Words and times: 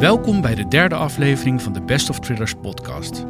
Welkom 0.00 0.40
bij 0.40 0.54
de 0.54 0.68
derde 0.68 0.94
aflevering 0.94 1.62
van 1.62 1.72
de 1.72 1.82
Best 1.82 2.10
of 2.10 2.20
Thrillers 2.20 2.54
podcast. 2.54 3.24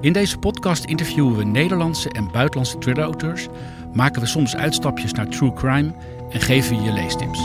In 0.00 0.12
deze 0.12 0.38
podcast 0.38 0.84
interviewen 0.84 1.36
we 1.36 1.44
Nederlandse 1.44 2.10
en 2.10 2.30
buitenlandse 2.32 2.78
thriller-auteurs, 2.78 3.46
maken 3.92 4.20
we 4.20 4.26
soms 4.26 4.56
uitstapjes 4.56 5.12
naar 5.12 5.28
true 5.28 5.52
crime 5.52 5.94
en 6.30 6.40
geven 6.40 6.76
we 6.76 6.82
je 6.82 6.92
leestips. 6.92 7.40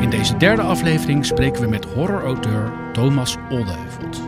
In 0.00 0.10
deze 0.10 0.36
derde 0.36 0.62
aflevering 0.62 1.26
spreken 1.26 1.62
we 1.62 1.68
met 1.68 1.84
horrorauteur 1.84 2.72
Thomas 2.92 3.36
Oldeheuvelt. 3.50 4.20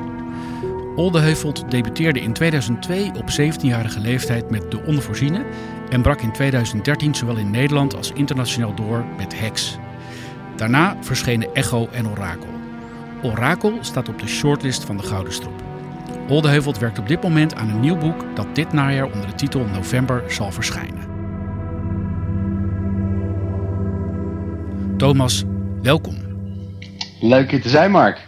Oldeheuvelt 0.94 1.70
debuteerde 1.70 2.20
in 2.20 2.32
2002 2.32 3.10
op 3.16 3.30
17-jarige 3.40 4.00
leeftijd 4.00 4.50
met 4.50 4.70
De 4.70 4.82
Onvoorziene 4.82 5.44
en 5.90 6.02
brak 6.02 6.20
in 6.20 6.32
2013 6.32 7.14
zowel 7.14 7.36
in 7.36 7.50
Nederland 7.50 7.96
als 7.96 8.12
internationaal 8.12 8.74
door 8.74 9.04
met 9.16 9.40
Hex. 9.40 9.78
Daarna 10.56 10.96
verschenen 11.00 11.54
Echo 11.54 11.88
en 11.92 12.08
Orakel. 12.08 12.54
Orakel 13.22 13.78
staat 13.80 14.08
op 14.08 14.20
de 14.20 14.26
shortlist 14.26 14.84
van 14.84 14.96
de 14.96 15.02
Gouden 15.02 15.32
Strop. 15.32 15.62
Oldeheuvelt 16.28 16.78
werkt 16.78 16.98
op 16.98 17.08
dit 17.08 17.22
moment 17.22 17.54
aan 17.54 17.68
een 17.68 17.80
nieuw 17.80 17.96
boek 17.96 18.24
dat 18.34 18.54
dit 18.54 18.72
najaar 18.72 19.04
onder 19.04 19.26
de 19.26 19.34
titel 19.34 19.64
November 19.64 20.22
zal 20.28 20.52
verschijnen. 20.52 21.14
Thomas, 24.96 25.44
welkom. 25.82 26.16
Leuk 27.20 27.50
hier 27.50 27.62
te 27.62 27.68
zijn, 27.68 27.90
Mark. 27.90 28.26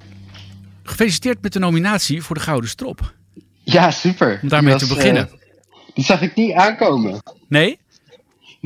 Gefeliciteerd 0.83 1.43
met 1.43 1.53
de 1.53 1.59
nominatie 1.59 2.23
voor 2.23 2.37
de 2.37 2.43
Gouden 2.43 2.71
Strop. 2.71 3.13
Ja, 3.63 3.91
super. 3.91 4.39
Om 4.43 4.49
daarmee 4.49 4.77
te 4.77 4.87
beginnen. 4.87 5.29
Uh, 5.33 5.39
die 5.95 6.05
zag 6.05 6.23
ik 6.23 6.35
niet 6.35 6.53
aankomen. 6.53 7.23
Nee? 7.49 7.79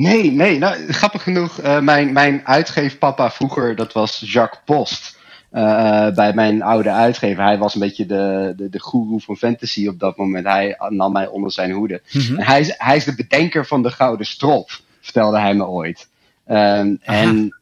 Nee, 0.03 0.31
nee. 0.31 0.57
Nou, 0.57 0.91
grappig 0.93 1.23
genoeg, 1.23 1.61
uh, 1.61 1.79
mijn, 1.79 2.13
mijn 2.13 2.41
uitgeefpapa 2.47 3.31
vroeger, 3.31 3.75
dat 3.75 3.93
was 3.93 4.23
Jacques 4.25 4.61
Post. 4.65 5.21
Uh, 5.51 6.09
bij 6.09 6.33
mijn 6.33 6.61
oude 6.61 6.91
uitgever. 6.91 7.43
Hij 7.43 7.57
was 7.57 7.73
een 7.73 7.79
beetje 7.79 8.05
de, 8.05 8.53
de, 8.57 8.69
de 8.69 8.81
guru 8.81 9.19
van 9.19 9.37
fantasy 9.37 9.87
op 9.87 9.99
dat 9.99 10.17
moment. 10.17 10.45
Hij 10.45 10.75
nam 10.89 11.11
mij 11.11 11.27
onder 11.27 11.51
zijn 11.51 11.71
hoede. 11.71 12.01
Mm 12.11 12.21
-hmm. 12.21 12.37
En 12.37 12.45
hij 12.45 12.59
is, 12.59 12.73
hij 12.77 12.95
is 12.95 13.03
de 13.03 13.15
bedenker 13.15 13.65
van 13.65 13.83
de 13.83 13.91
Gouden 13.91 14.25
Strop, 14.25 14.71
vertelde 15.01 15.39
hij 15.39 15.53
me 15.53 15.65
ooit. 15.65 16.09
Um, 16.47 16.99
en 17.01 17.55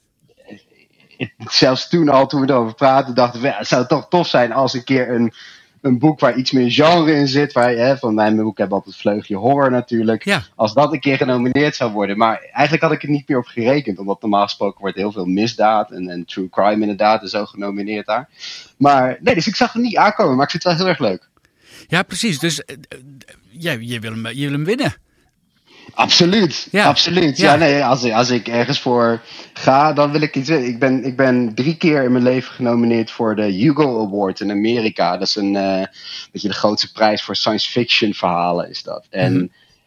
zelfs 1.37 1.89
toen 1.89 2.09
al, 2.09 2.27
toen 2.27 2.41
we 2.41 2.49
erover 2.49 2.75
praten, 2.75 3.15
dachten 3.15 3.41
we, 3.41 3.47
ja, 3.47 3.57
het 3.57 3.67
zou 3.67 3.87
toch 3.87 4.07
tof 4.09 4.27
zijn 4.27 4.51
als 4.51 4.73
een 4.73 4.83
keer 4.83 5.09
een, 5.09 5.33
een 5.81 5.99
boek 5.99 6.19
waar 6.19 6.37
iets 6.37 6.51
meer 6.51 6.71
genre 6.71 7.13
in 7.13 7.27
zit. 7.27 7.53
Waar, 7.53 7.71
hè, 7.71 7.97
van 7.97 8.13
mijn 8.13 8.35
boek 8.35 8.57
hebben 8.57 8.77
altijd 8.77 8.95
vleugje 8.95 9.35
horror 9.35 9.71
natuurlijk. 9.71 10.23
Ja. 10.23 10.43
Als 10.55 10.73
dat 10.73 10.93
een 10.93 10.99
keer 10.99 11.17
genomineerd 11.17 11.75
zou 11.75 11.91
worden. 11.91 12.17
Maar 12.17 12.41
eigenlijk 12.41 12.83
had 12.83 12.91
ik 12.91 13.03
er 13.03 13.09
niet 13.09 13.27
meer 13.27 13.37
op 13.37 13.45
gerekend. 13.45 13.99
Omdat 13.99 14.21
normaal 14.21 14.43
gesproken 14.43 14.81
wordt 14.81 14.97
heel 14.97 15.11
veel 15.11 15.25
misdaad 15.25 15.91
en, 15.91 16.09
en 16.09 16.25
true 16.25 16.49
crime 16.49 16.81
inderdaad 16.81 17.21
en 17.21 17.29
zo 17.29 17.45
genomineerd 17.45 18.05
daar. 18.05 18.29
Maar 18.77 19.17
nee, 19.21 19.35
dus 19.35 19.47
ik 19.47 19.55
zag 19.55 19.73
het 19.73 19.81
niet 19.81 19.97
aankomen. 19.97 20.35
Maar 20.35 20.45
ik 20.45 20.51
vind 20.51 20.63
het 20.63 20.73
wel 20.73 20.81
heel 20.81 20.91
erg 20.91 20.99
leuk. 20.99 21.29
Ja, 21.87 22.03
precies. 22.03 22.39
Dus 22.39 22.59
uh, 22.59 22.75
jij, 23.49 23.77
je, 23.79 23.99
wil 23.99 24.11
hem, 24.11 24.27
je 24.27 24.43
wil 24.43 24.51
hem 24.51 24.65
winnen. 24.65 24.93
Absoluut, 25.93 26.67
Ja. 26.71 26.85
absoluut. 26.85 27.37
Ja. 27.37 27.51
Ja, 27.51 27.57
nee, 27.59 27.83
als, 27.85 28.03
ik- 28.03 28.13
als 28.13 28.29
ik 28.29 28.47
ergens 28.47 28.79
voor 28.79 29.21
ga, 29.53 29.93
dan 29.93 30.11
wil 30.11 30.21
ik 30.21 30.35
iets 30.35 30.49
winnen. 30.49 30.67
Ik 30.69 30.79
ben, 30.79 31.05
ik 31.05 31.15
ben 31.15 31.53
drie 31.55 31.75
keer 31.77 32.03
in 32.03 32.11
mijn 32.11 32.23
leven 32.23 32.53
genomineerd 32.53 33.11
voor 33.11 33.35
de 33.35 33.43
Hugo 33.45 34.05
Award 34.05 34.39
in 34.39 34.51
Amerika. 34.51 35.17
Dat 35.17 35.27
is 35.27 35.35
een, 35.35 35.53
weet 36.31 36.41
je, 36.41 36.47
de 36.47 36.53
grootste 36.53 36.91
prijs 36.91 37.23
voor 37.23 37.35
science 37.35 37.69
fiction 37.69 38.13
verhalen 38.13 38.69
is 38.69 38.83
dat. 38.83 39.05
En 39.09 39.33
Mhm. 39.33 39.43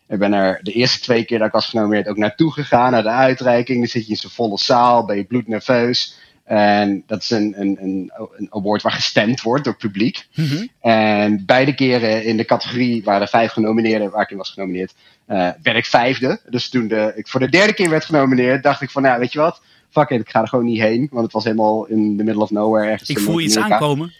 ik 0.08 0.18
ben 0.18 0.32
er 0.32 0.58
de 0.62 0.72
eerste 0.72 1.00
twee 1.00 1.24
keer 1.24 1.38
dat 1.38 1.46
ik 1.46 1.52
was 1.52 1.66
genomineerd 1.68 2.08
ook 2.08 2.16
naartoe 2.16 2.52
gegaan, 2.52 2.90
naar 2.92 3.02
de 3.02 3.08
uitreiking. 3.08 3.78
Dan 3.78 3.88
zit 3.88 4.04
je 4.04 4.10
in 4.10 4.16
zo'n 4.16 4.30
volle 4.30 4.58
zaal, 4.58 5.04
ben 5.04 5.16
je 5.16 5.24
bloednerveus. 5.24 6.18
En 6.44 7.02
dat 7.06 7.22
is 7.22 7.30
een, 7.30 7.54
een, 7.56 7.76
een, 7.80 8.12
een 8.36 8.46
award 8.50 8.82
waar 8.82 8.92
gestemd 8.92 9.42
wordt 9.42 9.64
door 9.64 9.72
het 9.72 9.82
publiek. 9.82 10.26
Mhm. 10.34 10.66
En 10.80 11.44
beide 11.46 11.74
keren 11.74 12.24
in 12.24 12.36
de 12.36 12.44
categorie 12.44 13.04
waar 13.04 13.20
er 13.20 13.28
vijf 13.28 13.52
genomineerden, 13.52 14.10
waar 14.10 14.22
ik 14.22 14.30
in 14.30 14.36
was 14.36 14.50
genomineerd, 14.50 14.94
eh 15.26 15.48
werd 15.62 15.76
ik 15.76 15.86
vijfde. 15.86 16.40
Dus 16.48 16.68
toen 16.68 16.88
de, 16.88 17.12
ik 17.16 17.28
voor 17.28 17.40
de 17.40 17.48
derde 17.48 17.72
keer 17.72 17.90
werd 17.90 18.04
genomineerd, 18.04 18.62
dacht 18.62 18.80
ik 18.80 18.90
van, 18.90 19.02
nou 19.02 19.18
weet 19.18 19.32
je 19.32 19.38
wat, 19.38 19.60
fuck 19.90 20.10
it, 20.10 20.20
ik 20.20 20.30
ga 20.30 20.40
er 20.40 20.48
gewoon 20.48 20.64
niet 20.64 20.80
heen. 20.80 21.08
Want 21.10 21.24
het 21.24 21.32
was 21.32 21.44
helemaal 21.44 21.86
in 21.86 22.16
the 22.16 22.24
middle 22.24 22.42
of 22.42 22.50
nowhere 22.50 22.90
ergens. 22.90 23.08
Ik 23.10 23.18
voel 23.18 23.40
iets 23.40 23.56
aankomen. 23.56 24.12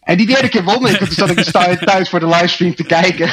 En 0.00 0.16
die 0.16 0.26
derde 0.26 0.48
keer 0.48 0.64
won 0.64 0.88
ik, 0.88 0.96
toen 0.96 1.10
zat 1.10 1.30
ik 1.30 1.36
dus 1.36 1.50
thu- 1.50 1.76
thuis 1.84 2.08
voor 2.08 2.20
de 2.20 2.26
livestream 2.26 2.74
te 2.74 2.84
kijken. 2.84 3.30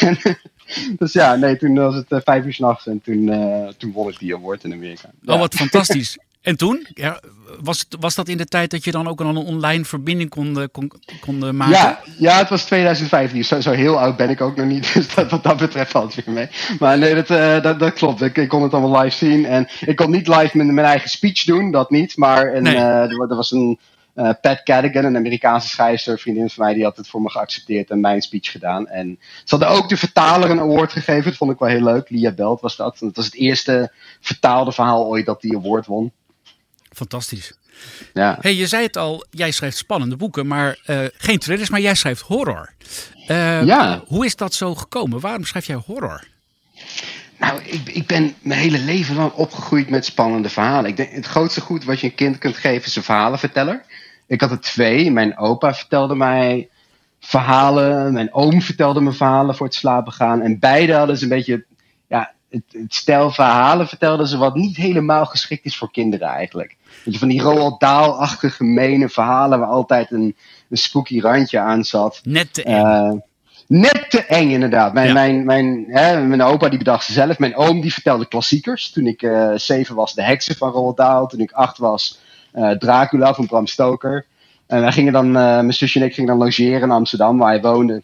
En, 0.00 0.18
dus 0.98 1.12
ja, 1.12 1.34
nee, 1.36 1.56
toen 1.56 1.74
was 1.74 1.94
het 1.94 2.12
eh, 2.12 2.18
vijf 2.24 2.44
uur 2.44 2.52
s'nachts 2.52 2.86
en 2.86 3.00
toen, 3.04 3.28
eh, 3.28 3.68
toen 3.68 3.92
won 3.92 4.08
ik 4.08 4.18
die 4.18 4.34
award 4.34 4.64
in 4.64 4.72
Amerika. 4.72 5.10
Ja. 5.22 5.32
Oh, 5.32 5.38
wat 5.38 5.54
fantastisch. 5.54 6.18
En 6.40 6.56
toen? 6.56 6.86
Ja, 6.94 7.22
was, 7.62 7.86
was 8.00 8.14
dat 8.14 8.28
in 8.28 8.36
de 8.36 8.44
tijd 8.44 8.70
dat 8.70 8.84
je 8.84 8.90
dan 8.90 9.08
ook 9.08 9.20
al 9.20 9.26
een 9.28 9.36
online 9.36 9.84
verbinding 9.84 10.30
kon, 10.30 10.68
kon, 10.72 10.92
kon 11.20 11.56
maken? 11.56 11.74
Ja, 11.76 12.00
ja, 12.18 12.38
het 12.38 12.48
was 12.48 12.64
2015. 12.64 13.44
Zo, 13.44 13.60
zo 13.60 13.70
heel 13.70 14.00
oud 14.00 14.16
ben 14.16 14.30
ik 14.30 14.40
ook 14.40 14.56
nog 14.56 14.66
niet. 14.66 14.92
Dus 14.94 15.14
dat, 15.14 15.30
wat 15.30 15.42
dat 15.42 15.56
betreft 15.56 15.90
valt 15.90 16.14
het 16.14 16.24
weer 16.24 16.34
mee. 16.34 16.48
Maar 16.78 16.98
nee, 16.98 17.14
dat, 17.14 17.30
eh, 17.30 17.62
dat, 17.62 17.78
dat 17.78 17.92
klopt. 17.92 18.22
Ik, 18.22 18.36
ik 18.36 18.48
kon 18.48 18.62
het 18.62 18.72
allemaal 18.74 19.02
live 19.02 19.16
zien. 19.16 19.46
En 19.46 19.68
ik 19.80 19.96
kon 19.96 20.10
niet 20.10 20.28
live 20.28 20.56
mijn, 20.56 20.74
mijn 20.74 20.86
eigen 20.86 21.10
speech 21.10 21.44
doen, 21.44 21.70
dat 21.70 21.90
niet. 21.90 22.16
Maar 22.16 22.54
een, 22.54 22.62
Nee. 22.62 22.74
eh, 22.76 22.82
er, 23.10 23.16
wa- 23.16 23.26
er 23.28 23.36
was 23.36 23.50
een 23.50 23.78
eh, 24.14 24.30
Pat 24.40 24.62
Cadigan, 24.62 25.04
een 25.04 25.16
Amerikaanse 25.16 25.68
schrijfster, 25.68 26.18
vriendin 26.18 26.50
van 26.50 26.64
mij, 26.64 26.74
die 26.74 26.84
had 26.84 26.96
het 26.96 27.08
voor 27.08 27.22
me 27.22 27.30
geaccepteerd 27.30 27.90
en 27.90 28.00
mijn 28.00 28.20
speech 28.22 28.50
gedaan. 28.50 28.86
En 28.88 29.18
ze 29.44 29.56
hadden 29.56 29.68
ook 29.78 29.88
de 29.88 29.96
vertaler 29.96 30.50
een 30.50 30.60
award 30.60 30.92
gegeven. 30.92 31.24
Dat 31.24 31.36
vond 31.36 31.52
ik 31.52 31.58
wel 31.58 31.68
heel 31.68 31.82
leuk. 31.84 32.10
Lia 32.10 32.30
Belt 32.32 32.60
was 32.60 32.76
dat. 32.76 32.96
En 33.00 33.06
Het 33.06 33.16
was 33.16 33.24
het 33.24 33.34
eerste 33.34 33.92
vertaalde 34.20 34.72
verhaal 34.72 35.06
ooit 35.06 35.26
dat 35.26 35.40
die 35.40 35.56
award 35.56 35.86
won. 35.86 36.12
Fantastisch. 36.92 37.52
Ja. 38.14 38.38
Hey, 38.40 38.54
je 38.54 38.66
zei 38.66 38.82
het 38.86 38.96
al, 38.96 39.24
jij 39.30 39.50
schrijft 39.50 39.76
spannende 39.76 40.16
boeken, 40.16 40.46
maar 40.46 40.78
eh, 40.84 40.98
geen 41.16 41.38
thrillers, 41.38 41.70
maar 41.70 41.80
jij 41.80 41.94
schrijft 41.94 42.20
horror. 42.20 42.72
Eh, 43.26 43.64
Ja. 43.64 44.02
Hoe 44.06 44.24
is 44.24 44.36
dat 44.36 44.54
zo 44.54 44.74
gekomen? 44.74 45.20
Waarom 45.20 45.44
schrijf 45.44 45.66
jij 45.66 45.82
horror? 45.86 46.24
Nou, 47.38 47.60
ik, 47.64 47.88
ik 47.88 48.06
ben 48.06 48.34
mijn 48.40 48.60
hele 48.60 48.78
leven 48.78 49.16
lang 49.16 49.32
opgegroeid 49.32 49.90
met 49.90 50.04
spannende 50.04 50.48
verhalen. 50.48 50.90
Ik 50.90 50.96
denk, 50.96 51.12
het 51.12 51.26
grootste 51.26 51.60
goed 51.60 51.84
wat 51.84 52.00
je 52.00 52.06
een 52.06 52.14
kind 52.14 52.38
kunt 52.38 52.56
geven 52.56 52.86
is 52.86 52.96
een 52.96 53.02
verhalenverteller. 53.02 53.84
Ik 54.26 54.40
had 54.40 54.50
er 54.50 54.60
twee. 54.60 55.10
Mijn 55.10 55.38
opa 55.38 55.74
vertelde 55.74 56.14
mij 56.14 56.68
verhalen. 57.20 58.12
Mijn 58.12 58.34
oom 58.34 58.62
vertelde 58.62 59.00
me 59.00 59.12
verhalen 59.12 59.56
voor 59.56 59.66
het 59.66 59.74
slapen 59.74 60.12
gaan. 60.12 60.40
En 60.42 60.58
beide 60.58 60.92
hadden 60.94 61.16
ze 61.16 61.22
een 61.22 61.28
beetje... 61.28 61.64
Het, 62.50 62.62
het 62.70 62.94
stel 62.94 63.30
verhalen 63.30 63.88
vertelden 63.88 64.26
ze 64.26 64.36
wat 64.38 64.54
niet 64.54 64.76
helemaal 64.76 65.26
geschikt 65.26 65.64
is 65.64 65.76
voor 65.76 65.90
kinderen 65.90 66.28
eigenlijk. 66.28 66.76
Je, 67.04 67.18
van 67.18 67.28
die 67.28 67.40
Roald 67.40 67.80
Dahl-achtige 67.80 68.50
gemene 68.50 69.08
verhalen 69.08 69.58
waar 69.58 69.68
altijd 69.68 70.10
een, 70.10 70.36
een 70.68 70.76
spooky 70.76 71.20
randje 71.20 71.58
aan 71.58 71.84
zat. 71.84 72.20
Net 72.24 72.54
te 72.54 72.62
eng. 72.62 72.84
Eh, 72.84 73.12
net 73.66 74.06
te 74.08 74.24
eng, 74.24 74.50
inderdaad. 74.50 74.92
Mijn, 74.92 75.06
Ja. 75.06 75.12
mijn, 75.12 75.44
mijn, 75.44 75.84
hè, 75.88 76.20
mijn 76.20 76.42
opa 76.42 76.68
die 76.68 76.78
bedacht 76.78 77.04
ze 77.04 77.12
zelf. 77.12 77.38
Mijn 77.38 77.56
oom 77.56 77.80
die 77.80 77.92
vertelde 77.92 78.28
klassiekers. 78.28 78.90
Toen 78.90 79.06
ik 79.06 79.22
eh, 79.22 79.50
zeven 79.54 79.94
was, 79.94 80.14
De 80.14 80.22
Heksen 80.22 80.56
van 80.56 80.70
Roald 80.70 80.96
Dahl. 80.96 81.26
Toen 81.26 81.40
ik 81.40 81.52
acht 81.52 81.78
was, 81.78 82.18
eh, 82.52 82.70
Dracula 82.70 83.34
van 83.34 83.46
Bram 83.46 83.66
Stoker. 83.66 84.26
En 84.66 84.80
wij 84.80 84.92
gingen 84.92 85.12
dan, 85.12 85.32
mijn 85.32 85.72
zusje 85.72 86.00
en 86.00 86.06
ik 86.06 86.14
gingen 86.14 86.30
dan 86.30 86.38
logeren 86.46 86.82
in 86.82 86.90
Amsterdam, 86.90 87.38
waar 87.38 87.48
hij 87.50 87.60
woonde. 87.60 88.02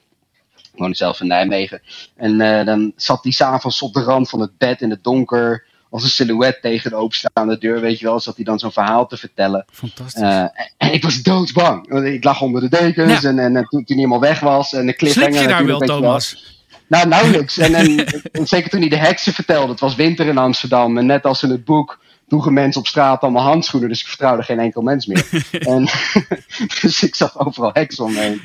Ik 0.77 0.83
woonde 0.83 0.97
zelf 0.97 1.21
in 1.21 1.27
Nijmegen. 1.27 1.81
En 2.17 2.41
eh, 2.41 2.67
dan 2.67 2.93
zat 2.97 3.23
hij 3.23 3.33
s'avonds 3.33 3.83
op 3.83 3.95
de 3.95 4.03
rand 4.03 4.29
van 4.29 4.41
het 4.41 4.59
bed 4.59 4.81
in 4.81 4.91
het 4.91 5.05
donker. 5.05 5.65
Als 5.91 6.03
een 6.03 6.11
silhouet 6.11 6.59
tegen 6.63 6.91
de 6.91 6.97
openstaande 6.97 7.59
deur, 7.59 7.81
weet 7.81 7.99
je 7.99 8.05
wel. 8.05 8.21
Zat 8.21 8.37
hij 8.37 8.45
dan 8.45 8.59
zo'n 8.59 8.73
verhaal 8.73 9.07
te 9.07 9.17
vertellen. 9.17 9.65
Fantastisch. 9.73 10.23
Eh, 10.23 10.45
en 10.77 10.93
ik 10.93 11.03
was 11.03 11.23
doodsbang. 11.23 11.89
Want 11.89 12.05
Ik 12.05 12.25
lag 12.25 12.41
onder 12.41 12.61
de 12.61 12.69
dekens 12.69 13.21
Ja. 13.23 13.29
en, 13.29 13.39
en, 13.39 13.57
en 13.57 13.65
toen, 13.65 13.85
toen 13.85 13.97
hij 13.97 13.97
helemaal 13.97 14.21
weg 14.21 14.41
was. 14.41 14.73
En 14.73 14.87
de 14.87 14.95
cliffhanger 14.95 15.41
je 15.41 15.49
daar 15.49 15.67
wel, 15.67 15.79
Thomas? 15.79 16.55
Nou, 16.89 17.09
nauwelijks. 17.09 17.59
En, 17.59 17.75
en, 17.75 18.07
en 18.33 18.47
zeker 18.47 18.71
toen 18.71 18.81
hij 18.81 18.89
de 18.89 18.97
heksen 18.97 19.33
vertelde. 19.33 19.71
Het 19.71 19.81
was 19.81 19.95
winter 19.95 20.27
in 20.27 20.39
Amsterdam. 20.39 20.99
En 20.99 21.07
net 21.07 21.25
als 21.25 21.43
in 21.43 21.51
het 21.51 21.65
boek 21.65 21.99
droegen 22.27 22.53
mensen 22.53 22.81
op 22.81 22.87
straat 22.87 23.23
allemaal 23.23 23.43
handschoenen. 23.43 23.89
Dus 23.89 24.01
ik 24.01 24.07
vertrouwde 24.07 24.43
geen 24.43 24.59
enkel 24.59 24.83
mens 24.83 25.07
meer. 25.07 25.27
en, 25.75 25.89
dus 26.81 27.03
ik 27.03 27.15
zag 27.15 27.39
overal 27.47 27.71
heksen 27.73 28.05
omheen. 28.05 28.41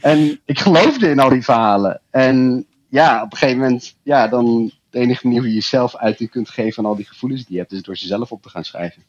En 0.00 0.40
ik 0.44 0.58
geloofde 0.58 1.08
in 1.10 1.18
al 1.18 1.28
die 1.28 1.44
verhalen. 1.44 2.00
En 2.10 2.66
ja, 2.88 3.22
op 3.22 3.32
een 3.32 3.38
gegeven 3.38 3.60
moment, 3.60 3.94
ja, 4.02 4.28
dan 4.28 4.72
de 4.90 4.98
enige 4.98 5.26
manier 5.26 5.40
hoe 5.40 5.48
je 5.48 5.54
jezelf 5.54 5.96
uiting 5.96 6.30
kunt 6.30 6.50
geven 6.50 6.78
aan 6.84 6.90
al 6.90 6.96
die 6.96 7.06
gevoelens 7.08 7.44
die 7.44 7.52
je 7.54 7.58
hebt, 7.60 7.72
is 7.72 7.82
door 7.82 7.96
ze 7.96 8.06
zelf 8.06 8.32
op 8.32 8.42
te 8.42 8.48
gaan 8.48 8.64
schrijven. 8.64 9.02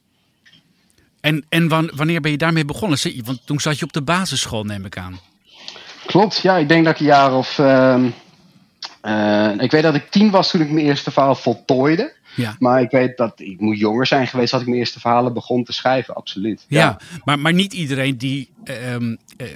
En, 1.21 1.45
en 1.49 1.67
wan- 1.67 1.91
wanneer 1.95 2.21
ben 2.21 2.31
je 2.31 2.37
daarmee 2.37 2.65
begonnen? 2.65 2.99
Want 3.23 3.45
toen 3.45 3.59
zat 3.59 3.79
je 3.79 3.85
op 3.85 3.93
de 3.93 4.01
basisschool, 4.01 4.63
neem 4.63 4.85
ik 4.85 4.97
aan. 4.97 5.19
Klopt, 6.05 6.37
ja, 6.41 6.57
ik 6.57 6.67
denk 6.67 6.85
dat 6.85 6.93
ik 6.93 6.99
een 6.99 7.05
jaar 7.05 7.33
of. 7.33 7.59
ehm, 7.59 8.09
eh, 9.03 9.51
ik 9.57 9.71
weet 9.71 9.83
dat 9.83 9.95
ik 9.95 10.09
tien 10.09 10.29
was 10.29 10.49
toen 10.49 10.61
ik 10.61 10.71
mijn 10.71 10.85
eerste 10.85 11.11
verhaal 11.11 11.35
voltooide. 11.35 12.13
Ja. 12.35 12.55
Maar 12.59 12.81
ik 12.81 12.91
weet 12.91 13.17
dat 13.17 13.39
ik 13.39 13.59
moet 13.59 13.79
jonger 13.79 14.07
zijn 14.07 14.27
geweest 14.27 14.51
dat 14.51 14.61
ik 14.61 14.67
mijn 14.67 14.79
eerste 14.79 14.99
verhalen 14.99 15.33
begon 15.33 15.63
te 15.63 15.73
schrijven, 15.73 16.15
absoluut. 16.15 16.65
Ja, 16.67 16.99
maar, 17.23 17.39
maar 17.39 17.53
niet 17.53 17.73
iedereen 17.73 18.17
die 18.17 18.49
ehm, 18.63 19.15
eh, 19.37 19.47
eh, 19.47 19.55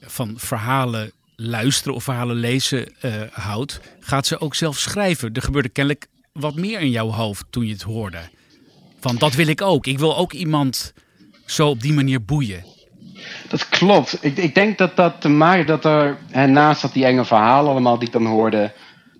van 0.00 0.34
verhalen 0.36 1.12
luisteren 1.36 1.94
of 1.94 2.04
verhalen 2.04 2.36
lezen 2.36 3.00
eh, 3.00 3.12
houdt, 3.32 3.80
gaat 4.00 4.26
ze 4.26 4.40
ook 4.40 4.54
zelf 4.54 4.78
schrijven. 4.78 5.32
Er 5.32 5.42
gebeurde 5.42 5.68
kennelijk 5.68 6.06
wat 6.32 6.54
meer 6.54 6.80
in 6.80 6.90
jouw 6.90 7.10
hoofd 7.10 7.44
toen 7.50 7.66
je 7.66 7.72
het 7.72 7.82
hoorde. 7.82 8.18
Van 9.00 9.16
dat 9.16 9.34
wil 9.34 9.46
ik 9.46 9.62
ook. 9.62 9.86
Ik 9.86 9.98
wil 9.98 10.16
ook 10.16 10.32
iemand 10.32 10.92
zo 11.46 11.68
op 11.68 11.80
die 11.80 11.92
manier 11.92 12.24
boeien. 12.24 12.64
Dat 13.48 13.68
klopt. 13.68 14.18
Ik, 14.24 14.36
ik 14.36 14.54
denk 14.54 14.78
dat 14.78 14.96
dat 14.96 15.20
te 15.20 15.28
maken 15.28 15.66
dat 15.66 15.84
er, 15.84 16.18
en 16.30 16.52
naast 16.52 16.82
dat 16.82 16.92
die 16.92 17.04
enge 17.04 17.24
verhalen 17.24 17.70
allemaal 17.70 17.98
die 17.98 18.06
ik 18.06 18.12
dan 18.12 18.26
hoorde, 18.26 18.72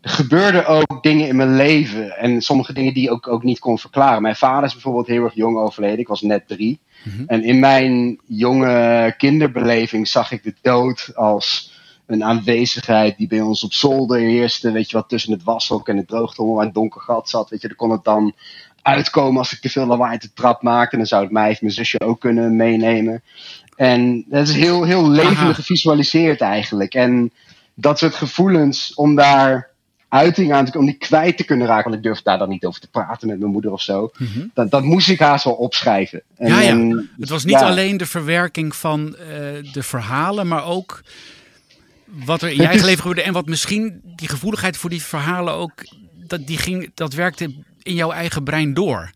er 0.07 0.13
gebeurden 0.13 0.67
ook 0.67 1.03
dingen 1.03 1.29
in 1.29 1.37
mijn 1.37 1.57
leven. 1.57 2.17
En 2.17 2.41
sommige 2.41 2.73
dingen 2.73 2.95
die 2.95 3.05
ik 3.05 3.13
ook, 3.13 3.29
ook 3.29 3.43
niet 3.43 3.59
kon 3.59 3.79
verklaren. 3.79 4.23
Mijn 4.23 4.37
vader 4.37 4.65
is 4.65 4.73
bijvoorbeeld 4.73 5.07
heel 5.07 5.25
erg 5.25 5.35
jong 5.35 5.59
overleden. 5.59 5.99
Ik 5.99 6.09
was 6.09 6.21
net 6.21 6.49
drie. 6.49 6.81
Mhm. 7.05 7.23
En 7.27 7.45
in 7.45 7.59
mijn 7.59 8.21
jonge 8.27 9.15
kinderbeleving 9.17 10.09
zag 10.09 10.33
ik 10.33 10.43
de 10.43 10.55
dood 10.63 11.11
als 11.15 11.73
een 12.07 12.25
aanwezigheid 12.25 13.17
die 13.17 13.27
bij 13.27 13.41
ons 13.41 13.65
op 13.65 13.73
zolder 13.73 14.19
heerste. 14.19 14.73
Weet 14.73 14.91
je 14.91 14.97
wat, 14.97 15.09
tussen 15.09 15.33
het 15.33 15.43
washok 15.43 15.89
en 15.89 15.97
het 15.97 16.09
droogtrommel 16.09 16.59
en 16.59 16.65
het 16.65 16.75
donker 16.75 17.01
gat 17.01 17.29
zat. 17.29 17.51
Weet 17.51 17.63
je, 17.63 17.69
er 17.69 17.75
kon 17.75 17.91
het 17.91 18.05
dan 18.05 18.35
uitkomen 18.83 19.39
als 19.39 19.53
ik 19.53 19.61
te 19.61 19.69
veel 19.69 19.87
lawaai 19.87 20.19
te 20.19 20.33
trap 20.33 20.63
maakte. 20.63 20.93
En 20.93 20.99
dan 20.99 21.07
zou 21.07 21.23
het 21.23 21.33
mij 21.33 21.51
of 21.51 21.61
mijn 21.61 21.73
zusje 21.73 22.01
ook 22.01 22.21
kunnen 22.21 22.57
meenemen. 22.57 23.23
En 23.77 24.25
dat 24.29 24.49
is 24.49 24.55
heel, 24.55 24.83
heel 24.83 25.11
levendig 25.11 25.57
gevisualiseerd 25.57 26.41
eigenlijk. 26.41 26.95
En 26.95 27.33
dat 27.75 27.99
soort 27.99 28.15
gevoelens, 28.15 28.95
om 28.95 29.15
daar 29.15 29.75
uiting 30.09 30.53
aan 30.53 30.65
te 30.65 30.79
om 30.79 30.85
die 30.87 30.95
kwijt 30.95 31.37
te 31.37 31.45
kunnen 31.45 31.67
raken. 31.67 31.85
Want 31.85 31.97
ik 31.97 32.03
durf 32.03 32.23
daar 32.23 32.39
dan 32.39 32.49
niet 32.49 32.65
over 32.65 32.81
te 32.81 32.91
praten 32.91 33.29
met 33.29 33.39
mijn 33.39 33.51
moeder 33.51 33.73
of 33.73 33.83
zo. 33.83 34.11
Mhm. 34.19 34.47
Dat, 34.55 34.71
dat 34.71 34.83
moest 34.83 35.09
ik 35.09 35.19
haast 35.19 35.45
wel 35.45 35.55
opschrijven. 35.55 36.23
En, 36.37 36.49
Ja, 36.49 36.61
ja. 36.61 36.69
en- 36.69 37.11
Het 37.19 37.29
was 37.29 37.45
niet 37.45 37.61
ja. 37.61 37.67
alleen 37.69 37.97
de 37.97 38.07
verwerking 38.07 38.77
van 38.77 39.17
eh, 39.17 39.27
de 39.73 39.83
verhalen, 39.83 40.47
maar 40.49 40.65
ook 40.65 41.03
wat 42.05 42.43
er 42.43 42.49
in 42.51 42.57
je 42.61 42.67
eigen 42.67 42.85
leven 42.87 43.01
gebeurde. 43.01 43.23
En 43.23 43.33
wat 43.33 43.47
misschien 43.47 44.01
die 44.05 44.29
gevoeligheid 44.29 44.77
voor 44.77 44.91
die 44.91 45.03
verhalen 45.03 45.55
ook, 45.55 45.73
dat, 46.27 46.47
die 46.47 46.59
ging, 46.59 46.91
dat 46.95 47.13
werkte 47.15 47.55
in 47.83 47.95
jouw 47.95 48.11
eigen 48.11 48.45
brein 48.45 48.75
door. 48.75 49.11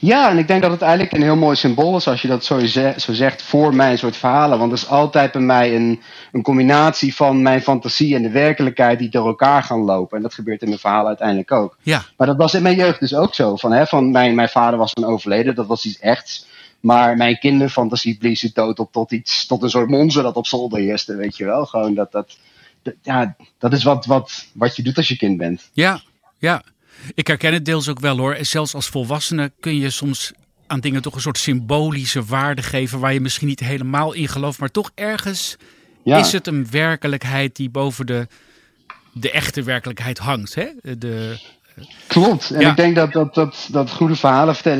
Ja, 0.00 0.30
en 0.30 0.38
ik 0.38 0.46
denk 0.46 0.62
dat 0.62 0.70
het 0.70 0.82
eigenlijk 0.82 1.12
een 1.12 1.22
heel 1.22 1.36
mooi 1.36 1.56
symbool 1.56 1.96
is 1.96 2.08
als 2.08 2.22
je 2.22 2.28
dat 2.28 2.44
zo, 2.44 2.66
ze- 2.66 2.94
zo 2.96 3.12
zegt 3.12 3.42
voor 3.42 3.74
mijn 3.74 3.98
soort 3.98 4.16
verhalen. 4.16 4.58
Want 4.58 4.72
er 4.72 4.78
is 4.78 4.88
altijd 4.88 5.32
bij 5.32 5.40
mij 5.40 5.74
een, 5.76 6.00
een 6.32 6.42
combinatie 6.42 7.14
van 7.14 7.42
mijn 7.42 7.62
fantasie 7.62 8.14
en 8.14 8.22
de 8.22 8.30
werkelijkheid 8.30 8.98
die 8.98 9.08
door 9.08 9.26
elkaar 9.26 9.62
gaan 9.62 9.80
lopen. 9.80 10.16
En 10.16 10.22
dat 10.22 10.34
gebeurt 10.34 10.62
in 10.62 10.68
mijn 10.68 10.80
verhalen 10.80 11.06
uiteindelijk 11.06 11.52
ook. 11.52 11.76
Ja, 11.82 12.04
Maar 12.16 12.26
dat 12.26 12.36
was 12.36 12.54
in 12.54 12.62
mijn 12.62 12.76
jeugd 12.76 13.00
dus 13.00 13.14
ook 13.14 13.34
zo. 13.34 13.56
Van, 13.56 13.72
hè, 13.72 13.86
van 13.86 14.10
mijn, 14.10 14.34
mijn 14.34 14.48
vader 14.48 14.78
was 14.78 14.92
dan 14.94 15.04
overleden, 15.04 15.54
dat 15.54 15.66
was 15.66 15.84
iets 15.86 15.98
echts. 15.98 16.46
Maar 16.80 17.16
mijn 17.16 17.38
kinderfantasie 17.38 18.16
blies 18.18 18.42
het 18.42 18.54
dood 18.54 18.78
op 18.78 18.92
tot 18.92 19.12
iets, 19.12 19.46
tot 19.46 19.62
een 19.62 19.70
soort 19.70 19.88
monster 19.90 20.22
dat 20.22 20.36
op 20.36 20.46
zolder 20.46 20.78
heerste, 20.78 21.16
weet 21.16 21.36
je 21.36 21.44
wel. 21.44 21.66
Gewoon 21.66 21.94
dat, 21.94 22.12
dat, 22.12 22.36
dat- 22.82 22.94
ja, 23.02 23.36
dat 23.58 23.72
is 23.72 23.82
wat, 23.82 24.06
wat, 24.06 24.46
wat 24.54 24.76
je 24.76 24.82
doet 24.82 24.96
als 24.96 25.08
je 25.08 25.16
kind 25.16 25.36
bent. 25.36 25.70
ja, 25.72 26.00
ja. 26.38 26.62
Ik 27.14 27.26
herken 27.26 27.52
het 27.52 27.64
deels 27.64 27.88
ook 27.88 28.00
wel 28.00 28.16
hoor. 28.18 28.34
En 28.34 28.46
zelfs 28.46 28.74
als 28.74 28.86
volwassene 28.86 29.52
kun 29.60 29.76
je 29.76 29.90
soms 29.90 30.32
aan 30.66 30.80
dingen 30.80 31.02
toch 31.02 31.14
een 31.14 31.20
soort 31.20 31.38
symbolische 31.38 32.24
waarde 32.24 32.62
geven 32.62 32.98
waar 32.98 33.12
je 33.12 33.20
misschien 33.20 33.48
niet 33.48 33.60
helemaal 33.60 34.12
in 34.12 34.28
gelooft, 34.28 34.58
maar 34.58 34.70
toch 34.70 34.90
ergens 34.94 35.56
Ja. 36.04 36.18
is 36.18 36.32
het 36.32 36.46
een 36.46 36.66
werkelijkheid 36.70 37.56
die 37.56 37.70
boven 37.70 38.06
de, 38.06 38.26
de 39.12 39.30
echte 39.30 39.62
werkelijkheid 39.62 40.18
hangt. 40.18 40.54
Hè? 40.54 40.66
De, 40.98 41.38
Klopt. 42.06 42.50
En 42.50 42.60
Ja. 42.60 42.70
ik 42.70 42.76
denk 42.76 42.94
dat, 42.94 43.12
dat, 43.12 43.34
dat, 43.34 43.68
dat 43.70 43.90
goede 43.90 44.14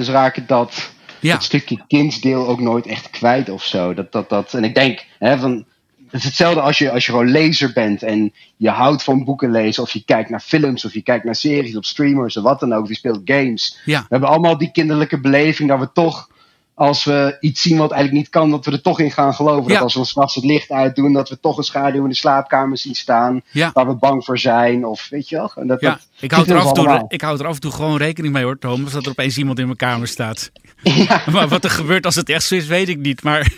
raken 0.05 0.47
dat, 0.47 0.91
ja, 1.21 1.33
dat 1.33 1.43
stukje 1.45 1.85
kindsdeel 1.87 2.47
ook 2.49 2.61
nooit 2.61 2.87
echt 2.87 3.11
kwijt 3.11 3.49
of 3.49 3.65
zo. 3.65 3.95
Dat, 3.95 4.13
dat, 4.13 4.29
dat, 4.29 4.55
en 4.55 4.65
ik 4.65 4.75
denk, 4.75 5.05
hè, 5.19 5.39
van, 5.39 5.65
het 6.11 6.21
is 6.21 6.25
hetzelfde 6.25 6.61
als 6.61 6.79
je, 6.79 6.91
als 6.91 7.07
je 7.07 7.11
gewoon 7.13 7.31
lezer 7.31 7.73
bent 7.73 8.03
en 8.03 8.33
je 8.57 8.71
houdt 8.71 9.03
van 9.03 9.25
boeken 9.25 9.51
lezen, 9.51 9.83
of 9.83 9.91
je 9.91 10.05
kijkt 10.05 10.31
naar 10.31 10.41
films, 10.41 10.85
of 10.85 10.95
je 10.95 11.03
kijkt 11.03 11.25
naar 11.25 11.35
series 11.35 11.77
op 11.77 11.85
streamers 11.85 12.37
of 12.37 12.43
wat 12.43 12.61
dan 12.61 12.73
ook, 12.73 12.83
of 12.83 12.89
je 12.89 12.95
speelt 12.95 13.21
games. 13.25 13.79
ja, 13.85 14.01
We 14.01 14.07
hebben 14.09 14.29
allemaal 14.29 14.59
die 14.59 14.71
kinderlijke 14.71 15.21
beleving 15.21 15.69
dat 15.69 15.79
we 15.79 15.93
toch, 15.93 16.29
als 16.79 17.05
we 17.05 17.37
iets 17.41 17.63
zien 17.63 17.79
wat 17.79 17.91
eigenlijk 17.91 18.23
niet 18.23 18.33
kan, 18.33 18.51
dat 18.51 18.65
we 18.65 18.73
er 18.73 18.81
toch 18.81 19.01
in 19.01 19.11
gaan 19.11 19.35
geloven. 19.35 19.73
Ja. 19.73 19.73
Dat 19.73 19.83
als 19.83 19.95
we 19.95 20.05
s'nachts 20.05 20.35
het 20.35 20.45
licht 20.45 20.71
uitdoen, 20.71 21.13
dat 21.13 21.29
we 21.29 21.41
toch 21.41 21.57
een 21.59 21.65
schaduw 21.65 22.03
in 22.03 22.09
de 22.09 22.15
slaapkamer 22.15 22.79
zien 22.79 22.95
staan, 22.95 23.43
ja. 23.51 23.71
waar 23.75 23.87
we 23.87 23.95
bang 23.95 24.25
voor 24.25 24.39
zijn. 24.39 24.85
Of 24.87 25.09
weet 25.11 25.29
je 25.29 25.37
wel, 25.37 25.53
en 25.57 25.67
dat, 25.67 25.81
Ja, 25.81 25.91
dat 25.91 26.01
ik 26.21 26.31
hou, 26.31 26.45
zit 26.45 26.55
er 26.55 26.61
af 26.61 26.73
toe, 26.73 27.05
ik 27.09 27.21
hou 27.21 27.39
er 27.39 27.47
af 27.47 27.55
en 27.55 27.61
toe 27.61 27.73
gewoon 27.73 27.97
rekening 27.97 28.33
mee 28.35 28.45
hoor, 28.45 28.59
Thomas, 28.59 28.93
dat 28.93 29.05
er 29.05 29.11
opeens 29.11 29.39
iemand 29.39 29.59
in 29.59 29.65
mijn 29.65 29.77
kamer 29.77 30.09
staat. 30.09 30.51
Maar 31.33 31.49
wat 31.49 31.65
er 31.65 31.71
gebeurt 31.71 32.05
als 32.05 32.15
het 32.15 32.29
echt 32.29 32.45
zo 32.45 32.55
is, 32.55 32.67
weet 32.67 32.89
ik 32.89 32.99
niet. 32.99 33.23
Maar 33.23 33.53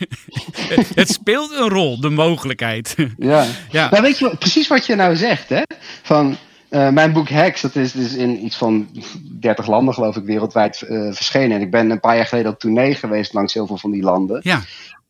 het 0.94 1.10
speelt 1.10 1.50
een 1.52 1.68
rol, 1.68 2.00
de 2.00 2.10
mogelijkheid. 2.10 2.96
Ja. 3.18 3.46
Ja. 3.70 3.90
Nou, 3.90 4.02
weet 4.02 4.18
je 4.18 4.36
precies 4.38 4.68
wat 4.68 4.86
je 4.86 4.94
nou 4.94 5.16
zegt, 5.16 5.48
hè? 5.48 5.62
Van 6.02 6.36
eh, 6.70 6.90
mijn 6.90 7.12
boek 7.12 7.28
Hacks, 7.28 7.60
dat 7.60 7.76
is 7.76 7.92
dus 7.92 8.14
in 8.14 8.44
iets 8.44 8.56
van 8.56 8.88
30 9.40 9.66
landen, 9.66 9.94
geloof 9.94 10.16
ik, 10.16 10.24
wereldwijd 10.24 10.82
eh, 10.82 11.12
verschenen. 11.12 11.56
En 11.56 11.62
ik 11.62 11.70
ben 11.70 11.90
een 11.90 12.00
paar 12.00 12.16
jaar 12.16 12.26
geleden 12.26 12.52
op 12.52 12.58
tournee 12.58 12.94
geweest 12.94 13.32
langs 13.32 13.54
heel 13.54 13.66
veel 13.66 13.78
van 13.78 13.90
die 13.90 14.02
landen. 14.02 14.40
Ja, 14.42 14.60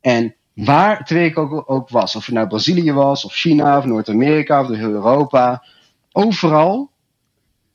En 0.01 0.35
waar, 0.55 1.05
terwijl 1.05 1.29
ik 1.29 1.39
ook, 1.39 1.71
ook 1.71 1.89
was, 1.89 2.17
of 2.17 2.27
het 2.27 2.35
nou 2.35 2.47
Brazilië 2.47 2.93
was, 2.93 3.25
of 3.25 3.35
China, 3.35 3.79
of 3.79 3.85
Noord-Amerika, 3.85 4.61
of 4.61 4.67
door 4.67 4.77
heel 4.77 4.91
Europa, 4.91 5.65
overal 6.13 6.91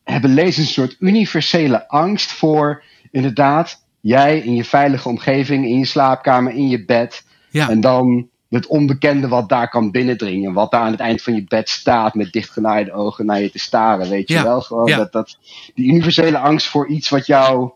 hebben 0.03 0.33
lezers 0.33 0.57
een 0.57 0.73
soort 0.73 0.95
universele 0.99 1.87
angst 1.89 2.31
voor, 2.31 2.83
inderdaad, 3.11 3.85
jij 3.99 4.39
in 4.39 4.55
je 4.55 4.63
veilige 4.63 5.09
omgeving, 5.09 5.65
in 5.65 5.79
je 5.79 5.85
slaapkamer, 5.85 6.53
in 6.53 6.67
je 6.67 6.85
bed. 6.85 7.25
ja, 7.49 7.69
En 7.69 7.81
dan 7.81 8.29
het 8.49 8.67
onbekende 8.67 9.27
wat 9.27 9.49
daar 9.49 9.69
kan 9.69 9.91
binnendringen. 9.91 10.53
Wat 10.53 10.71
daar 10.71 10.81
aan 10.81 10.91
het 10.91 10.99
eind 10.99 11.21
van 11.21 11.33
je 11.35 11.43
bed 11.47 11.69
staat 11.69 12.13
met 12.15 12.31
dichtgenaaide 12.31 12.91
ogen 12.93 13.25
naar 13.25 13.41
je 13.41 13.51
te 13.51 13.59
staren. 13.59 14.09
Weet 14.09 14.27
je 14.27 14.33
Ja, 14.33 14.43
wel? 14.43 14.61
Gewoon 14.61 14.87
ja. 14.87 14.97
dat, 14.97 15.11
dat, 15.11 15.37
die 15.75 15.87
universele 15.87 16.37
angst 16.37 16.67
voor 16.67 16.87
iets 16.87 17.09
wat 17.09 17.25
jouw 17.25 17.75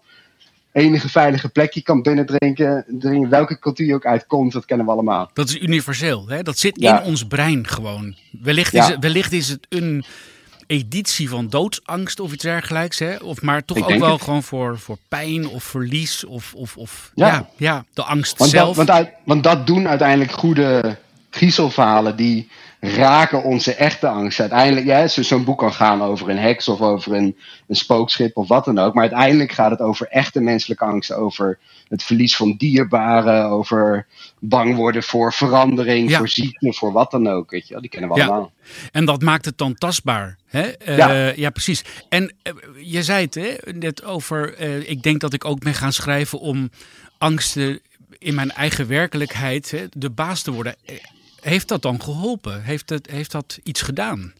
enige 0.71 1.10
veilige 1.10 1.50
plekje 1.50 1.81
kan 1.81 2.01
binnendrinken. 2.01 2.86
dringen, 2.88 3.30
Welke 3.30 3.60
cultuur 3.60 3.88
je 3.88 3.94
ook 3.94 4.06
uitkomt, 4.06 4.54
dat 4.54 4.66
kennen 4.66 4.86
we 4.86 4.92
allemaal. 4.92 5.30
dat 5.33 5.50
is 5.50 5.60
universeel. 5.60 6.27
Hè? 6.27 6.42
Dat 6.44 6.57
zit 6.57 6.81
Ja. 6.81 7.01
in 7.01 7.06
ons 7.07 7.27
brein 7.27 7.68
gewoon. 7.68 8.15
Wellicht, 8.42 8.74
is, 8.74 8.88
het, 8.88 8.98
wellicht 9.00 9.31
is 9.31 9.50
het 9.50 9.65
een 9.69 10.04
editie 10.69 11.30
van 11.30 11.48
doodsangst 11.48 12.19
of 12.19 12.33
iets 12.33 12.44
dergelijks. 12.44 13.00
Hè? 13.00 13.16
Of, 13.16 13.42
maar 13.42 13.66
toch 13.66 13.77
ook 13.77 14.00
wel 14.00 14.12
het. 14.12 14.21
gewoon 14.21 14.44
voor, 14.44 14.80
voor 14.80 14.98
pijn 15.07 15.48
of 15.48 15.63
verlies. 15.63 16.25
Of, 16.25 16.54
of, 16.54 16.77
of 16.77 17.12
ja. 17.16 17.27
Ja. 17.27 17.50
Ja, 17.57 17.86
de 17.94 18.04
angst 18.04 18.38
Want 18.38 18.51
zelf. 18.51 18.75
dat, 18.75 18.88
want, 18.88 19.10
want 19.25 19.44
dat 19.44 19.68
doen 19.68 19.88
uiteindelijk 19.88 20.31
goede 20.31 20.98
griezelverhalen. 21.30 22.16
Die 22.16 22.50
raken 22.80 23.44
onze 23.44 23.74
echte 23.74 24.08
angst. 24.08 24.40
Uiteindelijk, 24.40 24.86
ja, 24.86 25.08
zo- 25.08 25.22
zo'n 25.22 25.44
boek 25.44 25.58
kan 25.60 25.74
gaan 25.74 26.02
over 26.02 26.30
een 26.30 26.38
heks 26.38 26.68
of 26.68 26.81
over 26.81 27.14
een, 27.14 27.38
een 27.68 27.76
spookschip 27.76 28.38
of 28.38 28.48
wat 28.48 28.66
dan 28.66 28.80
ook. 28.80 28.94
Maar 28.94 29.04
uiteindelijk 29.04 29.52
gaat 29.52 29.72
het 29.72 29.80
over 29.80 30.08
echte 30.08 30.42
menselijke 30.42 30.86
angst. 30.86 31.12
Over 31.14 31.58
het 31.88 32.04
verlies 32.04 32.36
van 32.36 32.56
dierbaren. 32.58 33.46
Over 33.46 34.08
bang 34.39 34.75
worden 34.75 35.03
voor 35.03 35.34
verandering, 35.34 36.10
Ja. 36.10 36.18
voor 36.18 36.30
ziekte, 36.30 36.74
voor 36.74 36.92
wat 36.92 37.12
dan 37.12 37.27
ook. 37.27 37.51
Weet 37.51 37.68
je 37.68 37.72
wel. 37.74 37.82
Die 37.82 37.89
kennen 37.89 38.10
we 38.10 38.15
Ja. 38.15 38.25
allemaal. 38.25 38.51
En 38.92 39.06
dat 39.06 39.22
maakt 39.22 39.46
het 39.46 39.58
dan 39.58 39.74
tastbaar. 39.75 40.38
Hè? 40.48 40.62
Eh, 40.62 40.98
ja. 40.98 41.34
Ja. 41.36 41.50
precies. 41.50 41.84
En 42.10 42.34
eh, 42.44 42.53
je 42.82 43.03
zei 43.03 43.25
het 43.25 43.36
hè, 43.36 43.56
net 43.74 44.03
over, 44.03 44.56
eh, 44.56 44.89
ik 44.89 45.01
denk 45.03 45.22
dat 45.22 45.34
ik 45.34 45.46
ook 45.46 45.60
ben 45.60 45.74
gaan 45.74 45.94
schrijven 45.94 46.39
om 46.39 46.70
angsten 47.18 47.80
in 48.20 48.36
mijn 48.36 48.51
eigen 48.51 48.88
werkelijkheid 48.88 49.72
hè, 49.72 49.86
de 49.92 50.10
baas 50.10 50.42
te 50.42 50.51
worden. 50.51 50.75
Heeft 51.41 51.67
dat 51.67 51.81
dan 51.81 52.01
geholpen? 52.01 52.63
Heeft, 52.63 52.89
het, 52.89 53.10
heeft 53.10 53.31
dat 53.31 53.60
iets 53.63 53.81
gedaan? 53.81 54.34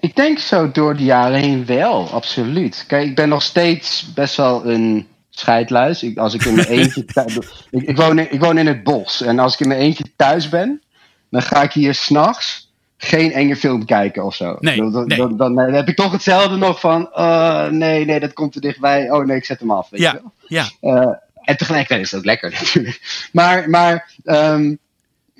Ik 0.00 0.16
denk 0.16 0.38
zo 0.38 0.70
door 0.70 0.96
de 0.96 1.04
jaren 1.04 1.38
heen 1.40 1.66
wel, 1.66 2.08
absoluut. 2.10 2.84
Kijk, 2.86 3.06
ik 3.06 3.14
ben 3.14 3.28
nog 3.28 3.42
steeds 3.42 4.12
best 4.14 4.36
wel 4.36 4.66
een 4.66 5.06
scheidluis. 5.30 6.02
Ik, 6.02 6.18
als 6.18 6.34
ik 6.34 6.44
in 6.44 6.54
mijn 6.54 6.66
eentje 6.78 7.04
thuis, 7.04 7.36
ik, 7.70 7.82
ik, 7.82 7.96
woon 7.96 8.18
in, 8.18 8.32
ik 8.32 8.40
woon 8.40 8.58
in 8.58 8.66
het 8.66 8.82
bos. 8.82 9.22
En 9.22 9.38
als 9.38 9.54
ik 9.54 9.60
in 9.60 9.68
mijn 9.68 9.80
eentje 9.80 10.04
thuis 10.16 10.48
ben, 10.48 10.82
dan 11.30 11.42
ga 11.42 11.62
ik 11.62 11.72
hier 11.72 11.94
s'nachts 11.94 12.66
geen 12.96 13.32
enge 13.32 13.56
film 13.56 13.84
kijken 13.84 14.24
of 14.24 14.34
zo. 14.34 14.56
Nee, 14.60 14.76
dan, 14.76 14.92
dan, 14.92 15.06
nee. 15.06 15.18
Dan, 15.18 15.36
dan 15.36 15.58
heb 15.58 15.88
ik 15.88 15.96
toch 15.96 16.12
hetzelfde 16.12 16.56
nog 16.56 16.80
van, 16.80 17.12
eh, 17.12 17.68
nee, 17.68 18.04
nee, 18.04 18.20
dat 18.20 18.32
komt 18.32 18.52
te 18.52 18.60
dichtbij. 18.60 19.10
Oh 19.10 19.26
nee, 19.26 19.36
ik 19.36 19.44
zet 19.44 19.60
hem 19.60 19.70
af. 19.70 19.90
Weet 19.90 20.00
je 20.00 20.06
Ja, 20.06 20.12
wel? 20.12 20.32
ja, 20.46 20.70
Eh, 20.80 21.12
en 21.42 21.56
tegelijkertijd 21.56 22.00
is 22.02 22.14
ook 22.14 22.24
lekker 22.24 22.50
natuurlijk. 22.60 23.28
Maar, 23.32 23.70
maar 23.70 24.10
ehm, 24.24 24.74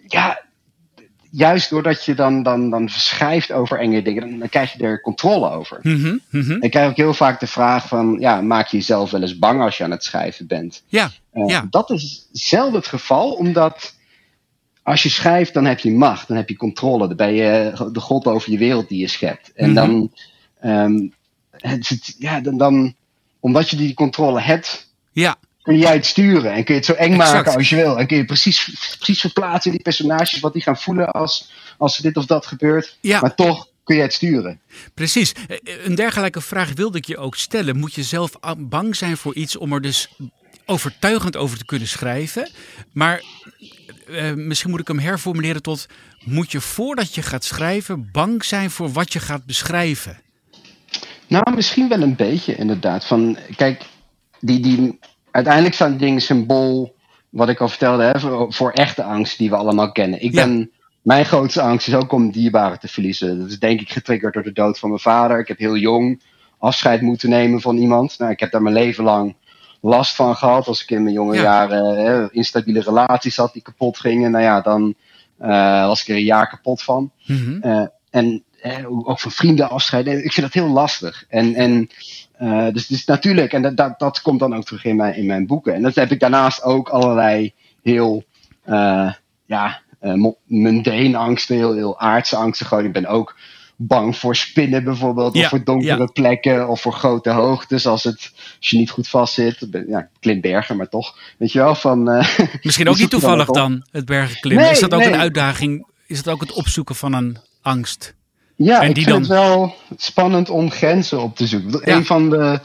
ja, 0.06 0.44
juist 1.30 1.70
doordat 1.70 2.04
je 2.04 2.14
dan, 2.14 2.42
dan, 2.42 2.70
dan 2.70 2.88
schrijft 2.88 3.52
over 3.52 3.78
enge 3.78 4.02
dingen, 4.02 4.28
dan, 4.30 4.38
dan 4.38 4.48
krijg 4.48 4.72
je 4.72 4.82
er 4.84 5.00
controle 5.00 5.50
over. 5.50 5.78
Mhm. 5.82 6.16
Ik 6.60 6.70
krijg 6.70 6.88
ook 6.90 6.96
heel 6.96 7.14
vaak 7.14 7.40
de 7.40 7.46
vraag 7.46 7.88
van, 7.88 8.16
ja, 8.20 8.40
maak 8.40 8.66
je 8.68 8.76
jezelf 8.76 9.10
wel 9.10 9.20
eens 9.22 9.38
bang 9.38 9.60
als 9.60 9.76
je 9.78 9.84
aan 9.84 9.90
het 9.90 10.04
schrijven 10.04 10.46
bent? 10.46 10.82
ja, 10.88 11.10
Eh, 11.32 11.46
Ja. 11.46 11.66
Dat 11.70 11.90
is 11.90 12.28
zelden 12.32 12.74
het 12.74 12.86
geval, 12.86 13.32
omdat 13.32 13.94
als 14.82 15.02
je 15.02 15.08
schrijft, 15.08 15.54
dan 15.54 15.64
heb 15.64 15.78
je 15.78 15.92
macht, 15.92 16.28
dan 16.28 16.36
heb 16.36 16.48
je 16.48 16.56
controle. 16.56 17.06
Dan 17.06 17.16
ben 17.16 17.34
je 17.34 17.72
de 17.92 18.00
god 18.00 18.26
over 18.26 18.50
je 18.50 18.58
wereld 18.58 18.88
die 18.88 18.98
je 19.00 19.08
schept. 19.08 19.52
En 19.52 19.66
Mhm. 19.66 19.74
dan, 19.74 20.12
ehm, 20.60 21.08
het- 21.50 22.14
ja, 22.18 22.40
dan, 22.40 22.56
dan, 22.58 22.94
omdat 23.40 23.70
je 23.70 23.76
die 23.76 23.94
controle 23.94 24.40
hebt, 24.40 24.92
ja, 25.12 25.36
kun 25.66 25.78
jij 25.78 25.92
het 25.92 26.06
sturen 26.06 26.52
en 26.52 26.64
kun 26.64 26.74
je 26.74 26.80
het 26.80 26.88
zo 26.88 26.92
eng 26.92 27.12
Exact. 27.12 27.32
maken 27.32 27.54
als 27.54 27.68
je 27.68 27.76
wil. 27.76 27.98
En 27.98 28.06
kun 28.06 28.16
je 28.16 28.24
precies, 28.24 28.70
precies 28.96 29.20
verplaatsen 29.20 29.70
die 29.70 29.82
personages, 29.82 30.40
wat 30.40 30.52
die 30.52 30.62
gaan 30.62 30.76
voelen 30.76 31.10
als, 31.10 31.50
als 31.78 31.96
er 31.96 32.02
dit 32.02 32.16
of 32.16 32.26
dat 32.26 32.46
gebeurt. 32.46 32.96
ja. 33.00 33.20
Maar 33.20 33.34
toch 33.34 33.68
kun 33.84 33.96
je 33.96 34.02
het 34.02 34.12
sturen. 34.12 34.60
Precies. 34.94 35.32
Een 35.84 35.94
dergelijke 35.94 36.40
vraag 36.40 36.72
wilde 36.74 36.98
ik 36.98 37.04
je 37.04 37.18
ook 37.18 37.36
stellen. 37.36 37.76
Moet 37.76 37.94
je 37.94 38.02
zelf 38.02 38.32
bang 38.58 38.96
zijn 38.96 39.16
voor 39.16 39.34
iets 39.34 39.56
om 39.56 39.72
er 39.72 39.80
dus 39.80 40.08
overtuigend 40.66 41.36
over 41.36 41.58
te 41.58 41.64
kunnen 41.64 41.88
schrijven? 41.88 42.50
Maar 42.92 43.22
uh, 44.08 44.32
misschien 44.32 44.70
moet 44.70 44.80
ik 44.80 44.88
hem 44.88 44.98
herformuleren 44.98 45.62
tot: 45.62 45.86
moet 46.24 46.52
je 46.52 46.60
voordat 46.60 47.14
je 47.14 47.22
gaat 47.22 47.44
schrijven 47.44 48.08
bang 48.12 48.44
zijn 48.44 48.70
voor 48.70 48.92
wat 48.92 49.12
je 49.12 49.20
gaat 49.20 49.44
beschrijven? 49.44 50.20
Nou, 51.26 51.54
misschien 51.54 51.88
wel 51.88 52.02
een 52.02 52.16
beetje 52.16 52.56
inderdaad. 52.56 53.04
Van, 53.04 53.38
kijk, 53.56 53.82
die, 54.40 54.60
die, 54.60 54.98
uiteindelijk 55.36 55.74
zijn 55.74 55.96
dingen 55.96 56.20
symbool, 56.20 56.94
wat 57.28 57.48
ik 57.48 57.60
al 57.60 57.68
vertelde, 57.68 58.02
hè, 58.02 58.20
voor, 58.20 58.52
voor, 58.52 58.70
echte 58.70 59.02
angst 59.02 59.38
die 59.38 59.50
we 59.50 59.56
allemaal 59.56 59.92
kennen. 59.92 60.22
Ik 60.22 60.32
ben, 60.32 60.70
mijn 61.02 61.24
grootste 61.24 61.60
angst 61.60 61.88
is 61.88 61.94
ook 61.94 62.12
om 62.12 62.30
dierbaren 62.30 62.78
te 62.78 62.88
verliezen. 62.88 63.38
Dat 63.38 63.48
is 63.48 63.58
denk 63.58 63.80
ik 63.80 63.90
getriggerd 63.90 64.34
door 64.34 64.42
de 64.42 64.52
dood 64.52 64.78
van 64.78 64.88
mijn 64.88 65.00
vader. 65.00 65.38
Ik 65.38 65.48
heb 65.48 65.58
heel 65.58 65.76
jong 65.76 66.22
afscheid 66.58 67.00
moeten 67.00 67.28
nemen 67.28 67.60
van 67.60 67.76
iemand. 67.76 68.18
Nou, 68.18 68.30
ik 68.30 68.40
heb 68.40 68.50
daar 68.50 68.62
mijn 68.62 68.74
leven 68.74 69.04
lang 69.04 69.36
last 69.80 70.14
van 70.14 70.36
gehad. 70.36 70.66
Als 70.66 70.82
ik 70.82 70.90
in 70.90 71.02
mijn 71.02 71.14
jonge 71.14 71.40
jaren 71.40 72.04
hè, 72.04 72.32
instabiele 72.32 72.80
relaties 72.80 73.36
had 73.36 73.52
die 73.52 73.62
kapot 73.62 73.98
gingen. 73.98 74.30
Nou 74.30 74.44
ja, 74.44 74.60
dan 74.60 74.94
uh, 75.40 75.86
was 75.86 76.00
ik 76.00 76.08
er 76.08 76.14
een 76.14 76.22
jaar 76.22 76.48
kapot 76.48 76.82
van. 76.82 77.10
Mm 77.26 77.90
en 78.10 78.44
ook 78.84 79.20
van 79.20 79.30
vrienden 79.30 79.70
afscheid. 79.70 80.06
Ik 80.06 80.32
vind 80.32 80.52
dat 80.52 80.62
heel 80.62 80.72
lastig. 80.72 81.24
En, 81.28 81.54
en 81.54 81.88
uh, 82.40 82.66
dus, 82.72 82.86
dus 82.86 83.04
natuurlijk, 83.04 83.52
en 83.52 83.62
dat, 83.62 83.76
dat, 83.76 83.98
dat 83.98 84.22
komt 84.22 84.40
dan 84.40 84.54
ook 84.54 84.64
terug 84.64 84.84
in 84.84 84.96
mijn, 84.96 85.16
in 85.16 85.26
mijn 85.26 85.46
boeken. 85.46 85.74
En 85.74 85.82
dat 85.82 85.94
heb 85.94 86.10
ik 86.10 86.20
daarnaast 86.20 86.62
ook 86.62 86.88
allerlei 86.88 87.52
heel, 87.82 88.24
uh, 88.66 89.12
ja, 89.46 89.80
uh, 90.02 90.32
mundane 90.44 91.16
angsten, 91.16 91.56
heel, 91.56 91.74
heel 91.74 92.00
aardse 92.00 92.36
angsten. 92.36 92.66
Gewoon, 92.66 92.84
ik 92.84 92.92
ben 92.92 93.06
ook 93.06 93.36
bang 93.76 94.16
voor 94.16 94.36
spinnen 94.36 94.84
bijvoorbeeld, 94.84 95.36
of 95.36 95.48
voor 95.48 95.64
donkere 95.64 96.12
plekken, 96.12 96.68
of 96.68 96.80
voor 96.80 96.92
grote 96.92 97.30
hoogtes 97.30 97.86
als, 97.86 98.04
het, 98.04 98.32
als 98.58 98.70
je 98.70 98.78
niet 98.78 98.90
goed 98.90 99.08
vast 99.08 99.34
zit. 99.34 99.68
Ja, 99.86 100.08
klimbergen, 100.20 100.76
maar 100.76 100.88
toch. 100.88 101.18
Weet 101.38 101.52
je 101.52 101.58
wel, 101.58 101.74
van... 101.74 102.02
Misschien 102.62 102.88
ook 102.88 102.98
niet 102.98 103.10
toevallig 103.10 103.46
dan, 103.46 103.86
het 103.90 104.04
bergen 104.04 104.40
klimmen. 104.40 104.70
is 104.70 104.80
dat 104.80 104.94
ook 104.94 105.02
een 105.02 105.16
uitdaging? 105.16 105.86
Is 106.06 106.18
het 106.18 106.28
ook 106.28 106.40
het 106.40 106.52
opzoeken 106.52 106.94
van 106.94 107.12
een 107.12 107.38
angst? 107.62 108.15
Ja, 108.56 108.80
ik 108.80 108.94
vind 108.94 109.16
het 109.16 109.26
wel 109.26 109.74
spannend 109.96 110.50
om 110.50 110.70
grenzen 110.70 111.22
op 111.22 111.36
te 111.36 111.46
zoeken. 111.46 111.90
Een, 111.92 112.04
van 112.04 112.30
de, 112.30 112.60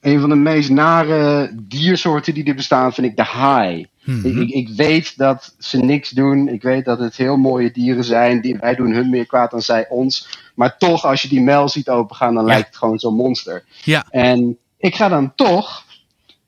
een 0.00 0.20
van 0.20 0.28
de 0.28 0.34
meest 0.34 0.70
nare 0.70 1.50
diersoorten 1.54 2.34
die 2.34 2.44
er 2.44 2.54
bestaan, 2.54 2.92
vind 2.92 3.06
ik 3.06 3.16
de 3.16 3.22
haai. 3.22 3.86
Mhm. 4.04 4.40
ik, 4.40 4.50
ik, 4.50 4.68
weet 4.68 5.16
dat 5.16 5.54
ze 5.58 5.78
niks 5.78 6.10
doen. 6.10 6.48
Ik 6.48 6.62
weet 6.62 6.84
dat 6.84 6.98
het 6.98 7.16
heel 7.16 7.36
mooie 7.36 7.70
dieren 7.70 8.04
zijn. 8.04 8.40
Die, 8.40 8.56
wij 8.60 8.74
doen 8.74 8.92
hun 8.92 9.10
meer 9.10 9.26
kwaad 9.26 9.50
dan 9.50 9.62
zij 9.62 9.88
ons. 9.88 10.28
Maar 10.54 10.76
toch, 10.78 11.04
als 11.04 11.22
je 11.22 11.28
die 11.28 11.40
mel 11.40 11.68
ziet 11.68 11.88
opengaan, 11.88 12.34
dan 12.34 12.44
lijkt 12.44 12.66
het 12.66 12.76
gewoon 12.76 12.98
zo'n 12.98 13.14
monster. 13.14 13.64
Ja. 13.84 14.06
En 14.10 14.58
ik 14.78 14.94
ga 14.94 15.08
dan 15.08 15.32
toch 15.34 15.84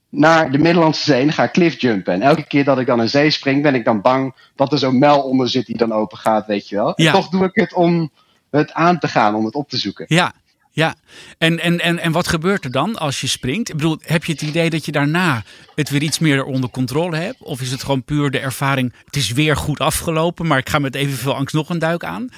naar 0.08 0.50
de 0.50 0.58
Middellandse 0.58 1.04
Zee 1.04 1.22
en 1.22 1.32
ga 1.32 1.48
cliffjumpen. 1.48 2.12
En 2.12 2.22
elke 2.22 2.46
keer 2.46 2.64
dat 2.64 2.78
ik 2.78 2.86
dan 2.86 2.98
een 2.98 3.08
zee 3.08 3.30
spring, 3.30 3.62
ben 3.62 3.74
ik 3.74 3.84
dan 3.84 4.00
bang 4.00 4.34
dat 4.54 4.72
er 4.72 4.78
zo'n 4.78 4.98
mel 4.98 5.20
onder 5.20 5.48
zit 5.48 5.66
die 5.66 5.76
dan 5.76 5.92
open 5.92 6.18
gaat, 6.18 6.46
weet 6.46 6.68
je 6.68 6.76
wel. 6.76 6.94
En 6.94 7.12
toch 7.12 7.28
doe 7.28 7.44
ik 7.44 7.54
het 7.54 7.74
om 7.74 8.10
het 8.56 8.72
aan 8.72 8.98
te 8.98 9.08
gaan, 9.08 9.34
om 9.34 9.44
het 9.44 9.54
op 9.54 9.68
te 9.68 9.76
zoeken. 9.76 10.04
Ja, 10.08 10.32
ja, 10.70 10.94
en, 11.38 11.60
en, 11.60 11.80
en, 11.80 11.98
en 11.98 12.12
wat 12.12 12.28
gebeurt 12.28 12.64
er 12.64 12.70
dan 12.70 12.98
als 12.98 13.20
je 13.20 13.26
springt? 13.26 13.68
Ik 13.68 13.76
bedoel, 13.76 13.98
heb 14.00 14.24
je 14.24 14.32
het 14.32 14.42
idee 14.42 14.70
dat 14.70 14.84
je 14.84 14.92
daarna 14.92 15.42
het 15.74 15.90
weer 15.90 16.02
iets 16.02 16.18
meer 16.18 16.44
onder 16.44 16.70
controle 16.70 17.16
hebt? 17.16 17.42
Of 17.42 17.60
is 17.60 17.70
het 17.70 17.82
gewoon 17.82 18.04
puur 18.04 18.30
de 18.30 18.38
ervaring, 18.38 18.92
het 19.04 19.16
is 19.16 19.32
weer 19.32 19.56
goed 19.56 19.80
afgelopen, 19.80 20.46
maar 20.46 20.58
ik 20.58 20.68
ga 20.68 20.78
met 20.78 20.94
evenveel 20.94 21.34
angst 21.34 21.54
nog 21.54 21.70
een 21.70 21.78
duik 21.78 22.04
aan? 22.04 22.28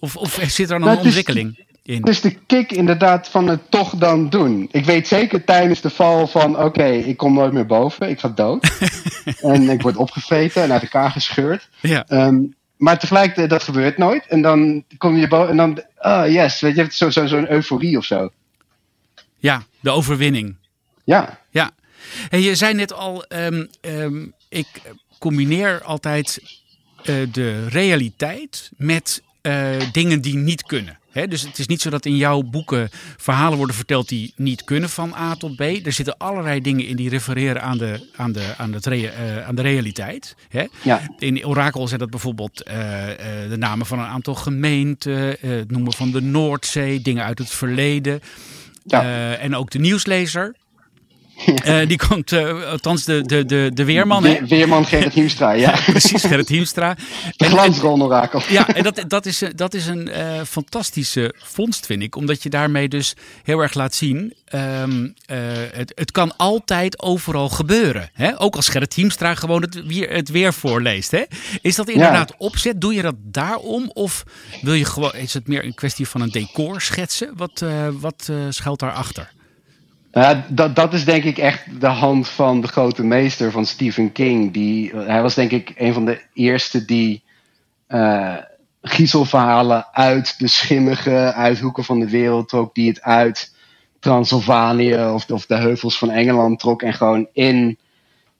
Of, 0.00 0.16
of 0.16 0.38
zit 0.46 0.58
er 0.58 0.66
dan 0.66 0.80
nou, 0.80 0.90
een 0.92 1.04
ontwikkeling 1.04 1.66
in? 1.82 2.00
Het 2.00 2.08
is 2.08 2.20
de 2.20 2.36
kick 2.46 2.72
inderdaad 2.72 3.28
van 3.28 3.48
het 3.48 3.70
toch 3.70 3.96
dan 3.96 4.28
doen. 4.28 4.68
Ik 4.70 4.84
weet 4.84 5.08
zeker 5.08 5.44
tijdens 5.44 5.80
de 5.80 5.90
val 5.90 6.26
van, 6.26 6.58
oké, 6.58 6.86
ik 6.86 7.16
kom 7.16 7.34
nooit 7.34 7.52
meer 7.52 7.66
boven, 7.66 8.08
ik 8.08 8.20
ga 8.20 8.28
dood. 8.28 8.70
en 9.40 9.68
ik 9.68 9.82
word 9.82 9.96
opgevreten 9.96 10.62
en 10.62 10.72
uit 10.72 10.82
elkaar 10.82 11.10
gescheurd. 11.10 11.68
Ja. 11.80 12.04
Ehm, 12.08 12.36
maar 12.78 12.98
tegelijkertijd, 12.98 13.50
dat 13.50 13.62
gebeurt 13.62 13.98
nooit. 13.98 14.26
En 14.26 14.42
dan 14.42 14.84
kom 14.98 15.16
je 15.16 15.28
boven 15.28 15.50
en 15.50 15.56
dan, 15.56 15.84
ah 15.96 16.32
yes, 16.32 16.60
weet 16.60 16.74
je, 16.74 16.80
hebt 16.80 16.94
zo'n 16.94 17.12
zo, 17.12 17.26
zo 17.26 17.44
euforie 17.48 17.96
of 17.96 18.04
zo. 18.04 18.30
Ja, 19.36 19.62
de 19.80 19.90
overwinning. 19.90 20.56
Ja. 21.04 21.40
Ja. 21.50 21.70
En 22.30 22.40
je 22.40 22.54
zei 22.54 22.74
net 22.74 22.92
al, 22.92 23.24
um, 23.28 23.68
um, 23.80 24.32
ik 24.48 24.66
combineer 25.18 25.82
altijd 25.82 26.42
uh, 27.04 27.32
de 27.32 27.68
realiteit 27.68 28.70
met 28.76 29.22
uh, 29.42 29.92
dingen 29.92 30.20
die 30.20 30.36
niet 30.36 30.62
kunnen 30.62 30.98
dus 31.26 31.42
het 31.42 31.58
is 31.58 31.66
niet 31.66 31.80
zo 31.80 31.90
dat 31.90 32.06
in 32.06 32.16
jouw 32.16 32.42
boeken 32.42 32.88
verhalen 33.16 33.56
worden 33.56 33.76
verteld 33.76 34.08
die 34.08 34.32
niet 34.36 34.64
kunnen 34.64 34.90
van 34.90 35.14
A 35.14 35.34
tot 35.34 35.56
B. 35.56 35.60
Er 35.60 35.92
zitten 35.92 36.16
allerlei 36.16 36.60
dingen 36.60 36.86
in 36.86 36.96
die 36.96 37.08
refereren 37.08 37.62
aan 37.62 37.78
de, 37.78 38.08
aan 38.16 38.32
de, 38.32 38.54
aan 38.56 38.72
het 38.72 38.86
uh, 38.86 39.46
aan 39.46 39.54
de 39.54 39.62
realiteit. 39.62 40.36
Ja. 40.82 41.00
In 41.18 41.46
Orakel 41.46 41.88
zijn 41.88 42.00
dat 42.00 42.10
bijvoorbeeld 42.10 42.68
uh, 42.68 42.74
de 43.48 43.56
namen 43.56 43.86
van 43.86 43.98
een 43.98 44.04
aantal 44.04 44.34
gemeenten, 44.34 45.36
het 45.40 45.70
noemen 45.70 45.92
van 45.92 46.10
de 46.10 46.22
Noordzee, 46.22 47.00
dingen 47.00 47.24
uit 47.24 47.38
het 47.38 47.50
verleden. 47.50 48.20
Ja. 48.84 49.34
en 49.34 49.56
ook 49.56 49.70
de 49.70 49.78
nieuwslezer. 49.78 50.54
Uh, 51.46 51.86
die 51.86 51.96
komt, 51.96 52.32
uh, 52.32 52.70
althans 52.70 53.04
de, 53.04 53.22
de, 53.22 53.44
de, 53.44 53.70
de 53.74 53.84
weerman. 53.84 54.46
weerman 54.46 54.86
Gerrit 54.86 55.12
Hiemstra, 55.12 55.50
ja. 55.50 55.78
Precies, 55.86 56.24
Gerrit 56.24 56.48
Hiemstra. 56.48 56.96
De 57.36 57.44
glansrol-orakel. 57.44 58.42
Ja, 58.48 58.68
en 58.68 58.82
dat, 58.82 59.04
dat 59.08 59.26
is, 59.26 59.42
dat 59.54 59.74
is 59.74 59.86
een 59.86 60.08
uh, 60.08 60.42
fantastische 60.48 61.34
vondst, 61.36 61.86
vind 61.86 62.02
ik. 62.02 62.16
Omdat 62.16 62.42
je 62.42 62.48
daarmee 62.48 62.88
dus 62.88 63.14
heel 63.42 63.60
erg 63.60 63.74
laat 63.74 63.94
zien... 63.94 64.34
Um, 64.54 65.14
het, 65.72 65.92
het 65.94 66.10
kan 66.10 66.36
altijd 66.36 67.02
overal 67.02 67.48
gebeuren. 67.48 68.10
Hè? 68.12 68.40
Ook 68.40 68.56
als 68.56 68.68
Gerrit 68.68 68.94
Hiemstra 68.94 69.34
gewoon 69.34 69.62
het 69.62 69.86
weer, 69.86 70.10
het 70.10 70.28
weer 70.28 70.54
voorleest. 70.54 71.10
Hè? 71.10 71.22
Is 71.62 71.74
dat 71.74 71.88
inderdaad 71.88 72.34
opzet? 72.38 72.80
Doe 72.80 72.94
je 72.94 73.02
dat 73.02 73.14
daarom? 73.18 73.90
Of 73.92 74.24
wil 74.60 74.74
je 74.74 74.84
gewoon, 74.84 75.14
is 75.14 75.34
het 75.34 75.48
meer 75.48 75.64
een 75.64 75.74
kwestie 75.74 76.08
van 76.08 76.20
een 76.20 76.30
decor 76.30 76.80
schetsen? 76.80 77.32
Wat, 77.36 77.64
wat 78.00 78.30
schuilt 78.48 78.78
daarachter? 78.78 79.30
Ja, 80.18 80.44
dat, 80.48 80.76
dat 80.76 80.92
is 80.92 81.04
denk 81.04 81.24
ik 81.24 81.38
echt 81.38 81.80
de 81.80 81.86
hand 81.86 82.28
van 82.28 82.60
de 82.60 82.68
grote 82.68 83.04
meester 83.04 83.50
van 83.50 83.66
Stephen 83.66 84.12
King. 84.12 84.52
Die, 84.52 84.96
hij 84.96 85.22
was 85.22 85.34
denk 85.34 85.50
ik 85.50 85.72
een 85.76 85.92
van 85.92 86.04
de 86.04 86.22
eerste 86.32 86.84
die 86.84 87.22
uh, 87.88 88.36
giezelverhalen 88.82 89.86
uit 89.92 90.38
de 90.38 90.48
schimmige 90.48 91.32
uithoeken 91.32 91.84
van 91.84 92.00
de 92.00 92.10
wereld 92.10 92.48
trok. 92.48 92.74
Die 92.74 92.88
het 92.88 93.02
uit 93.02 93.54
Transylvanië 94.00 94.94
of, 94.96 95.30
of 95.30 95.46
de 95.46 95.56
heuvels 95.56 95.98
van 95.98 96.10
Engeland 96.10 96.58
trok. 96.58 96.82
En 96.82 96.94
gewoon 96.94 97.28
in 97.32 97.78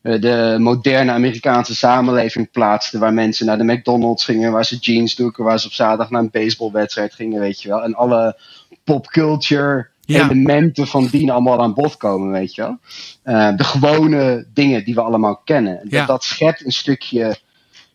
uh, 0.02 0.20
de 0.20 0.56
moderne 0.58 1.12
Amerikaanse 1.12 1.74
samenleving 1.74 2.50
plaatste. 2.50 2.98
Waar 2.98 3.14
mensen 3.14 3.46
naar 3.46 3.58
de 3.58 3.72
McDonald's 3.72 4.24
gingen, 4.24 4.52
waar 4.52 4.64
ze 4.64 4.76
jeans 4.76 5.14
doeken, 5.14 5.44
waar 5.44 5.60
ze 5.60 5.66
op 5.66 5.72
zaterdag 5.72 6.10
naar 6.10 6.22
een 6.22 6.30
baseballwedstrijd 6.30 7.14
gingen, 7.14 7.40
weet 7.40 7.62
je 7.62 7.68
wel. 7.68 7.82
En 7.82 7.94
alle 7.94 8.38
popculture 8.84 9.88
elementen 10.16 10.86
van 10.86 11.06
dien 11.06 11.30
allemaal 11.30 11.62
aan 11.62 11.74
bod 11.74 11.96
komen, 11.96 12.30
weet 12.30 12.54
je 12.54 12.62
wel. 12.62 12.78
Uh, 13.24 13.56
de 13.56 13.64
gewone 13.64 14.46
dingen 14.54 14.84
die 14.84 14.94
we 14.94 15.00
allemaal 15.00 15.36
kennen. 15.36 15.80
Dat, 15.88 16.06
dat 16.06 16.24
schept 16.24 16.64
een 16.64 16.72
stukje 16.72 17.38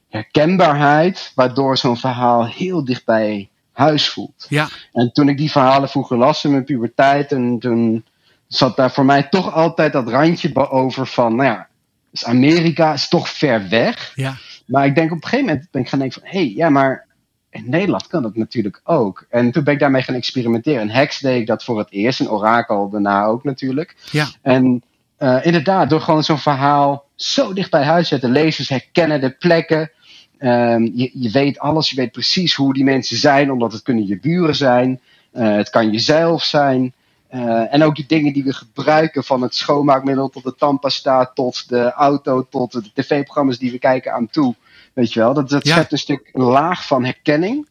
herkenbaarheid, 0.10 1.32
waardoor 1.36 1.78
zo'n 1.78 1.98
verhaal 1.98 2.48
heel 2.48 2.86
dicht 2.86 3.06
bij 3.06 3.50
huis 3.72 4.10
voelt. 4.10 4.46
Ja. 4.50 4.70
En 4.92 5.12
toen 5.14 5.30
ik 5.30 5.38
die 5.38 5.52
verhalen 5.52 5.90
vroeger 5.90 6.18
las 6.18 6.44
in 6.44 6.52
mijn 6.52 6.64
puberteit, 6.64 7.32
en 7.32 7.60
toen 7.60 8.06
zat 8.48 8.76
daar 8.76 8.92
voor 8.92 9.06
mij 9.06 9.24
toch 9.24 9.54
altijd 9.54 9.94
dat 9.94 10.10
randje 10.10 10.70
over 10.70 11.08
van, 11.08 11.36
nou 11.36 11.50
ja, 11.50 11.68
dus 12.12 12.26
Amerika 12.26 12.94
is 12.94 13.08
toch 13.08 13.30
ver 13.30 13.70
weg. 13.70 14.12
Ja. 14.16 14.36
Maar 14.66 14.86
ik 14.86 14.96
denk 14.96 15.12
op 15.12 15.18
een 15.18 15.24
gegeven 15.24 15.46
moment 15.46 15.68
ben 15.72 15.82
ik 15.82 15.90
gaan 15.90 16.00
denken 16.00 16.22
van, 16.22 16.30
hé, 16.32 16.40
hey, 16.40 16.54
ja, 16.56 16.70
maar 16.70 17.06
in 17.54 17.70
Nederland 17.70 18.08
kan 18.08 18.22
dat 18.22 18.36
natuurlijk 18.36 18.82
ook. 18.84 19.26
En 19.30 19.52
toen 19.52 19.64
ben 19.64 19.74
ik 19.74 19.80
daarmee 19.80 20.02
gaan 20.02 20.16
experimenteren. 20.16 20.82
En 20.82 20.90
Hex 20.90 21.20
deed 21.20 21.40
ik 21.40 21.48
dat 21.48 21.64
voor 21.64 21.78
het 21.78 21.92
eerst. 21.92 22.20
En 22.20 22.30
Orakel 22.30 22.90
daarna 22.90 23.26
ook 23.26 23.44
natuurlijk. 23.44 23.96
Ja. 24.12 24.28
En 24.42 24.84
uh, 25.20 25.46
inderdaad, 25.46 25.90
door 25.90 26.02
gewoon 26.02 26.24
zo'n 26.24 26.38
verhaal 26.38 27.06
zo 27.16 27.54
dicht 27.54 27.72
bij 27.72 27.84
huis 27.84 28.08
te 28.08 28.14
zetten. 28.14 28.32
Lezers 28.32 28.70
herkennen 28.70 29.22
de 29.22 29.30
plekken. 29.30 29.92
Um, 30.40 30.92
je, 30.96 31.10
je, 31.14 31.32
weet 31.32 31.60
alles. 31.60 31.90
Je 31.90 31.96
weet 31.96 32.12
precies 32.12 32.54
hoe 32.54 32.74
die 32.74 32.84
mensen 32.84 33.18
zijn. 33.18 33.52
Omdat 33.52 33.72
het 33.72 33.82
kunnen 33.82 34.08
je 34.08 34.20
buren 34.20 34.56
zijn. 34.56 35.02
Uh, 35.34 35.56
het 35.56 35.70
kan 35.70 35.92
jezelf 35.92 36.44
zijn. 36.44 36.94
Uh, 37.34 37.74
en 37.74 37.84
ook 37.84 37.96
de 37.96 38.06
dingen 38.08 38.34
die 38.34 38.44
we 38.44 38.54
gebruiken. 38.54 39.24
Van 39.24 39.42
het 39.42 39.56
schoonmaakmiddel 39.56 40.30
tot 40.30 40.44
de 40.44 40.56
tandpasta. 40.56 41.32
Tot 41.34 41.70
de 41.70 41.92
auto. 41.92 42.48
Tot 42.50 42.72
de 42.72 42.92
tv-programma's 42.94 43.58
die 43.58 43.72
we 43.72 43.80
kijken 43.80 44.14
aan 44.14 44.30
toe. 44.30 44.56
Weet 44.94 45.14
je 45.14 45.20
wel, 45.20 45.34
dat, 45.34 45.50
dat 45.50 45.68
schept 45.68 45.92
een 45.92 45.98
stuk 45.98 46.30
een 46.34 46.44
laag 46.44 46.88
van 46.88 47.04
herkenning. 47.04 47.68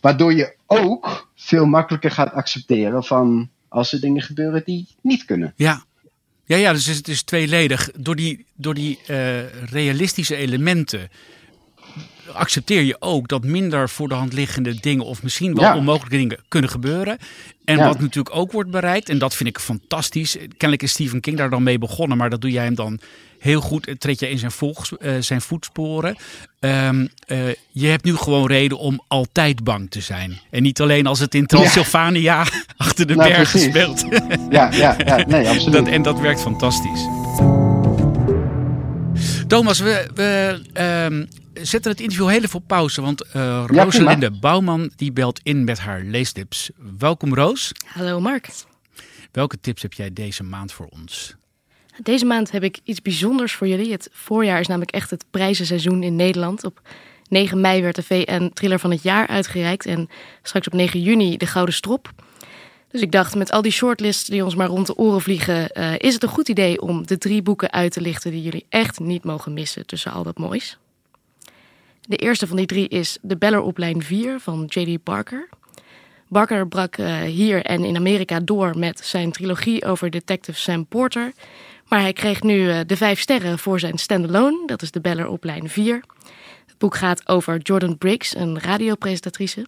Waardoor 0.00 0.34
je 0.34 0.54
ook 0.66 1.28
veel 1.36 1.66
makkelijker 1.66 2.10
gaat 2.10 2.32
accepteren 2.32 3.04
van 3.04 3.50
als 3.68 3.92
er 3.92 4.00
dingen 4.00 4.22
gebeuren 4.22 4.62
die 4.64 4.88
niet 5.00 5.24
kunnen. 5.24 5.52
Ja, 5.56 5.84
ja, 6.44 6.56
ja 6.56 6.72
dus 6.72 6.86
het 6.86 7.08
is 7.08 7.22
tweeledig. 7.22 7.90
Door 7.96 8.16
die, 8.16 8.46
door 8.54 8.74
die 8.74 8.98
uh, 9.08 9.64
realistische 9.64 10.36
elementen 10.36 11.10
accepteer 12.32 12.82
je 12.82 12.96
ook 12.98 13.28
dat 13.28 13.44
minder 13.44 13.88
voor 13.88 14.08
de 14.08 14.14
hand 14.14 14.32
liggende 14.32 14.80
dingen 14.80 15.04
of 15.04 15.22
misschien 15.22 15.54
wel 15.54 15.76
onmogelijke 15.76 16.16
dingen 16.16 16.38
kunnen 16.48 16.70
gebeuren. 16.70 17.18
En 17.64 17.76
wat 17.76 18.00
natuurlijk 18.00 18.36
ook 18.36 18.52
wordt 18.52 18.70
bereikt, 18.70 19.08
en 19.08 19.18
dat 19.18 19.34
vind 19.34 19.48
ik 19.48 19.58
fantastisch. 19.58 20.32
Kennelijk 20.32 20.82
is 20.82 20.90
Stephen 20.90 21.20
King 21.20 21.36
daar 21.36 21.50
dan 21.50 21.62
mee 21.62 21.78
begonnen, 21.78 22.16
maar 22.16 22.30
dat 22.30 22.40
doe 22.40 22.50
jij 22.50 22.64
hem 22.64 22.74
dan 22.74 23.00
heel 23.38 23.60
goed. 23.60 23.94
Treed 23.98 24.20
je 24.20 24.30
in 24.30 24.38
zijn, 24.38 24.50
volks, 24.50 24.92
uh, 24.98 25.12
zijn 25.20 25.40
voetsporen. 25.40 26.16
Um, 26.60 27.08
uh, 27.26 27.38
je 27.70 27.86
hebt 27.86 28.04
nu 28.04 28.16
gewoon 28.16 28.46
reden 28.46 28.78
om 28.78 29.02
altijd 29.08 29.64
bang 29.64 29.90
te 29.90 30.00
zijn. 30.00 30.40
En 30.50 30.62
niet 30.62 30.80
alleen 30.80 31.06
als 31.06 31.18
het 31.18 31.34
in 31.34 31.46
Transylvania 31.46 32.46
achter 32.76 33.06
de 33.06 33.14
nou, 33.14 33.30
bergen 33.30 33.60
speelt. 33.60 34.04
ja, 34.50 34.72
ja, 34.72 34.96
ja, 35.04 35.16
nee, 35.26 35.48
absoluut. 35.48 35.72
Dat, 35.72 35.88
en 35.88 36.02
dat 36.02 36.20
werkt 36.20 36.40
fantastisch. 36.40 37.69
Thomas, 39.50 39.78
we, 39.78 40.06
we 40.14 40.60
um, 41.10 41.28
zetten 41.52 41.90
het 41.90 42.00
interview 42.00 42.28
heel 42.28 42.42
even 42.42 42.58
op 42.58 42.66
pauze. 42.66 43.00
Want 43.00 43.24
uh, 43.36 43.64
Rosalinde 43.66 44.30
Bouwman 44.30 44.90
die 44.96 45.12
belt 45.12 45.40
in 45.42 45.64
met 45.64 45.78
haar 45.78 46.02
leestips. 46.02 46.70
Welkom 46.98 47.34
Roos. 47.34 47.72
Hallo 47.86 48.20
Mark. 48.20 48.48
Welke 49.32 49.60
tips 49.60 49.82
heb 49.82 49.92
jij 49.92 50.12
deze 50.12 50.42
maand 50.42 50.72
voor 50.72 50.86
ons? 50.86 51.34
Deze 52.02 52.24
maand 52.24 52.50
heb 52.50 52.62
ik 52.62 52.78
iets 52.84 53.02
bijzonders 53.02 53.52
voor 53.52 53.66
jullie. 53.68 53.92
Het 53.92 54.08
voorjaar 54.12 54.60
is 54.60 54.66
namelijk 54.66 54.92
echt 54.92 55.10
het 55.10 55.24
prijzenseizoen 55.30 56.02
in 56.02 56.16
Nederland. 56.16 56.64
Op 56.64 56.80
9 57.28 57.60
mei 57.60 57.82
werd 57.82 57.96
de 57.96 58.02
VN 58.02 58.50
Thriller 58.54 58.78
van 58.78 58.90
het 58.90 59.02
jaar 59.02 59.26
uitgereikt. 59.26 59.86
En 59.86 60.08
straks 60.42 60.66
op 60.66 60.72
9 60.72 61.00
juni 61.00 61.36
de 61.36 61.46
Gouden 61.46 61.74
Strop. 61.74 62.12
Dus 62.90 63.00
ik 63.00 63.12
dacht, 63.12 63.34
met 63.34 63.50
al 63.50 63.62
die 63.62 63.72
shortlists 63.72 64.28
die 64.28 64.44
ons 64.44 64.54
maar 64.54 64.66
rond 64.66 64.86
de 64.86 64.96
oren 64.96 65.20
vliegen, 65.20 65.70
uh, 65.78 65.92
is 65.98 66.14
het 66.14 66.22
een 66.22 66.28
goed 66.28 66.48
idee 66.48 66.80
om 66.80 67.06
de 67.06 67.18
drie 67.18 67.42
boeken 67.42 67.72
uit 67.72 67.92
te 67.92 68.00
lichten 68.00 68.30
die 68.30 68.42
jullie 68.42 68.66
echt 68.68 69.00
niet 69.00 69.24
mogen 69.24 69.52
missen 69.52 69.86
tussen 69.86 70.12
al 70.12 70.22
dat 70.22 70.38
moois. 70.38 70.78
De 72.00 72.16
eerste 72.16 72.46
van 72.46 72.56
die 72.56 72.66
drie 72.66 72.88
is 72.88 73.18
De 73.22 73.36
Beller 73.36 73.60
op 73.60 73.78
lijn 73.78 74.02
4 74.02 74.40
van 74.40 74.64
J.D. 74.66 75.04
Barker. 75.04 75.48
Barker 76.28 76.68
brak 76.68 76.96
uh, 76.96 77.20
hier 77.20 77.64
en 77.64 77.84
in 77.84 77.96
Amerika 77.96 78.40
door 78.40 78.78
met 78.78 79.00
zijn 79.04 79.32
trilogie 79.32 79.84
over 79.84 80.10
detective 80.10 80.58
Sam 80.58 80.86
Porter. 80.86 81.32
Maar 81.88 82.00
hij 82.00 82.12
kreeg 82.12 82.42
nu 82.42 82.58
uh, 82.58 82.80
de 82.86 82.96
vijf 82.96 83.20
sterren 83.20 83.58
voor 83.58 83.80
zijn 83.80 83.98
standalone, 83.98 84.66
dat 84.66 84.82
is 84.82 84.90
De 84.90 85.00
Beller 85.00 85.28
op 85.28 85.44
lijn 85.44 85.68
4. 85.68 86.00
Het 86.66 86.78
boek 86.78 86.96
gaat 86.96 87.28
over 87.28 87.58
Jordan 87.58 87.98
Briggs, 87.98 88.34
een 88.34 88.60
radiopresentatrice 88.60 89.66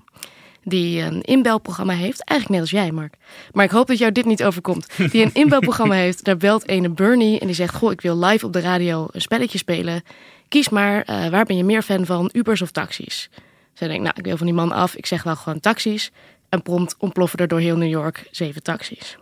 die 0.65 1.03
een 1.03 1.23
inbelprogramma 1.23 1.93
heeft. 1.93 2.25
Eigenlijk 2.25 2.61
net 2.61 2.73
als 2.73 2.83
jij, 2.83 2.93
Mark. 2.93 3.15
Maar 3.53 3.65
ik 3.65 3.71
hoop 3.71 3.87
dat 3.87 3.99
jou 3.99 4.13
dit 4.13 4.25
niet 4.25 4.45
overkomt. 4.45 4.87
Die 5.11 5.25
een 5.25 5.35
inbelprogramma 5.43 5.95
heeft, 5.95 6.25
daar 6.25 6.37
belt 6.37 6.69
ene 6.69 6.89
Bernie 6.89 7.41
en 7.41 7.47
die 7.47 7.55
zegt... 7.55 7.75
Goh, 7.75 7.93
ik 7.93 8.01
wil 8.01 8.19
live 8.19 8.47
op 8.47 8.53
de 8.53 8.61
radio 8.61 9.09
een 9.11 9.21
spelletje 9.21 9.59
spelen. 9.59 10.03
Kies 10.49 10.69
maar, 10.69 10.97
uh, 11.11 11.29
waar 11.29 11.45
ben 11.45 11.57
je 11.57 11.65
meer 11.65 11.83
fan 11.83 12.07
van, 12.07 12.31
Ubers 12.33 12.63
of 12.63 12.71
taxis? 12.71 13.31
Zij 13.73 13.89
denkt, 13.89 14.03
nou, 14.03 14.15
ik 14.19 14.25
wil 14.25 14.37
van 14.37 14.47
die 14.47 14.55
man 14.55 14.73
af. 14.73 14.95
Ik 14.95 15.07
zeg 15.07 15.23
wel 15.23 15.37
gewoon 15.37 15.61
taxis. 15.61 16.11
En 16.49 16.63
prompt 16.63 16.95
ontploffen 16.99 17.39
er 17.39 17.49
door 17.49 17.61
heel 17.61 17.77
New 17.77 17.89
York 17.89 18.29
zeven 18.31 18.63
taxis. 18.63 19.17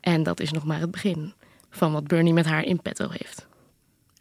En 0.00 0.22
dat 0.22 0.40
is 0.40 0.52
nog 0.52 0.64
maar 0.64 0.80
het 0.80 0.90
begin 0.90 1.32
van 1.70 1.92
wat 1.92 2.06
Bernie 2.06 2.32
met 2.32 2.46
haar 2.46 2.64
in 2.64 2.82
petto 2.82 3.08
heeft. 3.10 3.46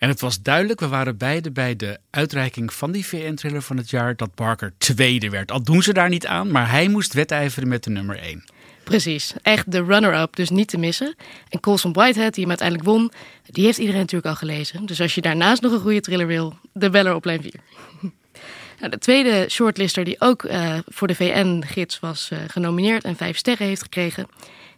En 0.04 0.10
het 0.10 0.22
was 0.22 0.42
duidelijk, 0.42 0.80
we 0.80 0.88
waren 0.88 1.18
beide 1.18 1.52
bij 1.52 1.76
de 1.76 1.98
uitreiking 2.10 2.74
van 2.74 2.92
die 2.92 3.06
VN-thriller 3.06 3.62
van 3.62 3.78
het 3.78 3.90
jaar, 3.90 4.16
dat 4.16 4.36
Barker 4.36 4.74
tweede 4.78 5.30
werd. 5.30 5.52
Al 5.52 5.64
doen 5.64 5.84
ze 5.84 5.94
daar 5.94 6.10
niet 6.10 6.26
aan, 6.26 6.52
maar 6.52 6.70
hij 6.70 6.88
moest 6.88 7.14
wedijveren 7.14 7.68
met 7.68 7.84
de 7.84 7.90
nummer 7.90 8.18
1. 8.18 8.44
Precies, 8.84 9.34
echt 9.42 9.72
de 9.72 9.84
runner-up, 9.84 10.36
dus 10.36 10.50
niet 10.50 10.68
te 10.68 10.78
missen. 10.78 11.16
En 11.50 11.60
Colson 11.60 11.94
Whitehead, 11.94 12.34
die 12.34 12.42
hem 12.42 12.50
uiteindelijk 12.50 12.90
won, 12.90 13.12
die 13.46 13.66
heeft 13.66 13.78
iedereen 13.78 14.00
natuurlijk 14.00 14.30
al 14.30 14.36
gelezen. 14.36 14.86
Dus 14.86 15.02
als 15.02 15.16
je 15.16 15.22
daarnaast 15.22 15.62
nog 15.62 15.72
een 15.72 15.80
goede 15.80 16.02
thriller 16.02 16.28
wil, 16.28 16.58
de 16.74 16.90
Beller 16.90 17.16
op 17.16 17.26
lijn 17.26 17.42
4. 17.42 17.54
nou, 18.80 18.92
de 18.92 18.98
tweede 18.98 19.46
shortlister 19.50 20.04
die 20.04 20.22
ook 20.22 20.44
uh, 20.44 20.78
voor 20.86 21.08
de 21.08 21.16
VN-gids 21.16 22.00
was 22.00 22.30
uh, 22.34 22.40
genomineerd 22.48 23.04
en 23.04 23.16
vijf 23.16 23.38
sterren 23.38 23.68
heeft 23.68 23.82
gekregen, 23.82 24.28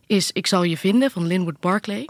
is 0.07 0.31
Ik 0.31 0.47
zal 0.47 0.63
je 0.63 0.77
vinden 0.77 1.11
van 1.11 1.27
Linwood 1.27 1.59
Barclay. 1.59 2.07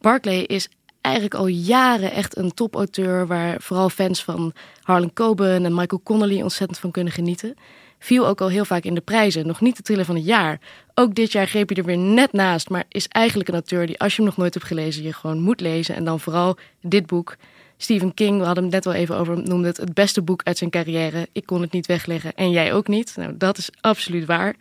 Barclay 0.00 0.40
is 0.40 0.68
eigenlijk 1.06 1.34
al 1.34 1.46
jaren 1.46 2.12
echt 2.12 2.36
een 2.36 2.54
topauteur 2.54 3.26
waar 3.26 3.60
vooral 3.60 3.88
fans 3.88 4.24
van 4.24 4.52
Harlan 4.82 5.12
Coben 5.12 5.64
en 5.64 5.74
Michael 5.74 6.00
Connolly 6.04 6.42
ontzettend 6.42 6.78
van 6.78 6.90
kunnen 6.90 7.12
genieten. 7.12 7.54
Viel 7.98 8.26
ook 8.26 8.40
al 8.40 8.48
heel 8.48 8.64
vaak 8.64 8.84
in 8.84 8.94
de 8.94 9.00
prijzen, 9.00 9.46
nog 9.46 9.60
niet 9.60 9.76
de 9.76 9.82
thriller 9.82 10.04
van 10.04 10.14
het 10.14 10.24
jaar. 10.24 10.60
Ook 10.94 11.14
dit 11.14 11.32
jaar 11.32 11.46
greep 11.46 11.68
hij 11.68 11.78
er 11.78 11.84
weer 11.84 11.98
net 11.98 12.32
naast, 12.32 12.70
maar 12.70 12.84
is 12.88 13.08
eigenlijk 13.08 13.48
een 13.48 13.54
auteur 13.54 13.86
die 13.86 13.98
als 13.98 14.10
je 14.10 14.16
hem 14.16 14.30
nog 14.30 14.36
nooit 14.36 14.54
hebt 14.54 14.66
gelezen, 14.66 15.02
je 15.02 15.12
gewoon 15.12 15.40
moet 15.40 15.60
lezen. 15.60 15.94
En 15.94 16.04
dan 16.04 16.20
vooral 16.20 16.56
dit 16.80 17.06
boek. 17.06 17.36
Stephen 17.76 18.14
King, 18.14 18.38
we 18.38 18.44
hadden 18.44 18.62
hem 18.62 18.72
net 18.72 18.86
al 18.86 18.92
even 18.92 19.16
over, 19.16 19.42
noemde 19.42 19.66
het 19.66 19.76
het 19.76 19.94
beste 19.94 20.22
boek 20.22 20.40
uit 20.44 20.58
zijn 20.58 20.70
carrière. 20.70 21.28
Ik 21.32 21.46
kon 21.46 21.60
het 21.60 21.72
niet 21.72 21.86
wegleggen 21.86 22.34
en 22.34 22.50
jij 22.50 22.72
ook 22.72 22.88
niet. 22.88 23.16
Nou, 23.16 23.36
dat 23.36 23.58
is 23.58 23.70
absoluut 23.80 24.24
waar. 24.24 24.56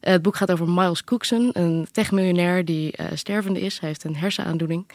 Het 0.00 0.22
boek 0.22 0.36
gaat 0.36 0.52
over 0.52 0.68
Miles 0.68 1.04
Cookson, 1.04 1.50
een 1.52 1.88
techmiljonair 1.92 2.64
die 2.64 2.94
uh, 3.00 3.06
stervende 3.14 3.60
is. 3.60 3.78
Hij 3.78 3.88
heeft 3.88 4.04
een 4.04 4.16
hersenaandoening. 4.16 4.86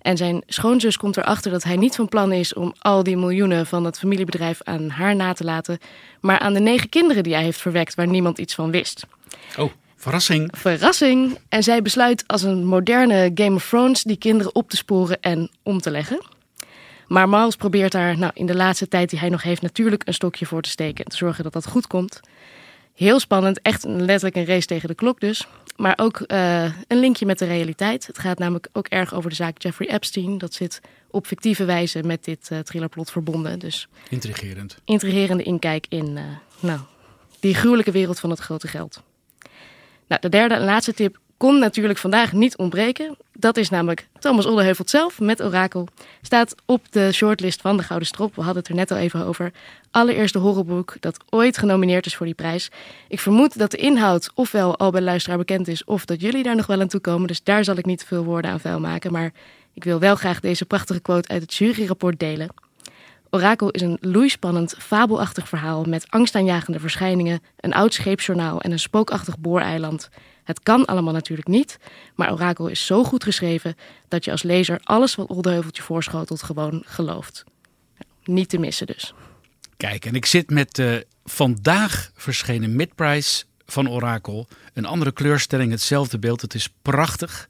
En 0.00 0.16
zijn 0.16 0.42
schoonzus 0.46 0.96
komt 0.96 1.16
erachter 1.16 1.50
dat 1.50 1.62
hij 1.62 1.76
niet 1.76 1.94
van 1.94 2.08
plan 2.08 2.32
is 2.32 2.54
om 2.54 2.74
al 2.78 3.02
die 3.02 3.16
miljoenen 3.16 3.66
van 3.66 3.84
het 3.84 3.98
familiebedrijf 3.98 4.60
aan 4.62 4.88
haar 4.88 5.16
na 5.16 5.32
te 5.32 5.44
laten, 5.44 5.78
maar 6.20 6.38
aan 6.38 6.54
de 6.54 6.60
negen 6.60 6.88
kinderen 6.88 7.22
die 7.22 7.34
hij 7.34 7.42
heeft 7.42 7.60
verwekt 7.60 7.94
waar 7.94 8.06
niemand 8.06 8.38
iets 8.38 8.54
van 8.54 8.70
wist. 8.70 9.06
Oh, 9.58 9.72
verrassing. 9.96 10.50
Verrassing. 10.56 11.38
En 11.48 11.62
zij 11.62 11.82
besluit 11.82 12.24
als 12.26 12.42
een 12.42 12.66
moderne 12.66 13.30
Game 13.34 13.54
of 13.54 13.68
Thrones 13.68 14.02
die 14.02 14.16
kinderen 14.16 14.54
op 14.54 14.70
te 14.70 14.76
sporen 14.76 15.20
en 15.20 15.50
om 15.62 15.80
te 15.80 15.90
leggen. 15.90 16.22
Maar 17.06 17.28
Miles 17.28 17.56
probeert 17.56 17.92
daar 17.92 18.18
nou, 18.18 18.32
in 18.34 18.46
de 18.46 18.56
laatste 18.56 18.88
tijd 18.88 19.10
die 19.10 19.18
hij 19.18 19.28
nog 19.28 19.42
heeft 19.42 19.62
natuurlijk 19.62 20.02
een 20.06 20.14
stokje 20.14 20.46
voor 20.46 20.62
te 20.62 20.70
steken 20.70 21.04
en 21.04 21.10
te 21.10 21.16
zorgen 21.16 21.44
dat 21.44 21.52
dat 21.52 21.66
goed 21.66 21.86
komt. 21.86 22.20
Heel 22.94 23.20
spannend, 23.20 23.62
echt 23.62 23.84
letterlijk 23.84 24.36
een 24.36 24.44
race 24.44 24.66
tegen 24.66 24.88
de 24.88 24.94
klok 24.94 25.20
dus. 25.20 25.46
Maar 25.76 25.94
ook 25.96 26.24
uh, 26.26 26.64
een 26.64 27.00
linkje 27.00 27.26
met 27.26 27.38
de 27.38 27.46
realiteit. 27.46 28.06
Het 28.06 28.18
gaat 28.18 28.38
namelijk 28.38 28.68
ook 28.72 28.86
erg 28.86 29.14
over 29.14 29.30
de 29.30 29.36
zaak 29.36 29.62
Jeffrey 29.62 29.88
Epstein. 29.88 30.38
Dat 30.38 30.54
zit 30.54 30.80
op 31.10 31.26
fictieve 31.26 31.64
wijze 31.64 32.02
met 32.02 32.24
dit 32.24 32.48
uh, 32.52 32.58
thrillerplot 32.58 33.10
verbonden. 33.10 33.58
Dus 33.58 33.88
intrigerend. 34.08 34.76
Intrigerende 34.84 35.42
inkijk 35.42 35.86
in 35.88 36.16
uh, 36.16 36.22
nou, 36.60 36.80
die 37.40 37.54
gruwelijke 37.54 37.90
wereld 37.90 38.20
van 38.20 38.30
het 38.30 38.38
grote 38.38 38.68
geld. 38.68 39.02
Nou, 40.06 40.20
de 40.20 40.28
derde 40.28 40.54
en 40.54 40.64
laatste 40.64 40.94
tip 40.94 41.18
kon 41.40 41.58
natuurlijk 41.58 41.98
vandaag 41.98 42.32
niet 42.32 42.56
ontbreken. 42.56 43.16
Dat 43.32 43.56
is 43.56 43.70
namelijk 43.70 44.08
Thomas 44.18 44.46
Oldeheuvelt 44.46 44.90
zelf 44.90 45.20
met 45.20 45.42
Orakel. 45.42 45.88
Staat 46.22 46.54
op 46.64 46.82
de 46.90 47.12
shortlist 47.12 47.60
van 47.60 47.76
de 47.76 47.82
Gouden 47.82 48.08
Strop. 48.08 48.34
We 48.34 48.42
hadden 48.42 48.62
het 48.62 48.70
er 48.70 48.76
net 48.76 48.90
al 48.90 48.96
even 48.96 49.24
over. 49.26 49.52
Allereerste 49.90 50.38
horrorboek 50.38 50.96
dat 51.00 51.16
ooit 51.30 51.58
genomineerd 51.58 52.06
is 52.06 52.16
voor 52.16 52.26
die 52.26 52.34
prijs. 52.34 52.70
Ik 53.08 53.20
vermoed 53.20 53.58
dat 53.58 53.70
de 53.70 53.76
inhoud 53.76 54.30
ofwel 54.34 54.78
al 54.78 54.90
bij 54.90 55.00
de 55.00 55.06
luisteraar 55.06 55.38
bekend 55.38 55.68
is... 55.68 55.84
of 55.84 56.04
dat 56.04 56.20
jullie 56.20 56.42
daar 56.42 56.56
nog 56.56 56.66
wel 56.66 56.80
aan 56.80 56.88
toe 56.88 57.00
komen. 57.00 57.26
Dus 57.26 57.42
daar 57.42 57.64
zal 57.64 57.76
ik 57.76 57.86
niet 57.86 58.04
veel 58.04 58.24
woorden 58.24 58.50
aan 58.50 58.60
vuil 58.60 58.80
maken. 58.80 59.12
Maar 59.12 59.32
ik 59.74 59.84
wil 59.84 59.98
wel 59.98 60.14
graag 60.14 60.40
deze 60.40 60.64
prachtige 60.64 61.00
quote 61.00 61.28
uit 61.28 61.42
het 61.42 61.54
juryrapport 61.54 62.18
delen. 62.18 62.48
Orakel 63.30 63.70
is 63.70 63.80
een 63.80 63.98
loeispannend, 64.00 64.74
fabelachtig 64.78 65.48
verhaal 65.48 65.84
met 65.84 66.06
angstaanjagende 66.08 66.80
verschijningen, 66.80 67.42
een 67.56 67.74
oud 67.74 67.94
scheepsjournaal 67.94 68.60
en 68.60 68.72
een 68.72 68.78
spookachtig 68.78 69.38
booreiland. 69.38 70.08
Het 70.44 70.60
kan 70.62 70.84
allemaal 70.84 71.12
natuurlijk 71.12 71.48
niet, 71.48 71.78
maar 72.14 72.32
Orakel 72.32 72.68
is 72.68 72.86
zo 72.86 73.04
goed 73.04 73.24
geschreven 73.24 73.76
dat 74.08 74.24
je 74.24 74.30
als 74.30 74.42
lezer 74.42 74.80
alles 74.82 75.14
wat 75.14 75.28
Oldeheuveltje 75.28 75.82
voorschotelt 75.82 76.42
gewoon 76.42 76.82
gelooft. 76.86 77.44
Niet 78.24 78.48
te 78.48 78.58
missen 78.58 78.86
dus. 78.86 79.14
Kijk, 79.76 80.04
en 80.04 80.14
ik 80.14 80.26
zit 80.26 80.50
met 80.50 80.74
de 80.74 81.06
vandaag 81.24 82.10
verschenen 82.14 82.76
midprice 82.76 83.44
van 83.66 83.90
Orakel. 83.90 84.48
Een 84.74 84.84
andere 84.84 85.12
kleurstelling, 85.12 85.70
hetzelfde 85.70 86.18
beeld. 86.18 86.40
Het 86.40 86.54
is 86.54 86.68
prachtig. 86.82 87.48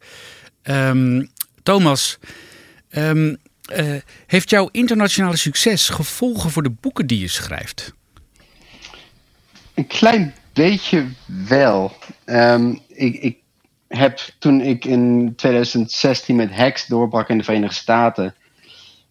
Um, 0.62 1.30
Thomas, 1.62 2.18
um, 2.90 3.36
uh, 3.76 3.94
heeft 4.26 4.50
jouw 4.50 4.68
internationale 4.72 5.36
succes 5.36 5.88
gevolgen 5.88 6.50
voor 6.50 6.62
de 6.62 6.74
boeken 6.80 7.06
die 7.06 7.20
je 7.20 7.28
schrijft? 7.28 7.94
Een 9.74 9.86
klein 9.86 10.34
beetje 10.52 11.06
wel. 11.48 11.92
Um, 12.26 12.80
ik, 12.88 13.14
ik 13.14 13.38
heb 13.88 14.18
toen 14.38 14.60
ik 14.60 14.84
in 14.84 15.32
2016 15.36 16.36
met 16.36 16.54
Hex 16.54 16.86
doorbrak 16.86 17.28
in 17.28 17.38
de 17.38 17.44
Verenigde 17.44 17.74
Staten. 17.74 18.34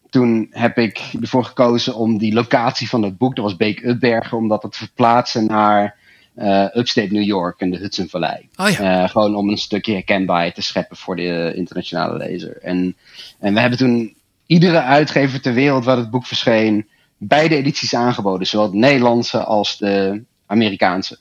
Toen 0.10 0.48
heb 0.52 0.78
ik 0.78 1.02
ervoor 1.22 1.46
gekozen 1.46 1.96
om 1.96 2.18
die 2.18 2.34
locatie 2.34 2.90
van 2.90 3.04
het 3.04 3.18
boek, 3.18 3.36
dat 3.36 3.46
was 3.46 3.56
Beek 3.56 3.84
Upbergen, 3.84 4.38
om 4.38 4.48
dat 4.48 4.62
te 4.62 4.70
verplaatsen 4.72 5.46
naar 5.46 5.98
uh, 6.36 6.66
upstate 6.74 7.14
New 7.14 7.24
York 7.24 7.60
en 7.60 7.70
de 7.70 7.78
Hudson 7.78 8.08
Vallei. 8.10 8.50
Oh 8.56 8.70
ja. 8.70 9.04
uh, 9.04 9.10
gewoon 9.10 9.36
om 9.36 9.50
een 9.50 9.58
stukje 9.58 9.94
herkenbaarheid 9.94 10.56
te 10.56 10.62
scheppen 10.62 10.98
voor 10.98 11.16
de 11.16 11.54
internationale 11.56 12.18
lezer. 12.18 12.58
En, 12.62 12.96
en 13.40 13.54
we 13.54 13.60
hebben 13.60 13.80
toen 13.80 14.16
iedere 14.50 14.82
uitgever 14.82 15.42
ter 15.42 15.54
wereld 15.54 15.86
waar 15.86 15.98
het 15.98 16.10
boek 16.10 16.26
verscheen, 16.26 16.90
beide 17.18 17.56
edities 17.56 17.96
aangeboden, 17.96 18.48
zowel 18.48 18.72
de 18.72 18.78
Nederlandse 18.78 19.44
als 19.44 19.78
de 19.78 20.24
Amerikaanse. 20.46 21.18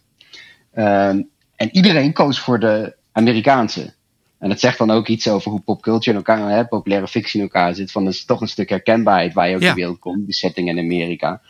Um, 0.75 1.29
en 1.57 1.69
iedereen 1.73 2.13
koos 2.13 2.39
voor 2.39 2.61
de 2.61 2.97
Amerikaanse. 3.13 3.95
En 4.39 4.49
dat 4.49 4.61
zegt 4.61 4.79
dan 4.79 4.91
ook 4.91 5.09
iets 5.09 5.29
over 5.29 5.51
hoe 5.51 5.61
popculture 5.61 6.11
in 6.11 6.17
elkaar, 6.17 6.51
hè, 6.51 6.67
populaire 6.67 7.09
fictie 7.09 7.41
in 7.41 7.47
elkaar 7.47 7.75
zit. 7.75 7.91
Van 7.91 8.05
dat 8.05 8.13
is 8.13 8.25
toch 8.25 8.41
een 8.41 8.49
stuk 8.49 8.69
herkenbaarheid 8.69 9.33
waar 9.33 9.49
je 9.49 9.55
ook 9.55 9.63
Ja. 9.63 9.69
de 9.69 9.75
wereld 9.75 9.99
komt, 9.99 10.25
die 10.25 10.35
setting 10.35 10.69
in 10.69 10.79
Amerika. 10.79 11.41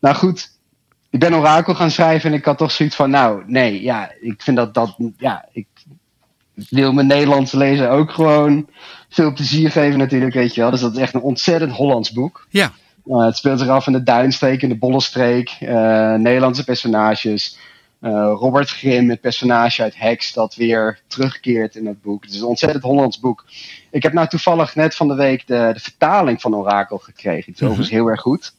Nou 0.00 0.14
goed, 0.16 0.50
ik 1.10 1.20
ben 1.20 1.34
Orakel 1.34 1.74
gaan 1.74 1.90
schrijven 1.90 2.30
en 2.30 2.38
ik 2.38 2.44
had 2.44 2.58
toch 2.58 2.70
zoiets 2.70 2.96
van, 2.96 3.10
nou 3.10 3.42
nee, 3.46 3.82
ja, 3.82 4.12
ik 4.20 4.42
vind 4.42 4.56
dat 4.56 4.74
dat, 4.74 4.96
ja, 5.16 5.48
ik 5.52 5.66
wil 6.70 6.92
mijn 6.92 7.06
Nederlandse 7.06 7.56
lezer 7.56 7.90
ook 7.90 8.10
gewoon 8.10 8.68
veel 9.08 9.32
plezier 9.32 9.70
geven 9.70 9.98
natuurlijk, 9.98 10.34
weet 10.34 10.54
je 10.54 10.60
wel. 10.60 10.70
Dus 10.70 10.80
dat 10.80 10.92
is 10.96 11.02
echt 11.02 11.14
een 11.14 11.20
ontzettend 11.20 11.72
Hollands 11.72 12.12
boek. 12.12 12.46
Ja, 12.50 12.72
Uh, 13.08 13.24
het 13.24 13.36
speelt 13.36 13.58
zich 13.58 13.68
af 13.68 13.86
in 13.86 13.92
de 13.92 14.02
Duinstreek, 14.02 14.62
in 14.62 14.68
de 14.68 14.78
Bollenstreek. 14.78 15.56
Uh, 15.60 16.14
Nederlandse 16.14 16.64
personages. 16.64 17.58
Uh, 18.00 18.10
Robert 18.34 18.70
Grimm, 18.70 19.10
het 19.10 19.20
personage 19.20 19.82
uit 19.82 19.98
Hex, 19.98 20.32
dat 20.32 20.54
weer 20.54 21.00
terugkeert 21.06 21.76
in 21.76 21.86
het 21.86 22.02
boek. 22.02 22.24
Het 22.24 22.32
is 22.32 22.40
een 22.40 22.46
ontzettend 22.46 22.84
Hollands 22.84 23.20
boek. 23.20 23.44
Ik 23.90 24.02
heb 24.02 24.12
nou 24.12 24.28
toevallig 24.28 24.74
net 24.74 24.94
van 24.94 25.08
de 25.08 25.14
week 25.14 25.46
de, 25.46 25.70
de 25.72 25.80
vertaling 25.80 26.40
van 26.40 26.54
Orakel 26.54 26.98
gekregen. 26.98 27.52
Het 27.52 27.60
is 27.60 27.66
overigens 27.66 27.90
heel 27.90 28.06
erg 28.06 28.20
goed. 28.20 28.52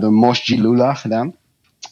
Door 0.00 0.12
Mos 0.12 0.40
Gilula 0.40 0.94
gedaan. 0.94 1.34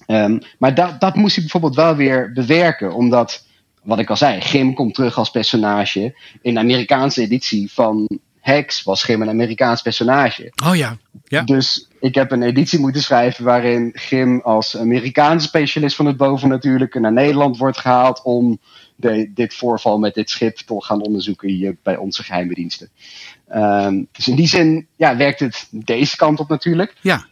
Um, 0.06 0.38
maar 0.58 0.74
dat, 0.74 1.00
dat 1.00 1.14
moest 1.14 1.36
ik 1.36 1.42
bijvoorbeeld 1.42 1.74
wel 1.74 1.96
weer 1.96 2.32
bewerken, 2.32 2.94
omdat, 2.94 3.44
wat 3.86 3.98
ik 3.98 4.10
al 4.10 4.16
zei, 4.16 4.40
Grimm 4.40 4.74
komt 4.74 4.94
terug 4.94 5.18
als 5.18 5.30
personage. 5.30 6.18
In 6.42 6.54
de 6.54 6.60
Amerikaanse 6.60 7.22
editie 7.22 7.72
van 7.72 8.08
Hex 8.40 8.82
was 8.82 9.02
Grimm 9.02 9.22
een 9.22 9.28
Amerikaans 9.28 9.82
personage. 9.82 10.52
oh 10.64 10.76
ja. 10.76 10.96
Ja. 11.24 11.42
Dus 11.42 11.88
ik 12.00 12.14
heb 12.14 12.30
een 12.30 12.42
editie 12.42 12.78
moeten 12.78 13.02
schrijven 13.02 13.44
waarin 13.44 13.90
Grim 13.94 14.40
als 14.40 14.76
Amerikaanse 14.76 15.46
specialist 15.46 15.96
van 15.96 16.06
het 16.06 16.16
bovennatuurlijke 16.16 17.00
naar 17.00 17.12
Nederland 17.12 17.56
wordt 17.56 17.78
gehaald 17.78 18.22
om 18.22 18.58
de, 18.96 19.30
dit 19.34 19.54
voorval 19.54 19.98
met 19.98 20.14
dit 20.14 20.30
schip 20.30 20.56
te 20.56 20.74
gaan 20.78 21.02
onderzoeken 21.02 21.48
hier 21.48 21.76
bij 21.82 21.96
onze 21.96 22.22
geheime 22.22 22.54
diensten. 22.54 22.88
Um, 23.54 24.08
dus 24.12 24.28
in 24.28 24.36
die 24.36 24.48
zin 24.48 24.86
ja, 24.96 25.16
werkt 25.16 25.40
het 25.40 25.66
deze 25.70 26.16
kant 26.16 26.40
op 26.40 26.48
natuurlijk. 26.48 26.94
Ja. 27.00 27.26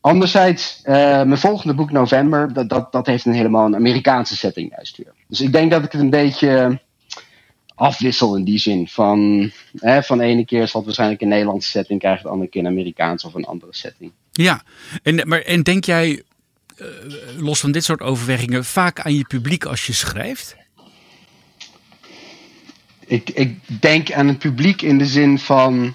Anderzijds, 0.00 0.80
uh, 0.84 0.94
mijn 0.94 1.38
volgende 1.38 1.74
boek 1.74 1.90
November, 1.90 2.52
dat, 2.52 2.68
dat, 2.68 2.92
dat 2.92 3.06
heeft 3.06 3.24
een 3.24 3.32
helemaal 3.32 3.66
een 3.66 3.74
Amerikaanse 3.74 4.36
setting 4.36 4.70
juist 4.70 4.96
weer. 4.96 5.12
Dus 5.32 5.40
ik 5.40 5.52
denk 5.52 5.70
dat 5.70 5.84
ik 5.84 5.92
het 5.92 6.00
een 6.00 6.10
beetje 6.10 6.80
afwissel 7.74 8.36
in 8.36 8.44
die 8.44 8.58
zin. 8.58 8.88
Van, 8.88 9.50
hè, 9.76 10.02
van 10.02 10.18
de 10.18 10.24
ene 10.24 10.44
keer 10.44 10.68
zal 10.68 10.74
het 10.74 10.84
waarschijnlijk 10.84 11.20
een 11.20 11.28
Nederlandse 11.28 11.70
setting 11.70 11.98
krijgen, 12.00 12.22
de 12.22 12.28
andere 12.28 12.50
keer 12.50 12.60
een 12.60 12.66
Amerikaanse 12.66 13.26
of 13.26 13.34
een 13.34 13.44
andere 13.44 13.74
setting. 13.74 14.12
Ja, 14.32 14.62
en, 15.02 15.28
maar, 15.28 15.40
en 15.40 15.62
denk 15.62 15.84
jij, 15.84 16.22
uh, 16.76 16.86
los 17.38 17.60
van 17.60 17.72
dit 17.72 17.84
soort 17.84 18.00
overwegingen, 18.00 18.64
vaak 18.64 19.00
aan 19.00 19.14
je 19.14 19.24
publiek 19.24 19.64
als 19.64 19.86
je 19.86 19.92
schrijft? 19.92 20.56
Ik, 23.06 23.30
ik 23.30 23.80
denk 23.80 24.12
aan 24.12 24.28
het 24.28 24.38
publiek 24.38 24.82
in 24.82 24.98
de 24.98 25.06
zin 25.06 25.38
van. 25.38 25.94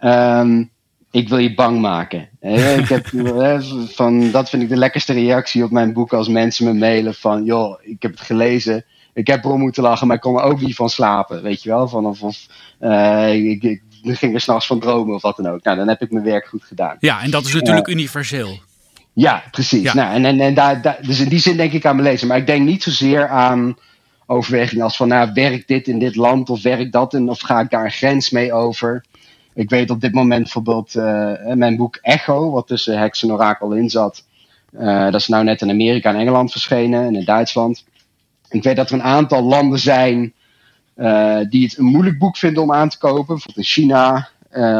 Um, 0.00 0.70
ik 1.14 1.28
wil 1.28 1.38
je 1.38 1.54
bang 1.54 1.80
maken. 1.80 2.28
ik 2.40 2.88
heb, 2.88 3.06
van, 3.96 4.30
dat 4.30 4.50
vind 4.50 4.62
ik 4.62 4.68
de 4.68 4.76
lekkerste 4.76 5.12
reactie 5.12 5.64
op 5.64 5.70
mijn 5.70 5.92
boek 5.92 6.12
als 6.12 6.28
mensen 6.28 6.64
me 6.64 6.72
mailen 6.72 7.14
van... 7.14 7.44
joh, 7.44 7.78
ik 7.82 8.02
heb 8.02 8.10
het 8.10 8.20
gelezen, 8.20 8.84
ik 9.12 9.26
heb 9.26 9.44
erom 9.44 9.60
moeten 9.60 9.82
lachen, 9.82 10.06
maar 10.06 10.16
ik 10.16 10.22
kon 10.22 10.36
er 10.36 10.42
ook 10.42 10.60
niet 10.60 10.74
van 10.74 10.90
slapen. 10.90 11.42
Weet 11.42 11.62
je 11.62 11.68
wel? 11.68 11.88
Van, 11.88 12.06
of, 12.06 12.22
of 12.22 12.46
uh, 12.80 13.34
ik, 13.34 13.82
ging 14.02 14.34
er 14.34 14.40
s'nachts 14.40 14.66
van 14.66 14.80
dromen 14.80 15.14
of 15.14 15.22
wat 15.22 15.36
dan 15.36 15.48
ook. 15.48 15.62
Nou, 15.62 15.76
dan 15.76 15.88
heb 15.88 16.02
ik 16.02 16.10
mijn 16.10 16.24
werk 16.24 16.46
goed 16.46 16.64
gedaan. 16.64 16.96
Ja, 16.98 17.22
en 17.22 17.30
dat 17.30 17.44
is 17.44 17.52
natuurlijk 17.54 17.88
uh, 17.88 17.94
universeel. 17.94 18.58
Ja, 19.12 19.42
precies. 19.50 19.82
Ja. 19.82 19.94
Nou, 19.94 20.14
en 20.14 20.24
en, 20.24 20.40
en 20.40 20.54
daar, 20.54 20.82
daar, 20.82 20.98
dus 21.02 21.20
in 21.20 21.28
die 21.28 21.38
zin 21.38 21.56
denk 21.56 21.72
ik 21.72 21.86
aan 21.86 21.96
mijn 21.96 22.08
lezer. 22.08 22.26
Maar 22.26 22.38
ik 22.38 22.46
denk 22.46 22.66
niet 22.66 22.82
zozeer 22.82 23.28
aan 23.28 23.76
overwegingen 24.26 24.84
als 24.84 24.96
van... 24.96 25.08
nou, 25.08 25.30
werkt 25.34 25.68
dit 25.68 25.88
in 25.88 25.98
dit 25.98 26.16
land 26.16 26.50
of 26.50 26.62
werkt 26.62 26.92
dat 26.92 27.14
en 27.14 27.28
of 27.28 27.40
ga 27.40 27.60
ik 27.60 27.70
daar 27.70 27.84
een 27.84 27.90
grens 27.90 28.30
mee 28.30 28.52
over... 28.52 29.04
Ik 29.54 29.70
weet 29.70 29.90
op 29.90 30.00
dit 30.00 30.12
moment 30.12 30.42
bijvoorbeeld 30.42 30.94
uh, 30.94 31.32
mijn 31.52 31.76
boek 31.76 31.96
Echo, 31.96 32.50
wat 32.50 32.66
tussen 32.66 32.98
Heks 32.98 33.22
en 33.22 33.32
Orakel 33.32 33.72
in 33.72 33.90
zat. 33.90 34.24
Uh, 34.72 35.04
dat 35.04 35.14
is 35.14 35.28
nou 35.28 35.44
net 35.44 35.60
in 35.60 35.70
Amerika 35.70 36.10
en 36.10 36.18
Engeland 36.18 36.52
verschenen 36.52 37.04
en 37.04 37.16
in 37.16 37.24
Duitsland. 37.24 37.84
Ik 38.48 38.62
weet 38.62 38.76
dat 38.76 38.88
er 38.88 38.94
een 38.94 39.02
aantal 39.02 39.42
landen 39.42 39.78
zijn 39.78 40.32
die 41.48 41.64
het 41.64 41.78
een 41.78 41.84
moeilijk 41.84 42.18
boek 42.18 42.36
vinden 42.36 42.62
om 42.62 42.72
aan 42.72 42.88
te 42.88 42.98
kopen. 42.98 43.26
Bijvoorbeeld 43.26 43.56
in 43.56 43.72
China, 43.72 44.28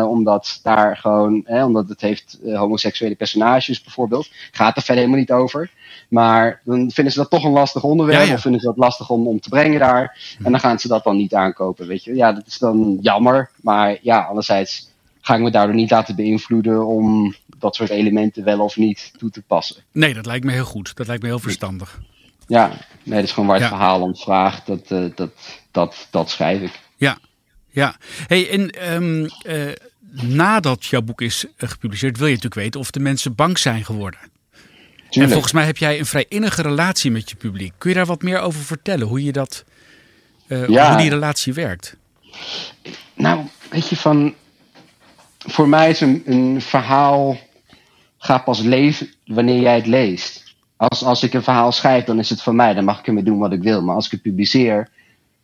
omdat 0.07 0.61
daar 0.63 0.97
gewoon, 0.97 1.43
hè, 1.45 1.65
omdat 1.65 1.89
het 1.89 2.01
heeft 2.01 2.39
homoseksuele 2.43 3.15
personages 3.15 3.83
bijvoorbeeld. 3.83 4.29
Gaat 4.51 4.77
er 4.77 4.83
verder 4.83 5.05
helemaal 5.05 5.21
niet 5.21 5.33
over. 5.33 5.71
Maar 6.15 6.61
dan 6.65 6.91
vinden 6.91 7.13
ze 7.13 7.19
dat 7.19 7.31
toch 7.31 7.45
een 7.45 7.51
lastig 7.51 7.83
onderwerp. 7.83 8.21
Ja, 8.21 8.29
ja. 8.29 8.35
Of 8.35 8.41
vinden 8.41 8.61
ze 8.61 8.67
dat 8.67 8.77
lastig 8.77 9.11
om, 9.11 9.27
om 9.29 9.41
te 9.41 9.49
brengen 9.49 9.81
daar. 9.81 10.37
En 10.45 10.51
dan 10.51 10.61
gaan 10.61 10.79
ze 10.79 10.89
dat 10.89 11.05
dan 11.05 11.17
niet 11.17 11.35
aankopen, 11.35 11.87
weet 11.87 12.05
je. 12.05 12.15
Ja, 12.15 12.33
dat 12.33 12.47
is 12.47 12.59
dan 12.59 12.99
jammer. 13.01 13.51
Maar 13.61 13.99
ja, 14.03 14.21
anderzijds 14.21 14.91
ga 15.21 15.35
ik 15.35 15.41
me 15.41 15.51
daardoor 15.51 15.75
niet 15.75 15.91
laten 15.91 16.17
beïnvloeden 16.17 16.87
om 16.87 17.35
dat 17.59 17.75
soort 17.75 17.91
elementen 17.91 18.45
wel 18.45 18.61
of 18.61 18.77
niet 18.77 19.13
toe 19.19 19.31
te 19.31 19.43
passen. 19.43 19.77
Nee, 19.93 20.15
dat 20.15 20.27
lijkt 20.27 20.45
me 20.45 20.53
heel 20.53 20.65
goed. 20.65 20.97
Dat 20.97 21.07
lijkt 21.07 21.23
me 21.23 21.29
heel 21.29 21.39
verstandig. 21.39 22.01
Ja, 22.47 22.71
nee, 23.03 23.17
dat 23.19 23.25
is 23.25 23.33
gewoon 23.33 23.49
waar 23.49 23.61
het 23.61 23.69
ja. 23.69 23.77
verhaal 23.77 24.03
om 24.03 24.17
vraagt. 24.17 24.67
Dat, 24.67 24.91
uh, 24.91 25.05
dat, 25.15 25.31
dat, 25.71 26.07
dat 26.11 26.31
schrijf 26.31 26.61
ik. 26.61 26.81
Ja, 26.97 27.19
ja. 27.71 27.97
Hey, 28.27 28.51
en 28.51 28.93
um, 28.95 29.29
uh, 29.47 29.73
nadat 30.11 30.85
jouw 30.85 31.03
boek 31.03 31.21
is 31.21 31.47
gepubliceerd, 31.57 32.19
wil 32.19 32.27
je 32.27 32.35
natuurlijk 32.35 32.63
weten 32.63 32.81
of 32.81 32.91
de 32.91 33.01
mensen 33.01 33.35
bang 33.35 33.59
zijn 33.59 33.85
geworden. 33.85 34.21
En 35.23 35.31
volgens 35.31 35.53
mij 35.53 35.65
heb 35.65 35.77
jij 35.77 35.99
een 35.99 36.07
vrij 36.07 36.27
innige 36.29 36.63
relatie 36.63 37.11
met 37.11 37.31
je 37.31 37.37
publiek. 37.37 37.73
Kun 37.79 37.91
je 37.91 37.97
daar 37.97 38.07
wat 38.07 38.23
meer 38.23 38.41
over 38.41 38.61
vertellen? 38.61 39.07
Hoe 39.07 39.25
je 39.25 39.33
dat, 39.33 39.65
uh, 40.49 40.69
ja. 40.69 40.89
hoe 40.89 41.01
die 41.01 41.11
relatie 41.11 41.53
werkt? 41.53 41.97
Nou, 43.15 43.41
weet 43.71 43.89
je 43.89 43.97
van, 43.97 44.35
voor 45.39 45.69
mij 45.69 45.91
is 45.91 46.01
een, 46.01 46.23
een 46.27 46.61
verhaal 46.61 47.39
gaat 48.19 48.45
pas 48.45 48.61
leven 48.61 49.09
wanneer 49.27 49.61
jij 49.61 49.75
het 49.75 49.87
leest. 49.87 50.55
Als, 50.77 51.03
als 51.03 51.23
ik 51.23 51.35
een 51.35 51.43
verhaal 51.43 51.73
schrijf, 51.73 52.05
dan 52.05 52.19
is 52.19 52.31
het 52.31 52.43
van 52.43 52.57
mij. 52.57 52.75
Dan 52.75 52.85
mag 52.85 52.99
ik 52.99 53.07
ermee 53.07 53.23
doen 53.23 53.39
wat 53.39 53.53
ik 53.53 53.63
wil. 53.63 53.83
Maar 53.83 53.95
als 53.95 54.05
ik 54.05 54.11
het 54.11 54.23
publiceer, 54.23 54.91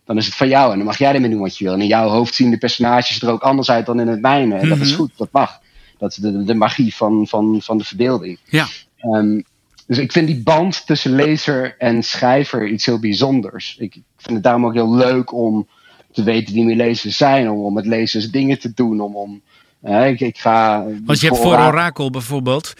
dan 0.04 0.16
is 0.16 0.26
het 0.26 0.34
van 0.34 0.48
jou. 0.48 0.70
En 0.70 0.76
dan 0.76 0.86
mag 0.86 0.98
jij 0.98 1.14
ermee 1.14 1.30
doen 1.30 1.40
wat 1.40 1.58
je 1.58 1.64
wil. 1.64 1.72
En 1.72 1.80
in 1.80 1.86
jouw 1.86 2.08
hoofd 2.08 2.34
zien 2.34 2.50
de 2.50 2.58
personages 2.58 3.22
er 3.22 3.30
ook 3.30 3.42
anders 3.42 3.70
uit 3.70 3.86
dan 3.86 4.00
in 4.00 4.08
het 4.08 4.20
mijne. 4.20 4.54
En 4.54 4.64
mm 4.64 4.70
-hmm. 4.70 4.78
dat 4.78 4.86
is 4.86 4.94
goed, 4.94 5.12
dat 5.16 5.28
mag. 5.32 5.60
Dat 5.98 6.10
is 6.10 6.16
de, 6.16 6.44
de 6.44 6.54
magie 6.54 6.94
van, 6.94 7.26
van, 7.26 7.62
van 7.62 7.78
de 7.78 7.84
verbeelding. 7.84 8.38
Ja. 8.44 8.66
Um, 9.02 9.44
dus 9.90 9.98
ik 9.98 10.12
vind 10.12 10.26
die 10.26 10.42
band 10.42 10.86
tussen 10.86 11.14
lezer 11.14 11.74
en 11.78 12.02
schrijver 12.02 12.68
iets 12.68 12.86
heel 12.86 12.98
bijzonders. 12.98 13.76
Ik 13.78 13.92
vind 14.16 14.34
het 14.34 14.42
daarom 14.42 14.66
ook 14.66 14.74
heel 14.74 14.94
leuk 14.94 15.32
om 15.32 15.68
te 16.12 16.22
weten 16.22 16.54
wie 16.54 16.64
mijn 16.64 16.76
lezers 16.76 17.16
zijn. 17.16 17.50
Om, 17.50 17.64
om 17.64 17.74
met 17.74 17.86
lezers 17.86 18.30
dingen 18.30 18.58
te 18.58 18.72
doen. 18.74 19.00
Om, 19.00 19.16
om, 19.16 19.40
uh, 19.84 20.08
ik, 20.08 20.20
ik 20.20 20.38
ga, 20.38 20.84
Want 21.04 21.20
je 21.20 21.26
hebt 21.26 21.40
voor 21.40 21.58
Orakel 21.58 22.10
bijvoorbeeld, 22.10 22.74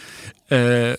uh, 0.47 0.89
uh, 0.89 0.95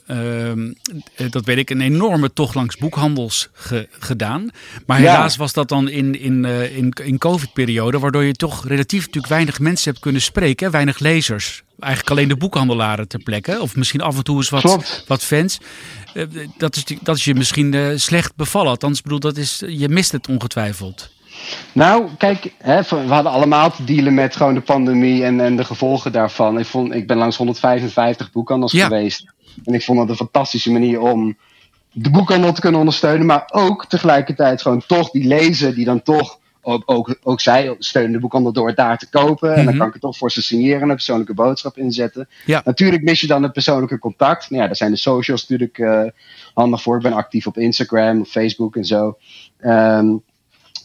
dat 1.30 1.44
weet 1.44 1.58
ik, 1.58 1.70
een 1.70 1.80
enorme 1.80 2.32
tocht 2.32 2.54
langs 2.54 2.76
boekhandels 2.76 3.48
ge, 3.52 3.88
gedaan. 3.90 4.50
Maar 4.86 4.98
helaas 4.98 5.32
ja. 5.32 5.38
was 5.38 5.52
dat 5.52 5.68
dan 5.68 5.88
in, 5.88 6.20
in, 6.20 6.44
uh, 6.44 6.76
in, 6.76 6.92
in 7.04 7.18
COVID-periode, 7.18 7.98
waardoor 7.98 8.24
je 8.24 8.32
toch 8.32 8.66
relatief 8.66 9.00
natuurlijk 9.00 9.32
weinig 9.32 9.60
mensen 9.60 9.90
hebt 9.90 10.02
kunnen 10.02 10.22
spreken, 10.22 10.70
weinig 10.70 10.98
lezers. 10.98 11.62
Eigenlijk 11.82 12.10
alleen 12.10 12.28
de 12.28 12.36
boekhandelaren 12.36 13.08
ter 13.08 13.22
plekke, 13.22 13.60
of 13.60 13.76
misschien 13.76 14.00
af 14.00 14.16
en 14.16 14.24
toe 14.24 14.36
eens 14.36 14.50
wat, 14.50 15.04
wat 15.06 15.24
fans. 15.24 15.58
Uh, 16.14 16.24
dat, 16.56 16.76
is, 16.76 16.84
dat 17.02 17.16
is 17.16 17.24
je 17.24 17.34
misschien 17.34 17.72
uh, 17.72 17.96
slecht 17.96 18.36
bevallen. 18.36 18.70
Althans, 18.70 19.02
bedoel, 19.02 19.20
dat 19.20 19.36
is, 19.36 19.62
je 19.66 19.88
mist 19.88 20.12
het 20.12 20.28
ongetwijfeld. 20.28 21.10
Nou, 21.72 22.08
kijk, 22.18 22.52
hè, 22.58 22.82
we 22.82 22.96
hadden 22.96 23.32
allemaal 23.32 23.70
te 23.70 23.84
dealen 23.84 24.14
met 24.14 24.36
gewoon 24.36 24.54
de 24.54 24.60
pandemie 24.60 25.24
en, 25.24 25.40
en 25.40 25.56
de 25.56 25.64
gevolgen 25.64 26.12
daarvan. 26.12 26.58
Ik, 26.58 26.66
vond, 26.66 26.94
ik 26.94 27.06
ben 27.06 27.16
langs 27.16 27.36
155 27.36 28.32
boekhandels 28.32 28.72
ja. 28.72 28.84
geweest. 28.84 29.32
En 29.64 29.74
ik 29.74 29.82
vond 29.82 29.98
dat 29.98 30.08
een 30.08 30.16
fantastische 30.16 30.72
manier 30.72 31.00
om 31.00 31.36
de 31.92 32.10
boekhandel 32.10 32.52
te 32.52 32.60
kunnen 32.60 32.80
ondersteunen. 32.80 33.26
Maar 33.26 33.48
ook 33.52 33.86
tegelijkertijd 33.86 34.62
gewoon 34.62 34.82
toch 34.86 35.10
die 35.10 35.26
lezer 35.26 35.74
die 35.74 35.84
dan 35.84 36.02
toch... 36.02 36.40
Ook, 36.64 36.82
ook, 36.86 37.16
ook 37.22 37.40
zij 37.40 37.74
steunen 37.78 38.12
de 38.12 38.18
boekhandel 38.18 38.52
door 38.52 38.66
het 38.66 38.76
daar 38.76 38.98
te 38.98 39.08
kopen. 39.08 39.54
En 39.54 39.64
dan 39.64 39.76
kan 39.76 39.86
ik 39.86 39.92
het 39.92 40.02
toch 40.02 40.16
voor 40.16 40.30
ze 40.30 40.42
signeren 40.42 40.82
en 40.82 40.88
een 40.88 40.94
persoonlijke 40.94 41.34
boodschap 41.34 41.76
inzetten. 41.76 42.28
Ja. 42.46 42.62
Natuurlijk 42.64 43.02
mis 43.02 43.20
je 43.20 43.26
dan 43.26 43.42
het 43.42 43.52
persoonlijke 43.52 43.98
contact. 43.98 44.50
Nou 44.50 44.62
ja, 44.62 44.66
daar 44.66 44.76
zijn 44.76 44.90
de 44.90 44.96
socials 44.96 45.48
natuurlijk 45.48 45.78
uh, 45.78 46.04
handig 46.54 46.82
voor. 46.82 46.96
Ik 46.96 47.02
ben 47.02 47.12
actief 47.12 47.46
op 47.46 47.58
Instagram, 47.58 48.20
op 48.20 48.26
Facebook 48.26 48.76
en 48.76 48.84
zo. 48.84 49.18
Um, 49.60 50.22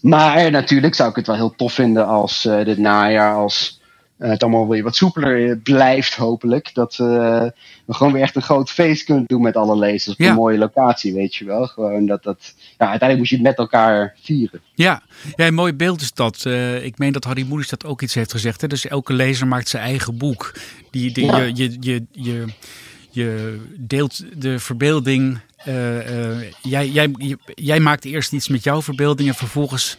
maar 0.01 0.51
natuurlijk 0.51 0.95
zou 0.95 1.09
ik 1.09 1.15
het 1.15 1.27
wel 1.27 1.35
heel 1.35 1.55
tof 1.55 1.73
vinden 1.73 2.07
als 2.07 2.45
uh, 2.45 2.65
dit 2.65 2.77
najaar, 2.77 3.35
als 3.35 3.76
het 4.17 4.43
allemaal 4.43 4.67
weer 4.67 4.83
wat 4.83 4.95
soepeler 4.95 5.57
blijft, 5.57 6.15
hopelijk. 6.15 6.69
Dat 6.73 6.97
uh, 7.01 7.07
we 7.85 7.93
gewoon 7.93 8.13
weer 8.13 8.21
echt 8.21 8.35
een 8.35 8.41
groot 8.41 8.69
feest 8.69 9.03
kunnen 9.03 9.23
doen 9.27 9.41
met 9.41 9.55
alle 9.55 9.77
lezers 9.77 10.15
op 10.15 10.19
Ja. 10.21 10.29
een 10.29 10.35
mooie 10.35 10.57
locatie, 10.57 11.13
weet 11.13 11.35
je 11.35 11.45
wel. 11.45 11.67
Gewoon 11.67 12.05
dat 12.05 12.23
dat, 12.23 12.53
ja, 12.57 12.89
uiteindelijk 12.89 13.17
moet 13.17 13.27
je 13.29 13.35
het 13.35 13.43
met 13.45 13.57
elkaar 13.57 14.15
vieren. 14.23 14.61
Ja, 14.73 15.01
ja 15.35 15.47
een 15.47 15.53
mooi 15.53 15.73
beeld 15.73 16.01
is 16.01 16.13
dat. 16.13 16.45
Eh, 16.45 16.83
ik 16.85 16.97
meen 16.97 17.11
dat 17.11 17.23
Harry 17.23 17.45
Moeders 17.47 17.69
dat 17.69 17.85
ook 17.85 18.01
iets 18.01 18.13
heeft 18.13 18.31
gezegd. 18.31 18.61
Hè? 18.61 18.67
Dus 18.67 18.87
elke 18.87 19.13
lezer 19.13 19.47
maakt 19.47 19.67
zijn 19.69 19.83
eigen 19.83 20.17
boek. 20.17 20.53
Die, 20.91 21.11
die, 21.11 21.25
Ja. 21.25 21.37
je, 21.37 21.53
je, 21.55 21.77
je, 21.79 22.05
je, 22.11 22.45
je 23.09 23.59
deelt 23.77 24.23
de 24.41 24.59
verbeelding. 24.59 25.39
eh, 25.57 26.31
eh, 26.31 26.41
jij, 26.61 26.87
jij, 26.89 27.13
jij 27.45 27.79
maakt 27.79 28.05
eerst 28.05 28.31
iets 28.33 28.47
met 28.47 28.63
jouw 28.63 28.81
verbeelding 28.81 29.29
en 29.29 29.35
vervolgens 29.35 29.97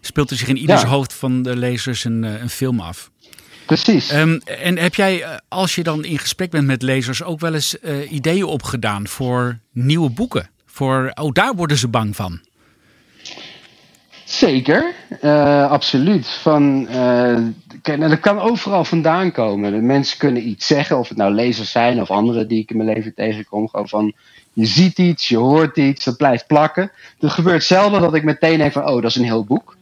speelt 0.00 0.30
er 0.30 0.36
zich 0.36 0.48
in 0.48 0.56
ieders 0.56 0.82
hoofd 0.82 1.14
van 1.14 1.42
de 1.42 1.56
lezers 1.56 2.04
een, 2.04 2.22
een 2.22 2.48
film 2.48 2.80
af. 2.80 3.10
Precies. 3.68 4.12
Um, 4.12 4.40
en 4.44 4.78
heb 4.78 4.94
jij, 4.94 5.40
als 5.48 5.74
je 5.74 5.82
dan 5.82 6.04
in 6.04 6.18
gesprek 6.18 6.50
bent 6.50 6.66
met 6.66 6.82
lezers, 6.82 7.22
ook 7.22 7.40
wel 7.40 7.54
eens 7.54 7.76
uh, 7.82 8.12
ideeën 8.12 8.44
opgedaan 8.44 9.08
voor 9.08 9.58
nieuwe 9.72 10.10
boeken? 10.10 10.50
Voor, 10.66 11.10
oh, 11.14 11.32
daar 11.32 11.54
worden 11.54 11.76
ze 11.76 11.88
bang 11.88 12.16
van. 12.16 12.40
Zeker, 14.24 14.92
uh, 15.22 15.70
absoluut. 15.70 16.28
Van, 16.28 16.88
uh, 16.90 17.38
dat 17.82 18.20
kan 18.20 18.38
overal 18.38 18.84
vandaan 18.84 19.32
komen. 19.32 19.72
De 19.72 19.76
mensen 19.80 20.18
kunnen 20.18 20.48
iets 20.48 20.66
zeggen, 20.66 20.98
of 20.98 21.08
het 21.08 21.18
nou 21.18 21.32
lezers 21.32 21.70
zijn 21.70 22.00
of 22.00 22.10
anderen 22.10 22.48
die 22.48 22.60
ik 22.60 22.70
in 22.70 22.76
mijn 22.76 22.88
leven 22.88 23.14
tegenkom. 23.14 23.68
Gewoon 23.68 23.88
van, 23.88 24.12
je 24.52 24.66
ziet 24.66 24.98
iets, 24.98 25.28
je 25.28 25.36
hoort 25.36 25.76
iets, 25.76 26.04
dat 26.04 26.16
blijft 26.16 26.46
plakken. 26.46 26.90
Er 27.20 27.30
gebeurt 27.30 27.64
zelden 27.64 28.00
dat 28.00 28.14
ik 28.14 28.24
meteen 28.24 28.58
denk 28.58 28.72
van, 28.72 28.88
oh, 28.88 29.02
dat 29.02 29.10
is 29.10 29.16
een 29.16 29.24
heel 29.24 29.44
boek. 29.44 29.76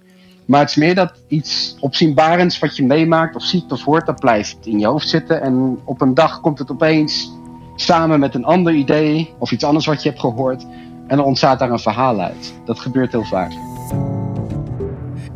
Maar 0.46 0.60
het 0.60 0.68
is 0.68 0.76
meer 0.76 0.94
dat 0.94 1.12
iets 1.28 1.76
opzienbarends 1.80 2.58
wat 2.58 2.76
je 2.76 2.84
meemaakt 2.84 3.36
of 3.36 3.42
ziet 3.42 3.72
of 3.72 3.84
hoort, 3.84 4.06
dat 4.06 4.20
blijft 4.20 4.56
in 4.62 4.78
je 4.78 4.86
hoofd 4.86 5.08
zitten. 5.08 5.42
En 5.42 5.78
op 5.84 6.00
een 6.00 6.14
dag 6.14 6.40
komt 6.40 6.58
het 6.58 6.70
opeens 6.70 7.32
samen 7.76 8.20
met 8.20 8.34
een 8.34 8.44
ander 8.44 8.74
idee 8.74 9.34
of 9.38 9.50
iets 9.50 9.64
anders 9.64 9.86
wat 9.86 10.02
je 10.02 10.08
hebt 10.08 10.20
gehoord. 10.20 10.62
En 11.06 11.16
dan 11.16 11.26
ontstaat 11.26 11.58
daar 11.58 11.70
een 11.70 11.78
verhaal 11.78 12.20
uit. 12.20 12.54
Dat 12.64 12.80
gebeurt 12.80 13.12
heel 13.12 13.24
vaak. 13.24 13.52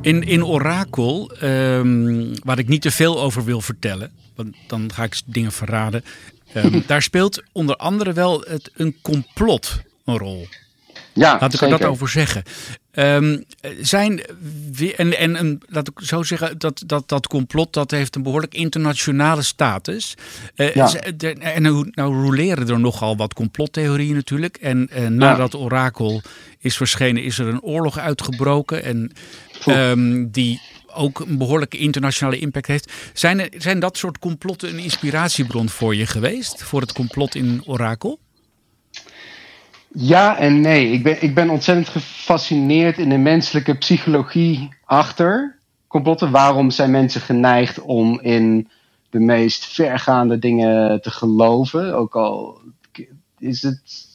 In, 0.01 0.23
in 0.23 0.45
Orakel, 0.45 1.31
um, 1.43 2.33
waar 2.45 2.59
ik 2.59 2.69
niet 2.69 2.83
te 2.83 2.91
veel 2.91 3.21
over 3.21 3.45
wil 3.45 3.61
vertellen, 3.61 4.11
want 4.35 4.55
dan 4.67 4.93
ga 4.93 5.03
ik 5.03 5.21
dingen 5.25 5.53
verraden. 5.53 6.05
Um, 6.55 6.83
daar 6.87 7.03
speelt 7.03 7.43
onder 7.53 7.77
andere 7.77 8.13
wel 8.13 8.45
het, 8.49 8.71
een 8.75 8.97
complot 9.03 9.83
een 10.05 10.19
rol. 10.19 10.49
Ja, 11.13 11.37
Laat 11.41 11.55
ik 11.55 11.61
er 11.61 11.69
dat 11.69 11.85
over 11.85 12.09
zeggen. 12.09 12.43
Um, 12.95 13.45
zijn 13.81 14.21
en, 14.97 15.19
en, 15.19 15.37
en 15.37 15.61
laat 15.67 15.89
ik 15.89 16.01
zo 16.03 16.23
zeggen, 16.23 16.59
dat, 16.59 16.83
dat, 16.87 17.09
dat 17.09 17.27
complot 17.27 17.73
dat 17.73 17.91
heeft 17.91 18.17
een 18.17 18.23
behoorlijk 18.23 18.55
internationale 18.55 19.43
status. 19.43 20.15
Uh, 20.57 20.75
ja. 20.75 20.95
En 21.39 21.63
nou, 21.63 21.89
nou 21.91 22.23
roleren 22.23 22.69
er 22.69 22.81
nogal 22.81 23.17
wat 23.17 23.35
complottheorieën 23.35 24.15
natuurlijk. 24.15 24.57
En 24.57 24.91
uh, 24.97 25.07
nadat 25.07 25.53
ja. 25.53 25.59
Orakel 25.59 26.23
is 26.59 26.77
verschenen, 26.77 27.23
is 27.23 27.39
er 27.39 27.47
een 27.47 27.63
oorlog 27.63 27.99
uitgebroken. 27.99 28.85
En 28.85 29.13
um, 29.67 30.31
die 30.31 30.61
ook 30.95 31.21
een 31.21 31.39
behoorlijke 31.39 31.79
internationale 31.79 32.39
impact 32.39 32.67
heeft. 32.67 32.93
Zijn, 33.13 33.41
er, 33.41 33.49
zijn 33.59 33.81
dat 33.81 33.97
soort 33.97 34.19
complotten 34.19 34.69
een 34.69 34.79
inspiratiebron 34.79 35.69
voor 35.69 35.95
je 35.97 36.07
geweest? 36.07 36.63
Voor 36.63 36.81
het 36.81 36.93
complot 36.93 37.35
in 37.35 37.63
Orakel? 37.65 38.19
Ja 39.93 40.39
en 40.39 40.61
nee. 40.61 40.91
Ik 40.91 41.03
ben, 41.03 41.23
ik 41.23 41.35
ben 41.35 41.51
ontzettend 41.51 41.89
gefascineerd 41.89 42.99
in 42.99 43.09
de 43.09 43.17
menselijke 43.17 43.75
psychologie 43.75 44.69
achter 44.85 45.59
complotten. 45.87 46.31
Waarom 46.31 46.71
zijn 46.71 46.91
mensen 46.91 47.21
geneigd 47.21 47.81
om 47.81 48.21
in 48.21 48.69
de 49.11 49.21
meest 49.21 49.65
vergaande 49.65 50.39
dingen 50.39 51.03
te 51.03 51.11
geloven? 51.11 51.95
Ook 51.95 52.17
al 52.17 52.61
is 53.39 53.63
het 53.63 54.09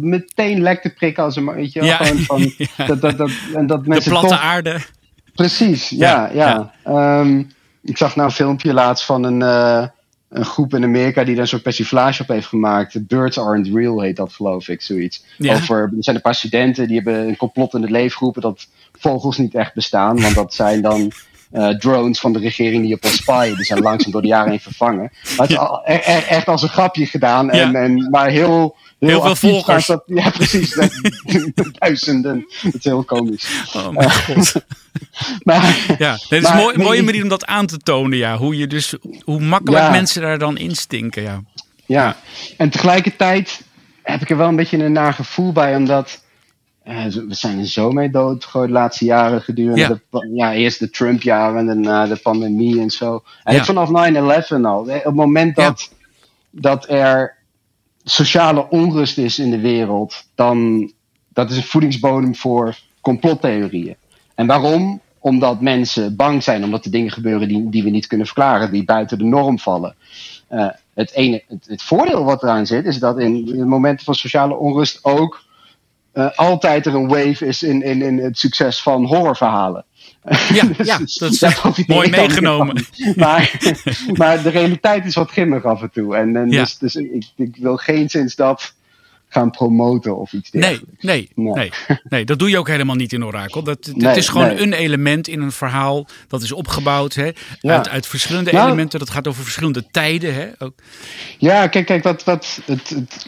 meteen 0.00 0.62
lek 0.62 0.82
te 0.82 0.90
prikken 0.90 1.24
als 1.24 1.36
een 1.36 1.54
weet 1.54 1.72
je, 1.72 1.82
ja. 1.82 1.96
gewoon 1.96 2.18
van 2.18 2.40
ja. 2.76 2.86
dat, 2.86 3.00
dat, 3.00 3.16
dat, 3.16 3.30
en 3.54 3.66
dat 3.66 3.86
mensen 3.86 4.12
de 4.12 4.18
platte 4.18 4.34
toch, 4.34 4.44
aarde. 4.44 4.80
Precies, 5.34 5.88
ja, 5.88 6.30
ja. 6.32 6.72
ja. 6.84 7.20
Um, 7.20 7.50
ik 7.82 7.96
zag 7.96 8.16
nou 8.16 8.28
een 8.28 8.34
filmpje 8.34 8.72
laatst 8.72 9.04
van 9.04 9.24
een, 9.24 9.40
uh, 9.40 9.86
een 10.34 10.44
groep 10.44 10.74
in 10.74 10.84
Amerika 10.84 11.24
die 11.24 11.34
daar 11.34 11.42
een 11.42 11.48
soort 11.48 11.62
persiflage 11.62 12.22
op 12.22 12.28
heeft 12.28 12.46
gemaakt. 12.46 13.06
Birds 13.06 13.38
aren't 13.38 13.68
real 13.74 14.00
heet 14.00 14.16
dat, 14.16 14.32
geloof 14.32 14.68
ik, 14.68 14.82
zoiets. 14.82 15.24
Ja. 15.38 15.54
Over, 15.54 15.82
er 15.82 15.90
zijn 15.98 16.16
een 16.16 16.22
paar 16.22 16.34
studenten 16.34 16.86
die 16.86 16.96
hebben 16.96 17.28
een 17.28 17.36
complot 17.36 17.74
in 17.74 17.82
het 17.82 17.90
leven 17.90 18.16
geroepen 18.16 18.42
dat 18.42 18.68
vogels 18.92 19.38
niet 19.38 19.54
echt 19.54 19.74
bestaan, 19.74 20.20
want 20.20 20.34
dat 20.34 20.54
zijn 20.54 20.82
dan 20.82 21.12
uh, 21.52 21.68
drones 21.68 22.20
van 22.20 22.32
de 22.32 22.38
regering 22.38 22.84
die 22.84 22.94
op 22.94 23.04
ons 23.04 23.16
spaaien. 23.16 23.56
Die 23.56 23.64
zijn 23.64 23.80
langzaam 23.80 24.12
door 24.12 24.22
de 24.22 24.28
jaren 24.28 24.50
heen 24.50 24.60
vervangen. 24.60 25.10
Maar 25.22 25.46
het 25.46 25.50
is 25.50 25.58
al, 25.58 25.82
e 25.84 25.94
e 25.94 26.24
echt 26.28 26.48
als 26.48 26.62
een 26.62 26.68
grapje 26.68 27.06
gedaan, 27.06 27.50
en, 27.50 27.70
Ja. 27.70 27.80
en, 27.80 28.08
maar 28.10 28.28
heel. 28.28 28.76
Heel 29.06 29.22
veel 29.22 29.36
volgers. 29.36 29.86
Dat, 29.86 30.02
ja, 30.06 30.30
precies. 30.30 30.74
Duizenden. 31.78 32.46
Dat 32.62 32.74
is 32.74 32.84
heel 32.84 33.04
komisch. 33.04 33.66
Oh 33.76 33.88
mijn 33.88 34.10
god. 34.10 34.52
Maar, 35.42 35.94
Ja, 35.98 36.12
dit 36.28 36.42
is 36.42 36.48
Maar- 36.48 36.74
een 36.74 36.80
mooie, 36.80 37.02
manier 37.02 37.22
om 37.22 37.28
dat 37.28 37.46
aan 37.46 37.66
te 37.66 37.76
tonen. 37.78 38.18
Ja. 38.18 38.36
Hoe, 38.36 38.56
je 38.56 38.66
dus, 38.66 38.94
hoe 39.24 39.40
makkelijk 39.40 39.84
Ja. 39.84 39.90
mensen 39.90 40.22
daar 40.22 40.38
dan 40.38 40.56
instinken. 40.56 41.22
Ja. 41.22 41.42
Ja, 41.86 42.16
en 42.56 42.70
tegelijkertijd 42.70 43.62
heb 44.02 44.20
ik 44.20 44.30
er 44.30 44.36
wel 44.36 44.48
een 44.48 44.56
beetje 44.56 44.78
een 44.78 44.92
naar 44.92 45.12
gevoel 45.12 45.52
bij, 45.52 45.76
omdat 45.76 46.22
eh, 46.82 47.04
we 47.04 47.34
zijn 47.34 47.58
er 47.58 47.66
zo 47.66 47.90
mee 47.90 48.10
doodgegooid 48.10 48.66
de 48.66 48.72
laatste 48.72 49.04
jaren 49.04 49.42
gedurende 49.42 49.80
Ja. 49.80 49.88
de, 49.88 50.00
pa- 50.10 50.26
ja, 50.34 50.52
eerst 50.54 50.78
de 50.78 50.90
Trump-jaren 50.90 51.58
en 51.58 51.66
daarna 51.66 52.06
de 52.06 52.16
pandemie 52.16 52.80
en 52.80 52.90
zo. 52.90 53.22
En 53.44 53.54
Ja. 53.54 53.64
vanaf 53.64 53.88
9-11 53.88 54.64
al. 54.64 54.88
Eh, 54.88 54.96
Op 54.96 55.04
het 55.04 55.14
moment 55.14 55.56
Ja. 55.56 55.64
dat, 55.64 55.90
dat 56.50 56.88
er 56.88 57.36
sociale 58.04 58.68
onrust 58.70 59.18
is 59.18 59.38
in 59.38 59.50
de 59.50 59.60
wereld, 59.60 60.24
dan 60.34 60.90
dat 61.28 61.50
is 61.50 61.56
een 61.56 61.62
voedingsbodem 61.62 62.34
voor 62.34 62.78
complottheorieën. 63.00 63.96
En 64.34 64.46
waarom? 64.46 65.00
Omdat 65.18 65.60
mensen 65.60 66.16
bang 66.16 66.42
zijn 66.42 66.64
omdat 66.64 66.84
er 66.84 66.90
dingen 66.90 67.12
gebeuren 67.12 67.48
die, 67.48 67.70
die 67.70 67.82
we 67.82 67.90
niet 67.90 68.06
kunnen 68.06 68.26
verklaren, 68.26 68.70
die 68.70 68.84
buiten 68.84 69.18
de 69.18 69.24
norm 69.24 69.58
vallen. 69.58 69.94
Eh, 70.48 70.68
het, 70.94 71.12
ene, 71.12 71.42
het, 71.66 71.82
voordeel 71.82 72.24
wat 72.24 72.42
eraan 72.42 72.66
zit, 72.66 72.84
is 72.84 72.98
dat 72.98 73.18
in, 73.18 73.48
in 73.48 73.68
momenten 73.68 74.04
van 74.04 74.14
sociale 74.14 74.54
onrust 74.54 74.98
ook 75.02 75.42
eh, 76.12 76.30
altijd 76.34 76.86
er 76.86 76.94
een 76.94 77.08
wave 77.08 77.46
is 77.46 77.62
in, 77.62 77.82
in, 77.82 78.02
in 78.02 78.18
het 78.18 78.38
succes 78.38 78.82
van 78.82 79.04
horrorverhalen. 79.04 79.84
Ja, 80.54 80.64
Dus 80.76 80.86
ja, 80.86 80.98
dat 81.18 81.32
is 81.78 81.86
mooi 81.86 82.10
meegenomen. 82.10 82.84
Maar, 83.16 83.52
maar 84.12 84.42
de 84.42 84.48
realiteit 84.50 85.04
is 85.04 85.14
wat 85.14 85.30
grimmig 85.30 85.64
af 85.64 85.82
en 85.82 85.90
toe. 85.92 86.16
En, 86.16 86.36
en 86.36 86.50
Ja. 86.50 86.60
dus, 86.60 86.78
dus 86.78 86.94
ik, 86.94 87.24
ik 87.36 87.56
wil 87.56 87.76
geen 87.76 88.08
sinds 88.08 88.34
dat 88.34 88.74
gaan 89.28 89.50
promoten 89.50 90.16
of 90.16 90.32
iets 90.32 90.50
dergelijks. 90.50 90.84
nee, 91.00 91.30
Nee. 91.34 91.54
nee, 91.54 91.70
nee. 92.08 92.24
Dat 92.24 92.38
doe 92.38 92.50
je 92.50 92.58
ook 92.58 92.68
helemaal 92.68 92.94
niet 92.96 93.12
in 93.12 93.24
Orakel. 93.24 93.62
Dat, 93.62 93.90
Nee, 93.94 94.16
is 94.16 94.28
gewoon 94.28 94.46
nee. 94.46 94.60
een 94.60 94.72
element 94.72 95.28
in 95.28 95.40
een 95.40 95.52
verhaal. 95.52 96.06
Dat 96.28 96.42
is 96.42 96.52
opgebouwd 96.52 97.14
hè, 97.14 97.30
Ja. 97.60 97.76
uit, 97.76 97.88
uit 97.88 98.06
verschillende 98.06 98.52
Nou- 98.52 98.66
elementen. 98.66 98.98
Dat 98.98 99.10
gaat 99.10 99.28
over 99.28 99.42
verschillende 99.42 99.86
tijden. 99.90 100.34
Hè, 100.34 100.48
ook. 100.58 100.72
Ja, 101.38 101.66
kijk, 101.66 101.86
kijk 101.86 102.02
wat, 102.02 102.24
wat 102.24 102.60
het, 102.66 102.88
het, 102.88 103.26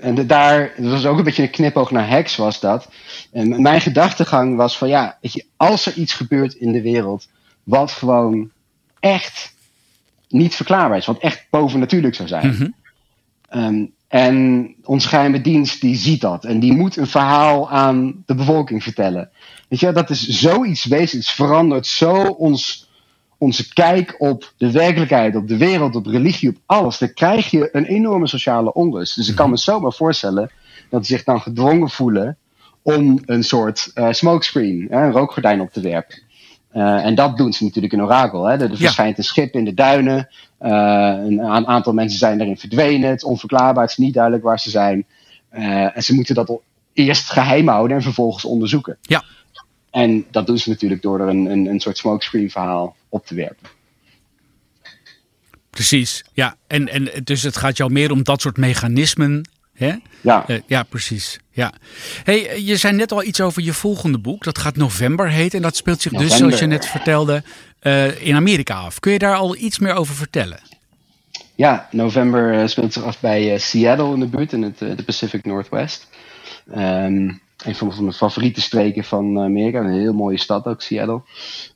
en 0.00 0.14
de, 0.14 0.26
daar, 0.26 0.72
dat 0.76 0.90
was 0.90 1.04
ook 1.06 1.18
een 1.18 1.24
beetje 1.24 1.42
een 1.42 1.50
knipoog 1.50 1.90
naar 1.90 2.08
Hex, 2.08 2.36
was 2.36 2.60
dat. 2.60 2.88
En 3.32 3.62
mijn 3.62 3.80
gedachtegang 3.80 4.56
was 4.56 4.78
van 4.78 4.88
ja, 4.88 5.18
weet 5.20 5.32
je, 5.32 5.44
als 5.56 5.86
er 5.86 5.94
iets 5.94 6.12
gebeurt 6.12 6.54
in 6.54 6.72
de 6.72 6.82
wereld 6.82 7.28
wat 7.62 7.90
gewoon 7.90 8.50
echt 9.00 9.54
niet 10.28 10.54
verklaarbaar 10.54 10.98
is, 10.98 11.06
wat 11.06 11.18
echt 11.18 11.46
bovennatuurlijk 11.50 12.14
zou 12.14 12.28
zijn. 12.28 12.46
Mhm. 12.46 12.68
Ehm, 13.48 13.84
en 14.08 14.74
onze 14.84 15.08
geheime 15.08 15.40
dienst 15.40 15.80
die 15.80 15.96
ziet 15.96 16.20
dat 16.20 16.44
en 16.44 16.60
die 16.60 16.72
moet 16.72 16.96
een 16.96 17.06
verhaal 17.06 17.70
aan 17.70 18.22
de 18.26 18.34
bevolking 18.34 18.82
vertellen. 18.82 19.30
Weet 19.68 19.80
je, 19.80 19.92
dat 19.92 20.10
is 20.10 20.26
zoiets 20.28 20.84
wezenlijks, 20.84 21.32
verandert 21.32 21.86
zo 21.86 22.22
ons, 22.22 22.88
onze 23.38 23.72
kijk 23.72 24.14
op 24.18 24.52
de 24.56 24.70
werkelijkheid, 24.70 25.36
op 25.36 25.48
de 25.48 25.56
wereld, 25.56 25.96
op 25.96 26.06
religie, 26.06 26.48
op 26.48 26.56
alles. 26.66 26.98
Dan 26.98 27.12
krijg 27.12 27.50
je 27.50 27.68
een 27.72 27.84
enorme 27.84 28.26
sociale 28.26 28.72
onrust. 28.72 29.16
Dus 29.16 29.28
ik 29.28 29.36
kan 29.36 29.50
me 29.50 29.56
zomaar 29.56 29.92
voorstellen 29.92 30.50
dat 30.90 31.06
ze 31.06 31.12
zich 31.12 31.24
dan 31.24 31.40
gedwongen 31.40 31.90
voelen 31.90 32.36
om 32.96 33.22
een 33.26 33.44
soort 33.44 33.90
eh, 33.94 34.12
smokescreen, 34.12 34.86
hè, 34.90 35.04
een 35.04 35.12
rookgordijn 35.12 35.60
op 35.60 35.72
te 35.72 35.80
werpen. 35.80 36.18
Eh, 36.70 37.04
en 37.04 37.14
dat 37.14 37.36
doen 37.36 37.52
ze 37.52 37.64
natuurlijk 37.64 37.92
in 37.92 38.02
Orakel. 38.02 38.44
Hè. 38.44 38.54
Er, 38.54 38.70
er 38.70 38.76
verschijnt 38.76 39.18
een 39.18 39.24
schip 39.24 39.54
in 39.54 39.64
de 39.64 39.74
duinen. 39.74 40.28
eh, 40.58 40.70
een 41.24 41.66
aantal 41.66 41.92
mensen 41.92 42.18
zijn 42.18 42.38
daarin 42.38 42.56
verdwenen. 42.56 43.08
Het 43.08 43.18
is 43.18 43.28
onverklaarbaar, 43.28 43.82
het 43.82 43.90
is 43.90 43.96
niet 43.96 44.14
duidelijk 44.14 44.44
waar 44.44 44.60
ze 44.60 44.70
zijn. 44.70 45.06
En 45.50 46.02
ze 46.02 46.14
moeten 46.14 46.34
dat 46.34 46.60
eerst 46.92 47.30
geheim 47.30 47.68
houden 47.68 47.96
en 47.96 48.02
vervolgens 48.02 48.44
onderzoeken. 48.44 48.98
Ja. 49.02 49.24
En 49.90 50.26
dat 50.30 50.46
doen 50.46 50.58
ze 50.58 50.68
natuurlijk 50.68 51.02
door 51.02 51.20
er 51.20 51.28
een, 51.28 51.46
een, 51.46 51.66
een 51.66 51.80
soort 51.80 51.98
smokescreen 51.98 52.50
verhaal 52.50 52.96
op 53.08 53.26
te 53.26 53.34
werpen. 53.34 53.68
Precies, 55.70 56.24
ja. 56.32 56.56
En, 56.66 56.88
en 56.88 57.10
dus 57.24 57.42
het 57.42 57.56
gaat 57.56 57.76
jou 57.76 57.92
meer 57.92 58.10
om 58.10 58.22
dat 58.22 58.40
soort 58.40 58.56
mechanismen. 58.56 59.48
Hè? 59.78 59.94
Ja, 60.20 60.44
Eh, 60.46 60.60
ja, 60.66 60.82
precies. 60.82 61.40
Ja. 61.50 61.72
Hey, 62.24 62.48
eh, 62.48 62.66
je 62.66 62.76
zei 62.76 62.96
net 62.96 63.12
al 63.12 63.22
iets 63.22 63.40
over 63.40 63.62
je 63.62 63.72
volgende 63.72 64.18
boek. 64.18 64.44
Dat 64.44 64.58
gaat 64.58 64.76
November 64.76 65.30
heten. 65.30 65.56
En 65.56 65.62
dat 65.62 65.76
speelt 65.76 66.00
zich 66.00 66.12
dus, 66.12 66.36
zoals 66.36 66.58
je 66.58 66.66
net 66.66 66.86
vertelde, 66.86 67.42
eh, 67.80 68.26
in 68.26 68.34
Amerika 68.34 68.74
af. 68.74 69.00
Kun 69.00 69.12
je 69.12 69.18
daar 69.18 69.36
al 69.36 69.56
iets 69.56 69.78
meer 69.78 69.94
over 69.94 70.14
vertellen? 70.14 70.58
ja 71.54 71.88
november 71.90 72.68
speelt 72.68 72.92
zich 72.92 73.02
af 73.02 73.20
bij 73.20 73.58
Seattle 73.58 74.14
in 74.14 74.20
de 74.20 74.26
buurt, 74.26 74.52
in 74.52 74.62
het, 74.62 74.78
de 74.78 75.02
Pacific 75.04 75.44
Northwest. 75.44 76.08
Ehm 76.74 77.30
een 77.64 77.74
van, 77.74 77.92
van 77.92 78.02
mijn 78.02 78.16
favoriete 78.16 78.60
streken 78.60 79.04
van 79.04 79.38
Amerika. 79.38 79.80
Een 79.80 80.00
heel 80.00 80.12
mooie 80.12 80.38
stad 80.38 80.66
ook, 80.66 80.82
Seattle. 80.82 81.22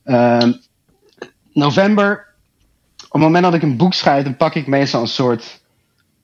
Ehm, 0.05 0.53
november, 1.53 2.27
op 3.05 3.13
het 3.13 3.23
moment 3.23 3.45
dat 3.45 3.55
ik 3.55 3.63
een 3.63 3.77
boek 3.77 3.95
schrijf, 3.95 4.25
dan 4.25 4.37
pak 4.37 4.55
ik 4.55 4.67
meestal 4.67 5.01
een 5.01 5.07
soort 5.09 5.62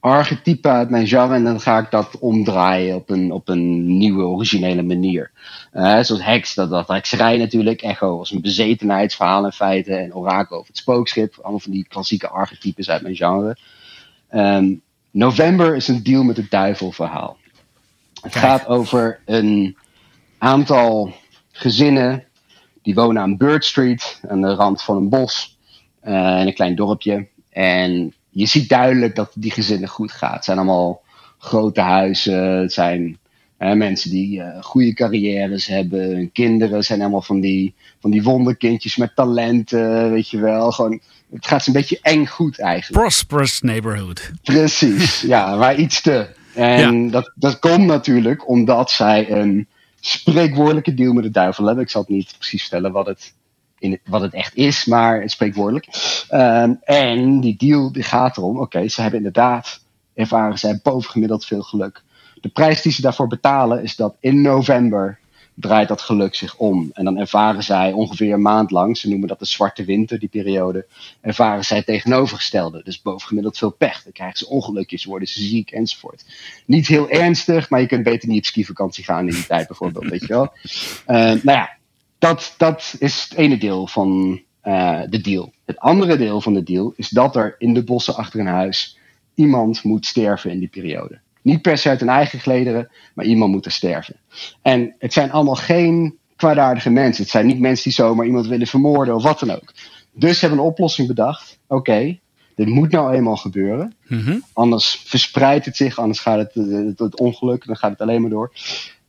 archetype 0.00 0.68
uit 0.68 0.90
mijn 0.90 1.06
genre 1.06 1.34
en 1.34 1.44
dan 1.44 1.61
ga 1.61 1.78
ik 1.78 1.90
dat 1.90 2.18
omdraaien 2.18 2.94
op 2.94 3.11
een, 3.11 3.32
op 3.32 3.48
een 3.48 3.96
nieuwe, 3.98 4.22
originele 4.22 4.82
manier. 4.82 5.30
Uh, 5.72 6.02
zoals 6.02 6.24
heks, 6.24 6.54
dat, 6.54 6.70
dat 6.70 6.88
hekserij 6.88 7.37
natuurlijk, 7.37 7.82
echo 7.82 8.18
als 8.18 8.30
een 8.30 8.40
bezetenheidsverhaal 8.40 9.44
in 9.44 9.52
feite 9.52 9.94
en 9.94 10.14
orakel 10.14 10.56
over 10.56 10.68
het 10.68 10.76
spookschip. 10.76 11.38
Allemaal 11.40 11.61
van 11.61 11.72
die 11.72 11.87
klassieke 11.88 12.28
archetypes 12.28 12.90
uit 12.90 13.02
mijn 13.02 13.16
genre. 13.16 13.56
Um, 14.30 14.82
November 15.11 15.76
is 15.76 15.88
een 15.88 16.02
deal 16.02 16.22
met 16.22 16.37
het 16.37 16.50
duivel 16.50 16.92
verhaal. 16.92 17.37
Het 18.20 18.37
gaat 18.37 18.66
over 18.66 19.20
een 19.24 19.76
aantal 20.38 21.12
gezinnen 21.52 22.24
die 22.82 22.94
wonen 22.94 23.22
aan 23.22 23.37
Bird 23.37 23.64
Street, 23.64 24.20
aan 24.28 24.40
de 24.40 24.54
rand 24.54 24.82
van 24.82 24.96
een 24.96 25.08
bos, 25.08 25.58
uh, 26.04 26.12
in 26.40 26.46
een 26.46 26.54
klein 26.54 26.74
dorpje. 26.74 27.28
En 27.50 28.14
je 28.38 28.46
ziet 28.46 28.68
duidelijk 28.68 29.14
dat 29.14 29.31
die 29.35 29.51
gezinnen 29.51 29.88
goed 29.88 30.12
gaat. 30.12 30.35
Het 30.35 30.44
zijn 30.44 30.59
allemaal 30.59 31.03
grote 31.38 31.81
huizen. 31.81 32.42
Het 32.42 32.72
zijn 32.72 33.18
hè, 33.57 33.74
mensen 33.74 34.11
die 34.11 34.38
uh, 34.38 34.62
goede 34.62 34.92
carrières 34.92 35.66
hebben. 35.66 36.01
Hun 36.01 36.33
kinderen 36.33 36.85
zijn 36.85 37.01
allemaal 37.01 37.22
van 37.22 37.40
die, 37.40 37.74
van 38.01 38.11
die 38.11 38.22
wonderkindjes 38.22 38.96
met 38.96 39.16
talenten. 39.16 40.11
Weet 40.11 40.29
je 40.29 40.40
wel. 40.40 40.72
Gewoon, 40.72 41.01
het 41.31 41.46
gaat 41.46 41.66
een 41.66 41.72
beetje 41.72 41.98
eng 42.03 42.27
goed 42.27 42.59
eigenlijk. 42.59 43.03
Prosperous 43.03 43.61
neighborhood. 43.61 44.31
Precies, 44.42 45.20
ja, 45.35 45.57
maar 45.57 45.77
iets 45.77 46.01
te. 46.01 46.29
En 46.55 47.05
ja. 47.05 47.11
dat, 47.11 47.33
dat 47.35 47.59
komt 47.59 47.87
natuurlijk 47.87 48.48
omdat 48.48 48.90
zij 48.90 49.31
een 49.31 49.66
spreekwoordelijke 50.01 50.94
deal 50.94 51.12
met 51.12 51.24
de 51.24 51.31
duivel 51.31 51.66
hebben. 51.66 51.85
Ik 51.85 51.90
zal 51.90 52.01
het 52.01 52.11
niet 52.11 52.35
precies 52.38 52.61
vertellen 52.61 52.92
wat 52.92 53.07
het 53.07 53.35
in 53.78 54.00
wat 54.04 54.20
het 54.20 54.34
echt 54.34 54.56
is, 54.56 54.84
maar 54.84 55.30
spreekwoordelijk. 55.30 55.86
Um, 56.30 56.78
en 56.84 57.40
die 57.40 57.56
deal 57.56 57.92
die 57.92 58.02
gaat 58.02 58.36
erom, 58.36 58.60
oké, 58.60 58.88
ze 58.88 59.00
hebben 59.00 59.18
inderdaad, 59.18 59.80
ervaren 60.14 60.58
zij 60.58 60.80
bovengemiddeld 60.82 61.44
veel 61.44 61.62
geluk. 61.62 62.02
De 62.40 62.48
prijs 62.48 62.82
die 62.82 62.92
ze 62.92 63.00
daarvoor 63.00 63.28
betalen 63.28 63.82
is 63.82 63.96
dat 63.96 64.16
in 64.20 64.40
november 64.40 65.18
draait 65.60 65.88
dat 65.88 66.00
geluk 66.00 66.34
zich 66.34 66.56
om. 66.56 66.90
En 66.92 67.04
dan 67.04 67.18
ervaren 67.18 67.62
zij 67.62 67.92
ongeveer 67.92 68.32
een 68.32 68.42
maand 68.42 68.70
lang, 68.70 68.98
ze 68.98 69.08
noemen 69.08 69.28
dat 69.28 69.38
de 69.38 69.44
zwarte 69.44 69.84
winter, 69.84 70.18
die 70.18 70.28
periode, 70.28 70.86
ervaren 71.20 71.64
zij 71.64 71.76
het 71.76 71.86
tegenovergestelde. 71.86 72.80
Dus 72.84 73.02
bovengemiddeld 73.02 73.58
veel 73.58 73.70
pech. 73.70 74.02
Dan 74.02 74.12
krijgen 74.12 74.38
ze 74.38 74.48
ongelukjes, 74.48 75.04
worden 75.04 75.28
ze 75.28 75.42
ziek 75.42 75.70
enzovoort. 75.70 76.24
Niet 76.66 76.86
heel 76.86 77.08
ernstig, 77.10 77.70
maar 77.70 77.80
je 77.80 77.86
kunt 77.86 78.02
beter 78.02 78.28
niet 78.28 78.38
op 78.38 78.44
skivakantie 78.44 79.04
gaan 79.04 79.28
in 79.28 79.34
die 79.34 79.46
tijd 79.46 79.66
bijvoorbeeld, 79.66 80.08
weet 80.08 80.20
je 80.20 80.26
wel. 80.26 80.52
Uh, 81.06 81.16
nou 81.16 81.58
ja, 81.58 81.77
dat, 82.18 82.54
dat 82.57 82.94
is 82.98 83.26
het 83.28 83.38
ene 83.38 83.59
deel 83.59 83.87
van 83.87 84.40
uh, 84.64 85.00
de 85.09 85.20
deal. 85.20 85.52
Het 85.64 85.78
andere 85.78 86.16
deel 86.16 86.40
van 86.40 86.54
de 86.54 86.62
deal 86.62 86.92
is 86.96 87.09
dat 87.09 87.37
er 87.37 87.54
in 87.59 87.74
de 87.74 87.85
bossen 87.85 88.16
achter 88.16 88.40
een 88.40 88.46
huis 88.46 88.98
iemand 89.35 89.83
moet 89.83 90.07
sterven 90.07 90.50
in 90.50 90.59
die 90.59 90.68
periode. 90.68 91.20
Niet 91.42 91.62
per 91.62 91.78
se 91.78 91.88
uit 91.88 92.00
een 92.00 92.09
eigen 92.09 92.40
gelederen, 92.40 92.90
maar 93.14 93.24
iemand 93.24 93.50
moet 93.50 93.64
er 93.64 93.70
sterven. 93.70 94.16
En 94.62 94.94
het 94.98 95.12
zijn 95.12 95.33
allemaal 95.33 95.54
geen 95.54 96.18
kwaadaardige 96.37 96.90
mensen. 96.90 97.22
Het 97.22 97.33
zijn 97.33 97.46
niet 97.46 97.61
mensen 97.61 97.85
die 97.85 97.92
zomaar 97.92 98.26
iemand 98.26 98.46
willen 98.46 98.66
vermoorden 98.66 99.14
of 99.14 99.22
wat 99.22 99.38
dan 99.38 99.50
ook. 99.50 99.72
Dus 100.12 100.38
ze 100.38 100.46
hebben 100.46 100.64
een 100.64 100.70
oplossing 100.70 101.09
bedacht. 101.09 101.59
Oké, 101.66 101.74
okay, 101.74 102.20
dit 102.54 102.66
moet 102.66 102.90
nou 102.90 103.14
eenmaal 103.14 103.37
gebeuren. 103.37 103.94
Mm 104.07 104.20
-hmm. 104.20 104.44
Anders 104.52 105.02
verspreidt 105.07 105.64
het 105.64 105.76
zich, 105.76 105.98
anders 105.98 106.20
gaat 106.20 106.38
het, 106.38 106.54
het, 106.54 106.98
het 106.98 107.20
ongeluk, 107.20 107.66
dan 107.66 107.76
gaat 107.76 107.90
het 107.90 108.00
alleen 108.00 108.20
maar 108.20 108.31
door. 108.31 108.52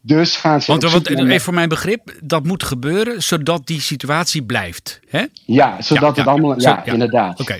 Dus 0.01 0.35
gaan 0.35 0.62
ze. 0.62 0.71
Want, 0.71 0.83
want 0.83 1.09
even 1.09 1.41
voor 1.41 1.53
mijn 1.53 1.69
begrip, 1.69 2.15
dat 2.23 2.43
moet 2.43 2.63
gebeuren 2.63 3.23
zodat 3.23 3.67
die 3.67 3.81
situatie 3.81 4.43
blijft. 4.43 4.99
Hè? 5.09 5.25
Ja, 5.45 5.81
zodat 5.81 6.01
ja, 6.01 6.07
het 6.07 6.17
ja, 6.17 6.23
allemaal. 6.23 6.59
Ja, 6.62 6.81
ja, 6.85 6.91
inderdaad. 6.91 7.39
Oké. 7.39 7.59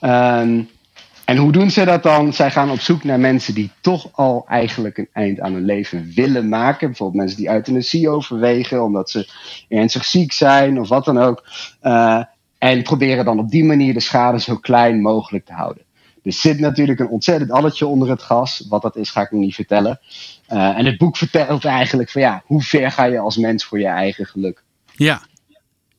Okay. 0.00 0.42
Um, 0.42 0.68
en 1.26 1.36
hoe 1.36 1.52
doen 1.52 1.70
ze 1.70 1.84
dat 1.84 2.02
dan? 2.02 2.32
Zij 2.32 2.50
gaan 2.50 2.70
op 2.70 2.80
zoek 2.80 3.04
naar 3.04 3.20
mensen 3.20 3.54
die 3.54 3.70
toch 3.80 4.08
al 4.12 4.44
eigenlijk 4.48 4.98
een 4.98 5.08
eind 5.12 5.40
aan 5.40 5.52
hun 5.52 5.64
leven 5.64 6.12
willen 6.14 6.48
maken. 6.48 6.88
Bijvoorbeeld 6.88 7.22
mensen 7.22 7.38
die 7.38 7.50
euthanasie 7.50 8.08
overwegen 8.08 8.84
omdat 8.84 9.10
ze 9.10 9.28
ernstig 9.68 10.04
ziek 10.04 10.32
zijn 10.32 10.80
of 10.80 10.88
wat 10.88 11.04
dan 11.04 11.18
ook. 11.18 11.44
Uh, 11.82 12.22
en 12.58 12.82
proberen 12.82 13.24
dan 13.24 13.38
op 13.38 13.50
die 13.50 13.64
manier 13.64 13.94
de 13.94 14.00
schade 14.00 14.40
zo 14.40 14.56
klein 14.56 15.00
mogelijk 15.00 15.46
te 15.46 15.52
houden. 15.52 15.82
Er 16.26 16.32
zit 16.32 16.58
natuurlijk 16.58 17.00
een 17.00 17.08
ontzettend 17.08 17.50
alletje 17.50 17.86
onder 17.86 18.10
het 18.10 18.22
gas. 18.22 18.64
Wat 18.68 18.82
dat 18.82 18.96
is, 18.96 19.10
ga 19.10 19.20
ik 19.20 19.30
nog 19.30 19.40
niet 19.40 19.54
vertellen. 19.54 20.00
Uh, 20.52 20.78
en 20.78 20.86
het 20.86 20.98
boek 20.98 21.16
vertelt 21.16 21.64
eigenlijk 21.64 22.10
van 22.10 22.20
ja, 22.20 22.42
hoe 22.46 22.62
ver 22.62 22.90
ga 22.90 23.04
je 23.04 23.18
als 23.18 23.36
mens 23.36 23.64
voor 23.64 23.78
je 23.78 23.86
eigen 23.86 24.26
geluk? 24.26 24.62
Ja. 24.92 25.22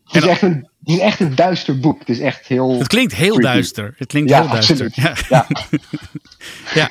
Het 0.04 0.24
is, 0.24 0.30
echt 0.30 0.42
een, 0.42 0.70
het 0.80 0.90
is 0.90 1.00
echt 1.00 1.20
een 1.20 1.36
duister 1.36 1.80
boek. 1.80 2.00
Het 2.00 2.10
is 2.10 2.20
echt 2.20 2.48
heel. 2.48 2.78
Het 2.78 2.88
klinkt 2.88 3.16
heel 3.16 3.36
creepy. 3.36 3.48
duister. 3.48 3.94
Het 3.98 4.08
klinkt 4.08 4.30
Ja, 4.30 4.40
heel 4.42 4.50
duister. 4.50 4.92
Ja. 4.94 5.16
ja. 6.74 6.90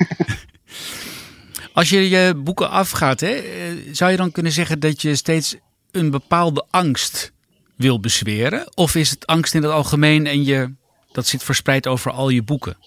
Als 1.73 1.89
je 1.89 2.09
je 2.09 2.33
boeken 2.43 2.69
afgaat, 2.69 3.19
hè, 3.19 3.33
eh, 3.33 3.71
zou 3.91 4.11
je 4.11 4.17
dan 4.17 4.31
kunnen 4.31 4.51
zeggen 4.51 4.79
dat 4.79 5.01
je 5.01 5.15
steeds 5.15 5.55
een 5.91 6.11
bepaalde 6.11 6.65
angst 6.69 7.33
wil 7.75 7.99
bezweren? 7.99 8.71
Of 8.75 8.95
is 8.95 9.09
het 9.09 9.25
angst 9.25 9.53
in 9.53 9.63
het 9.63 9.71
algemeen 9.71 10.27
en 10.27 10.43
je, 10.43 10.73
dat 11.11 11.27
zit 11.27 11.43
verspreid 11.43 11.87
over 11.87 12.11
al 12.11 12.29
je 12.29 12.43
boeken? 12.43 12.77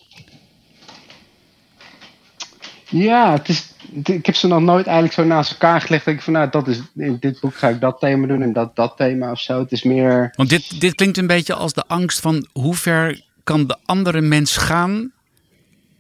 Ja, 2.91 3.33
het 3.33 3.49
is, 3.49 3.73
ik 4.05 4.27
heb 4.27 4.35
ze 4.35 4.47
nog 4.47 4.61
nooit 4.61 4.87
eigenlijk 4.87 5.15
zo 5.15 5.25
naast 5.25 5.51
elkaar 5.51 5.81
gelegd. 5.81 6.05
Dat 6.05 6.15
ik 6.15 6.23
van, 6.23 6.33
nou, 6.33 6.51
dat 6.51 6.69
is, 6.69 6.81
in 6.97 7.17
dit 7.21 7.41
boek 7.41 7.55
ga 7.55 7.69
ik 7.69 7.81
dat 7.81 8.01
thema 8.01 8.27
doen 8.27 8.43
en 8.43 8.53
dat 8.53 8.77
dat 8.77 8.97
thema 8.97 9.31
of 9.31 9.41
zo. 9.41 9.59
Het 9.59 9.73
is 9.73 9.83
meer... 9.83 10.33
Want 10.37 10.49
dit, 10.49 10.81
dit 10.81 10.95
klinkt 10.95 11.19
een 11.19 11.27
beetje 11.27 11.55
als 11.55 11.73
de 11.73 11.85
angst 11.87 12.21
van 12.21 12.47
hoe 12.53 12.75
ver 12.75 13.21
kan 13.45 13.67
de 13.67 13.77
andere 13.85 14.21
mens 14.21 14.57
gaan 14.57 15.13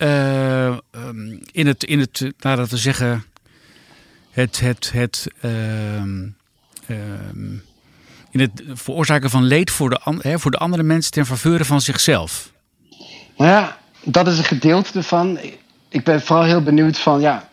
uh, 0.02 0.76
um, 0.90 1.40
in 1.52 1.66
het, 1.66 1.84
in 1.84 1.98
het 1.98 2.20
nou, 2.20 2.56
laten 2.56 2.72
we 2.72 2.76
zeggen, 2.76 3.24
het, 4.30 4.60
het, 4.60 4.92
het, 4.92 5.26
uh, 5.42 5.94
um, 5.94 6.36
in 8.30 8.40
het 8.40 8.62
veroorzaken 8.66 9.30
van 9.30 9.44
leed 9.44 9.70
voor 9.70 9.90
de, 9.90 10.18
hè, 10.20 10.38
voor 10.38 10.50
de 10.50 10.56
andere 10.56 10.82
mensen 10.82 11.12
ten 11.12 11.26
faveur 11.26 11.64
van 11.64 11.80
zichzelf. 11.80 12.52
Nou 13.36 13.50
ja, 13.50 13.78
dat 14.04 14.26
is 14.26 14.38
een 14.38 14.44
gedeelte 14.44 14.98
ervan. 14.98 15.38
Ik 15.90 16.04
ben 16.04 16.20
vooral 16.22 16.44
heel 16.44 16.62
benieuwd 16.62 16.98
van, 16.98 17.20
ja, 17.20 17.48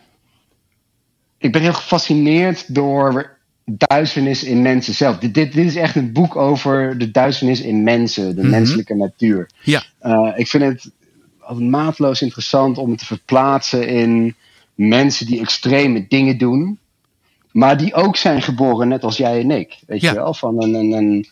ik 1.38 1.52
ben 1.52 1.62
heel 1.62 1.72
gefascineerd 1.72 2.74
door 2.74 3.36
duisternis 3.64 4.44
in 4.44 4.62
mensen 4.62 4.94
zelf. 4.94 5.18
Dit, 5.18 5.34
dit, 5.34 5.52
dit 5.52 5.64
is 5.66 5.76
echt 5.76 5.96
een 5.96 6.12
boek 6.12 6.36
over 6.36 6.98
de 6.98 7.10
duisternis 7.10 7.60
in 7.60 7.82
mensen, 7.82 8.34
de 8.36 8.40
Mhm. 8.42 8.50
menselijke 8.50 8.94
natuur. 8.94 9.50
Ja. 9.62 9.82
Uh, 10.02 10.32
ik 10.36 10.46
vind 10.46 10.62
het 10.64 10.90
maatloos 11.60 12.22
interessant 12.22 12.78
om 12.78 12.90
het 12.90 12.98
te 12.98 13.06
verplaatsen 13.06 13.88
in 13.88 14.34
mensen 14.74 15.26
die 15.26 15.40
extreme 15.40 16.04
dingen 16.08 16.38
doen, 16.38 16.78
maar 17.52 17.76
die 17.76 17.94
ook 17.94 18.16
zijn 18.16 18.42
geboren, 18.42 18.88
net 18.88 19.04
als 19.04 19.16
jij 19.16 19.40
en 19.40 19.50
ik. 19.50 19.78
Weet 19.86 20.00
Ja. 20.00 20.10
je 20.10 20.16
wel? 20.16 20.34
Van 20.34 20.62
een. 20.62 20.74
een, 20.74 20.92
een 20.92 21.26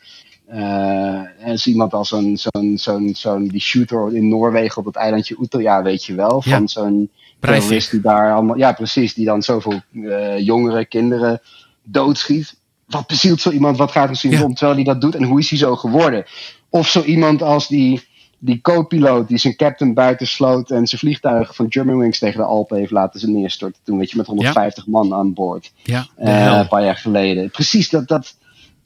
uh, 0.52 1.20
als 1.44 1.66
iemand 1.66 1.92
als 1.92 2.08
zo'n, 2.08 2.36
zo'n, 2.36 2.78
zo'n, 2.78 3.14
zo'n, 3.14 3.48
die 3.48 3.60
shooter 3.60 4.14
in 4.16 4.28
Noorwegen 4.28 4.78
op 4.78 4.84
het 4.84 4.96
eilandje 4.96 5.36
Utøya, 5.40 5.82
weet 5.82 6.04
je 6.04 6.14
wel, 6.14 6.42
van 6.42 6.68
zo'n 6.68 7.10
terrorist 7.40 7.90
die 7.90 8.00
daar 8.00 8.32
allemaal, 8.34 8.56
ja 8.56 8.72
precies, 8.72 9.14
die 9.14 9.24
dan 9.24 9.42
zoveel 9.42 9.80
uh, 9.92 10.38
jongeren, 10.38 10.88
kinderen 10.88 11.40
doodschiet. 11.82 12.56
Wat 12.86 13.06
bezielt 13.06 13.40
zo 13.40 13.50
iemand, 13.50 13.76
wat 13.76 13.90
gaat 13.90 14.08
er 14.08 14.16
zo 14.16 14.28
Ja. 14.28 14.42
om 14.42 14.54
terwijl 14.54 14.76
hij 14.76 14.84
dat 14.84 15.00
doet 15.00 15.14
en 15.14 15.24
hoe 15.24 15.38
is 15.38 15.48
hij 15.50 15.58
zo 15.58 15.76
geworden? 15.76 16.24
Of 16.68 16.88
zo 16.88 17.02
iemand 17.02 17.42
als 17.42 17.68
die, 17.68 18.06
die 18.38 18.60
co-piloot 18.60 19.28
die 19.28 19.38
zijn 19.38 19.56
captain 19.56 19.94
buiten 19.94 20.26
sloot 20.26 20.70
en 20.70 20.86
zijn 20.86 21.00
vliegtuig 21.00 21.54
van 21.54 21.66
Germanwings 21.68 22.18
tegen 22.18 22.40
de 22.40 22.46
Alpen 22.46 22.78
heeft 22.78 22.90
laten 22.90 23.32
neerstorten. 23.32 23.80
Toen 23.84 23.98
weet 23.98 24.10
je 24.10 24.16
met 24.16 24.26
150 24.26 24.86
man 24.86 25.14
aan 25.14 25.32
boord. 25.34 25.72
Ja, 25.82 26.06
Eh, 26.16 26.58
een 26.58 26.68
paar 26.68 26.84
jaar 26.84 26.96
geleden. 26.96 27.50
Precies, 27.50 27.88
dat, 27.90 28.08
dat, 28.08 28.36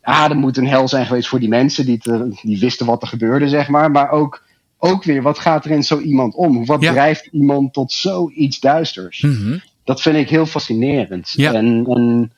ah, 0.02 0.28
dat 0.28 0.36
moet 0.36 0.56
een 0.56 0.66
hel 0.66 0.88
zijn 0.88 1.06
geweest 1.06 1.28
voor 1.28 1.40
die 1.40 1.48
mensen 1.48 1.86
die, 1.86 1.98
te, 1.98 2.38
die 2.42 2.58
wisten 2.58 2.86
wat 2.86 3.02
er 3.02 3.08
gebeurde, 3.08 3.48
zeg 3.48 3.68
maar. 3.68 3.90
Maar 3.90 4.10
ook, 4.10 4.42
ook 4.78 5.04
weer, 5.04 5.22
wat 5.22 5.38
gaat 5.38 5.64
er 5.64 5.70
in 5.70 5.82
zo 5.82 5.98
iemand 5.98 6.34
om? 6.34 6.64
Wat 6.66 6.82
Ja. 6.82 6.92
drijft 6.92 7.26
iemand 7.32 7.72
tot 7.72 7.92
zoiets 7.92 8.60
duisters? 8.60 9.20
Mhm. 9.20 9.58
Dat 9.84 10.02
vind 10.02 10.16
ik 10.16 10.30
heel 10.30 10.46
fascinerend. 10.46 11.32
Ja. 11.36 11.52
En, 11.52 11.86
en 11.86 12.32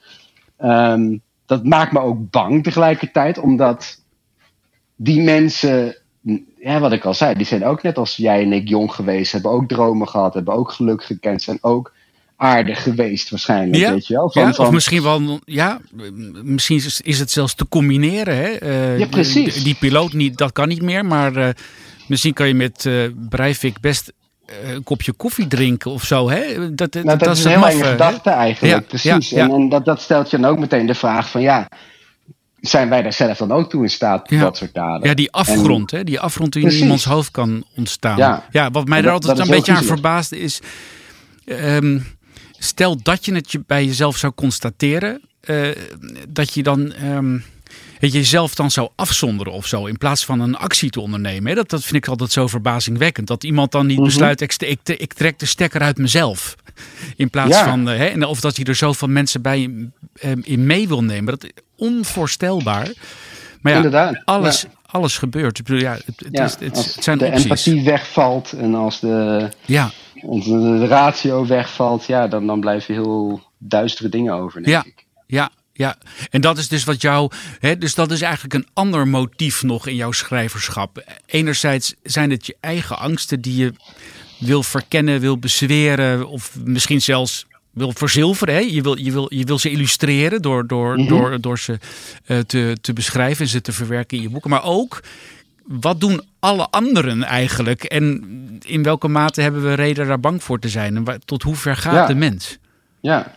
ehm, 0.56 1.16
dat 1.46 1.64
maakt 1.64 1.92
me 1.92 2.00
ook 2.00 2.30
bang 2.30 2.62
tegelijkertijd, 2.62 3.38
omdat 3.38 4.00
die 4.96 5.20
mensen, 5.20 5.96
ja, 6.60 6.80
wat 6.80 6.92
ik 6.92 7.04
al 7.04 7.14
zei, 7.14 7.34
die 7.34 7.46
zijn 7.46 7.64
ook 7.64 7.82
net 7.82 7.98
als 7.98 8.16
jij 8.16 8.42
en 8.42 8.52
ik 8.52 8.68
jong 8.68 8.92
geweest, 8.92 9.32
hebben 9.32 9.50
ook 9.50 9.68
dromen 9.68 10.08
gehad, 10.08 10.34
hebben 10.34 10.54
ook 10.54 10.70
geluk 10.72 11.04
gekend, 11.04 11.42
zijn 11.42 11.58
ook 11.60 11.92
aardig 12.42 12.82
geweest 12.82 13.30
waarschijnlijk, 13.30 13.76
Ja. 13.76 13.92
weet 13.92 14.06
je 14.06 14.14
wel? 14.14 14.30
Van, 14.30 14.42
Ja, 14.42 14.52
van, 14.52 14.66
of 14.66 14.72
misschien 14.72 15.02
wel, 15.02 15.40
ja, 15.44 15.80
misschien 16.42 16.76
is, 16.76 17.00
is 17.00 17.18
het 17.18 17.30
zelfs 17.30 17.54
te 17.54 17.68
combineren. 17.68 18.36
Hè? 18.36 18.48
Eh, 18.50 18.98
Ja, 18.98 19.06
precies. 19.06 19.54
Die, 19.54 19.62
die 19.64 19.74
piloot, 19.74 20.12
niet, 20.12 20.38
dat 20.38 20.52
kan 20.52 20.68
niet 20.68 20.82
meer, 20.82 21.04
maar 21.06 21.36
eh, 21.36 21.48
misschien 22.06 22.32
kan 22.32 22.48
je 22.48 22.54
met 22.54 22.86
eh 22.86 22.94
Breivik 23.28 23.80
best 23.80 24.12
een 24.74 24.82
kopje 24.84 25.12
koffie 25.12 25.46
drinken 25.46 25.90
of 25.90 26.04
zo. 26.04 26.30
Hè? 26.30 26.74
Dat, 26.74 26.94
Nou, 26.94 27.18
dat, 27.18 27.36
is 27.36 27.44
een 27.44 27.50
heel 27.50 27.66
enge 27.68 27.84
gedachte 27.84 28.30
eigenlijk, 28.30 28.74
Ja, 28.74 28.80
precies. 28.88 29.30
ja, 29.30 29.36
ja. 29.38 29.44
En, 29.44 29.50
en 29.54 29.68
dat, 29.68 29.84
dat 29.84 30.00
stelt 30.00 30.30
je 30.30 30.38
dan 30.38 30.50
ook 30.50 30.58
meteen 30.58 30.86
de 30.86 30.94
vraag 30.94 31.30
van 31.30 31.40
ja, 31.40 31.68
zijn 32.60 32.88
wij 32.88 33.02
daar 33.02 33.12
zelf 33.12 33.38
dan 33.38 33.52
ook 33.52 33.70
toe 33.70 33.82
in 33.82 33.90
staat, 33.90 34.30
Ja. 34.30 34.40
dat 34.40 34.56
soort 34.56 34.74
daden. 34.74 35.08
Ja, 35.08 35.14
die 35.14 35.32
afgrond, 35.32 35.90
hè? 35.90 36.04
die 36.04 36.20
afgrond 36.20 36.52
die 36.52 36.62
in 36.62 36.70
iemands 36.70 37.04
hoofd 37.04 37.30
kan 37.30 37.64
ontstaan. 37.76 38.16
Ja, 38.16 38.44
Ja. 38.50 38.70
wat 38.70 38.88
mij 38.88 39.02
er 39.04 39.10
altijd 39.10 39.38
een 39.38 39.48
beetje 39.48 39.72
aan 39.72 39.84
verbaasde 39.84 40.38
is... 40.40 40.60
ehm, 41.44 41.98
stel 42.64 43.02
dat 43.02 43.24
je 43.24 43.34
het 43.34 43.56
bij 43.66 43.84
jezelf 43.84 44.16
zou 44.16 44.32
constateren... 44.36 45.20
eh, 45.40 45.68
dat 46.28 46.54
je 46.54 46.62
dan... 46.62 46.92
ehm, 46.92 47.38
het 47.98 48.12
jezelf 48.12 48.54
dan 48.54 48.70
zou 48.70 48.88
afzonderen 48.96 49.52
of 49.52 49.66
zo, 49.66 49.86
in 49.86 49.98
plaats 49.98 50.24
van 50.24 50.40
een 50.40 50.56
actie 50.56 50.90
te 50.90 51.00
ondernemen. 51.00 51.48
Hè? 51.48 51.54
Dat, 51.54 51.70
dat 51.70 51.82
vind 51.84 51.94
ik 51.96 52.08
altijd 52.08 52.32
zo 52.32 52.46
verbazingwekkend. 52.46 53.26
Dat 53.26 53.44
iemand 53.44 53.72
dan 53.72 53.86
niet 53.86 53.96
Mhm. 53.96 54.06
besluit, 54.06 54.40
ik, 54.40 54.54
ik, 54.58 54.78
ik 54.84 55.12
trek 55.12 55.38
de 55.38 55.46
stekker 55.46 55.80
uit 55.80 55.98
mezelf. 55.98 56.56
In 57.16 57.30
plaats 57.30 57.50
Ja. 57.56 57.64
van, 57.64 57.88
eh, 57.90 57.98
hè, 57.98 58.24
of 58.26 58.40
dat 58.40 58.56
je 58.56 58.64
er 58.64 58.74
zoveel 58.74 59.08
mensen 59.08 59.42
bij 59.42 59.70
eh, 60.14 60.30
in 60.42 60.66
mee 60.66 60.88
wil 60.88 61.02
nemen. 61.04 61.24
Dat 61.38 61.44
is 61.44 61.50
onvoorstelbaar. 61.76 62.90
Maar 63.60 63.72
ja, 63.72 63.76
Inderdaad. 63.78 64.22
alles, 64.24 64.64
alles 64.86 65.18
gebeurt. 65.18 65.58
Ik 65.58 65.64
bedoel, 65.64 65.80
ja, 65.80 65.92
het, 65.92 66.04
het, 66.06 66.28
Ja, 66.30 66.44
is, 66.44 66.56
het, 66.60 66.76
als 66.76 66.94
het 66.94 67.04
zijn 67.04 67.18
de 67.18 67.24
opties. 67.26 67.42
empathie 67.44 67.82
wegvalt 67.84 68.52
en 68.52 68.74
als 68.74 69.00
de, 69.00 69.48
Ja, 69.64 69.90
de, 70.22 70.78
de 70.78 70.86
ratio 70.86 71.46
wegvalt, 71.46 72.04
ja, 72.04 72.28
dan, 72.28 72.46
dan 72.46 72.60
blijf 72.60 72.86
je 72.86 72.92
heel 72.92 73.42
duistere 73.58 74.08
dingen 74.08 74.34
over, 74.34 74.62
denk 74.62 74.74
Ja. 74.74 74.84
ik. 74.84 75.04
ja, 75.26 75.50
ja. 75.72 75.96
En 76.30 76.40
dat 76.40 76.58
is 76.58 76.68
dus 76.68 76.84
wat 76.84 77.02
jou. 77.02 77.30
Hè, 77.60 77.78
dus 77.78 77.94
dat 77.94 78.10
is 78.10 78.20
eigenlijk 78.22 78.54
een 78.54 78.66
ander 78.72 79.08
motief 79.08 79.62
nog 79.62 79.86
in 79.86 79.94
jouw 79.94 80.12
schrijverschap. 80.12 81.04
Enerzijds 81.26 81.94
zijn 82.02 82.30
het 82.30 82.46
je 82.46 82.56
eigen 82.60 82.98
angsten 82.98 83.40
die 83.40 83.56
je 83.56 83.72
wil 84.38 84.62
verkennen, 84.62 85.20
wil 85.20 85.38
bezweren. 85.38 86.28
Of 86.28 86.56
misschien 86.64 87.00
zelfs 87.02 87.46
wil 87.70 87.92
verzilveren. 87.94 88.54
Hè? 88.54 88.60
Je, 88.60 88.82
wil, 88.82 88.98
je, 88.98 89.12
wil, 89.12 89.26
je 89.34 89.44
wil 89.44 89.58
ze 89.58 89.70
illustreren 89.70 90.42
door, 90.42 90.66
door, 90.66 90.96
Mhm. 90.98 91.08
door, 91.08 91.40
door 91.40 91.58
ze 91.58 91.78
eh, 92.24 92.38
te, 92.38 92.76
te 92.80 92.92
beschrijven 92.92 93.44
en 93.44 93.50
ze 93.50 93.60
te 93.60 93.72
verwerken 93.72 94.16
in 94.16 94.22
je 94.22 94.30
boeken. 94.30 94.50
Maar 94.50 94.64
ook. 94.64 95.00
Wat 95.64 96.00
doen 96.00 96.22
alle 96.38 96.66
anderen 96.70 97.22
eigenlijk? 97.22 97.84
En 97.84 98.24
in 98.66 98.82
welke 98.82 99.08
mate 99.08 99.40
hebben 99.40 99.62
we 99.62 99.74
reden 99.74 100.06
daar 100.06 100.20
bang 100.20 100.42
voor 100.42 100.58
te 100.58 100.68
zijn? 100.68 100.96
En 100.96 101.20
tot 101.24 101.42
hoe 101.42 101.54
ver 101.54 101.76
gaat 101.76 101.92
Ja. 101.94 102.06
de 102.06 102.14
mens? 102.14 102.58
Ja. 103.00 103.32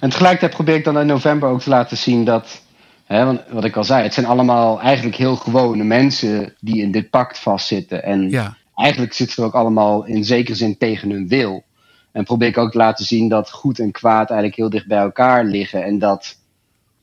En 0.00 0.10
tegelijkertijd 0.10 0.52
probeer 0.52 0.74
ik 0.74 0.84
dan 0.84 0.98
in 0.98 1.06
november 1.06 1.48
ook 1.48 1.60
te 1.60 1.70
laten 1.70 1.96
zien 1.96 2.24
dat, 2.24 2.62
hè, 3.04 3.24
want 3.24 3.40
wat 3.50 3.64
ik 3.64 3.76
al 3.76 3.84
zei, 3.84 4.02
het 4.02 4.14
zijn 4.14 4.26
allemaal 4.26 4.80
eigenlijk 4.80 5.16
heel 5.16 5.36
gewone 5.36 5.84
mensen 5.84 6.54
die 6.60 6.82
in 6.82 6.90
dit 6.90 7.10
pact 7.10 7.38
vastzitten. 7.38 8.02
En 8.02 8.30
Ja, 8.30 8.56
eigenlijk 8.74 9.12
zitten 9.12 9.34
ze 9.34 9.42
ook 9.42 9.54
allemaal 9.54 10.04
in 10.04 10.24
zekere 10.24 10.56
zin 10.56 10.78
tegen 10.78 11.10
hun 11.10 11.28
wil. 11.28 11.64
En 12.12 12.24
probeer 12.24 12.48
ik 12.48 12.58
ook 12.58 12.70
te 12.70 12.78
laten 12.78 13.04
zien 13.04 13.28
dat 13.28 13.50
goed 13.50 13.78
en 13.78 13.92
kwaad 13.92 14.30
eigenlijk 14.30 14.58
heel 14.58 14.70
dicht 14.70 14.86
bij 14.86 14.98
elkaar 14.98 15.44
liggen. 15.44 15.84
En 15.84 15.98
dat 15.98 16.36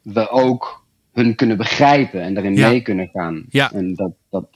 we 0.02 0.30
ook 0.30 0.81
hun 1.14 1.36
kunnen 1.36 1.58
begrijpen 1.58 2.22
en 2.22 2.34
daarin 2.34 2.56
Ja. 2.56 2.70
mee 2.70 2.82
kunnen 2.82 3.10
gaan. 3.14 3.46
Ja. 3.50 3.72
En 3.74 3.96
dat, 3.96 4.12
dat 4.30 4.48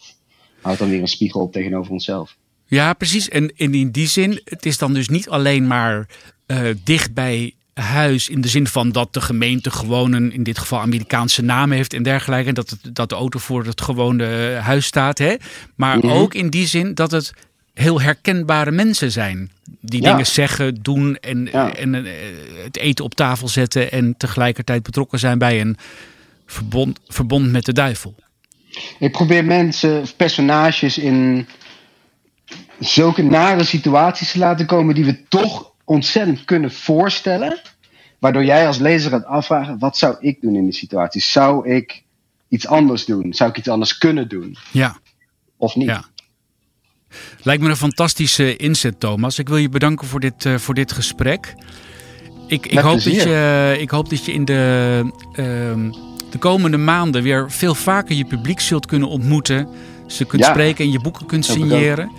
houdt 0.61 0.79
dan 0.79 0.89
weer 0.89 1.01
een 1.01 1.07
spiegel 1.07 1.41
op 1.41 1.51
tegenover 1.51 1.91
onszelf. 1.91 2.35
Ja, 2.65 2.93
precies. 2.93 3.29
En, 3.29 3.51
en 3.57 3.73
in 3.73 3.91
die 3.91 4.07
zin, 4.07 4.41
het 4.43 4.65
is 4.65 4.77
dan 4.77 4.93
dus 4.93 5.09
niet 5.09 5.29
alleen 5.29 5.67
maar 5.67 6.07
eh, 6.45 6.59
dicht 6.83 7.13
bij 7.13 7.53
huis 7.73 8.29
in 8.29 8.41
de 8.41 8.47
zin 8.47 8.67
van 8.67 8.91
dat 8.91 9.13
de 9.13 9.21
gemeente 9.21 9.71
gewoon 9.71 10.13
een, 10.13 10.31
in 10.33 10.43
dit 10.43 10.57
geval 10.57 10.79
Amerikaanse 10.79 11.41
naam 11.41 11.71
heeft 11.71 11.93
en 11.93 12.03
dergelijke. 12.03 12.47
En 12.47 12.53
dat, 12.53 12.69
het, 12.69 12.95
dat 12.95 13.09
de 13.09 13.15
auto 13.15 13.39
voor 13.39 13.65
het 13.65 13.81
gewone 13.81 14.25
eh, 14.55 14.65
huis 14.65 14.85
staat. 14.85 15.17
Hè? 15.17 15.35
Maar 15.75 15.97
Mhm. 15.97 16.07
ook 16.07 16.33
in 16.33 16.49
die 16.49 16.67
zin 16.67 16.93
dat 16.93 17.11
het 17.11 17.33
heel 17.73 18.01
herkenbare 18.01 18.71
mensen 18.71 19.11
zijn. 19.11 19.51
Die 19.81 20.01
Ja. 20.01 20.11
dingen 20.11 20.25
zeggen, 20.25 20.75
doen 20.81 21.17
en, 21.17 21.47
Ja. 21.51 21.73
en 21.75 21.95
eh, 21.95 22.11
het 22.63 22.77
eten 22.77 23.05
op 23.05 23.15
tafel 23.15 23.47
zetten. 23.47 23.91
En 23.91 24.17
tegelijkertijd 24.17 24.83
betrokken 24.83 25.19
zijn 25.19 25.37
bij 25.37 25.61
een 25.61 25.77
verbond, 26.45 26.99
verbond 27.07 27.51
met 27.51 27.65
de 27.65 27.73
duivel. 27.73 28.15
Ik 28.99 29.11
probeer 29.11 29.45
mensen, 29.45 30.01
of 30.01 30.15
personages 30.15 30.97
in 30.97 31.47
zulke 32.79 33.23
nare 33.23 33.63
situaties 33.63 34.31
te 34.31 34.37
laten 34.37 34.65
komen 34.65 34.95
die 34.95 35.05
we 35.05 35.27
toch 35.27 35.71
ontzettend 35.83 36.45
kunnen 36.45 36.71
voorstellen. 36.71 37.61
Waardoor 38.19 38.45
jij 38.45 38.67
als 38.67 38.77
lezer 38.77 39.11
gaat 39.11 39.25
afvragen, 39.25 39.79
wat 39.79 39.97
zou 39.97 40.15
ik 40.19 40.41
doen 40.41 40.55
in 40.55 40.63
die 40.63 40.73
situatie? 40.73 41.21
Zou 41.21 41.69
ik 41.69 42.03
iets 42.49 42.67
anders 42.67 43.05
doen? 43.05 43.33
Zou 43.33 43.49
ik 43.49 43.57
iets 43.57 43.67
anders 43.67 43.97
kunnen 43.97 44.27
doen? 44.27 44.57
Ja. 44.71 44.97
Of 45.57 45.75
niet? 45.75 45.87
Ja. 45.87 46.03
Lijkt 47.41 47.63
me 47.63 47.69
een 47.69 47.75
fantastische 47.75 48.55
inzet, 48.55 48.99
Thomas. 48.99 49.39
Ik 49.39 49.47
wil 49.47 49.57
je 49.57 49.69
bedanken 49.69 50.07
voor 50.07 50.19
dit, 50.19 50.45
eh, 50.45 50.57
voor 50.57 50.73
dit 50.73 50.91
gesprek. 50.91 51.55
Ik, 52.47 52.65
ik, 52.65 52.79
hoop 52.79 53.03
dat 53.03 53.13
je, 53.13 53.75
ik 53.79 53.89
hoop 53.89 54.09
dat 54.09 54.25
je 54.25 54.33
in 54.33 54.45
de, 54.45 55.11
ehm, 55.33 55.89
de 56.35 56.41
komende 56.41 56.77
maanden 56.77 57.23
weer 57.23 57.51
veel 57.51 57.75
vaker 57.75 58.15
je 58.15 58.25
publiek 58.25 58.59
zult 58.59 58.85
kunnen 58.85 59.07
ontmoeten. 59.09 59.67
Ze 60.07 60.25
kunt 60.25 60.41
Ja. 60.41 60.49
spreken 60.49 60.85
en 60.85 60.91
je 60.91 60.99
boeken 60.99 61.25
kunt 61.25 61.45
signeren. 61.45 62.11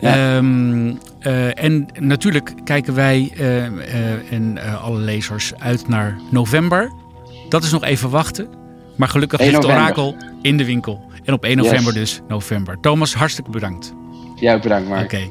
Ja. 0.00 0.36
Ehm, 0.36 0.92
eh, 1.18 1.64
en 1.64 1.86
natuurlijk 1.98 2.54
kijken 2.64 2.94
wij 2.94 3.32
eh, 3.36 3.66
eh, 3.66 4.32
en 4.32 4.58
alle 4.82 4.98
lezers 4.98 5.52
uit 5.58 5.88
naar 5.88 6.18
november. 6.30 6.92
Dat 7.48 7.64
is 7.64 7.70
nog 7.70 7.84
even 7.84 8.10
wachten. 8.10 8.48
Maar 8.96 9.08
gelukkig 9.08 9.40
1 9.40 9.50
ligt 9.50 9.62
het 9.62 9.72
orakel 9.72 10.16
in 10.42 10.56
de 10.56 10.64
winkel. 10.64 11.10
En 11.24 11.34
op 11.34 11.44
1 11.44 11.56
Yes. 11.56 11.64
november 11.64 11.94
dus 11.94 12.20
november. 12.28 12.80
Thomas, 12.80 13.14
hartelijk 13.14 13.50
bedankt. 13.50 13.94
Jij 14.40 14.54
ook 14.54 14.62
bedankt, 14.62 14.88
Mark. 14.88 15.04
Oké. 15.04 15.22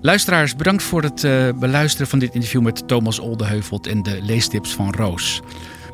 Luisteraars, 0.00 0.56
bedankt 0.56 0.82
voor 0.82 1.02
het 1.02 1.20
beluisteren 1.58 2.06
van 2.06 2.18
dit 2.18 2.34
interview 2.34 2.62
met 2.62 2.88
Thomas 2.88 3.18
Oldeheuvelt 3.18 3.86
en 3.86 4.02
de 4.02 4.18
leestips 4.22 4.74
van 4.74 4.94
Roos. 4.94 5.42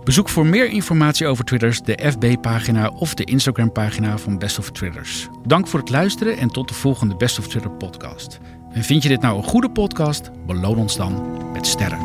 Bezoek 0.05 0.29
voor 0.29 0.47
meer 0.47 0.69
informatie 0.69 1.27
over 1.27 1.45
Twitters 1.45 1.81
de 1.81 1.99
FB-pagina 2.11 2.89
of 2.89 3.15
de 3.15 3.25
Instagram-pagina 3.25 4.19
van 4.19 4.39
Best 4.39 4.59
of 4.59 4.71
Twitters. 4.71 5.29
Dank 5.47 5.67
voor 5.69 5.81
het 5.81 5.91
luisteren 5.91 6.39
en 6.39 6.49
tot 6.49 6.69
de 6.69 6.75
volgende 6.75 7.17
Best 7.17 7.39
of 7.39 7.49
Twitter 7.49 7.71
podcast. 7.71 8.39
En 8.73 8.85
vind 8.85 9.03
je 9.03 9.09
dit 9.09 9.21
nou 9.21 9.37
een 9.37 9.43
goede 9.43 9.71
podcast? 9.71 10.31
Beloon 10.47 10.77
ons 10.77 10.97
dan 10.97 11.39
met 11.53 11.67
sterren. 11.67 12.01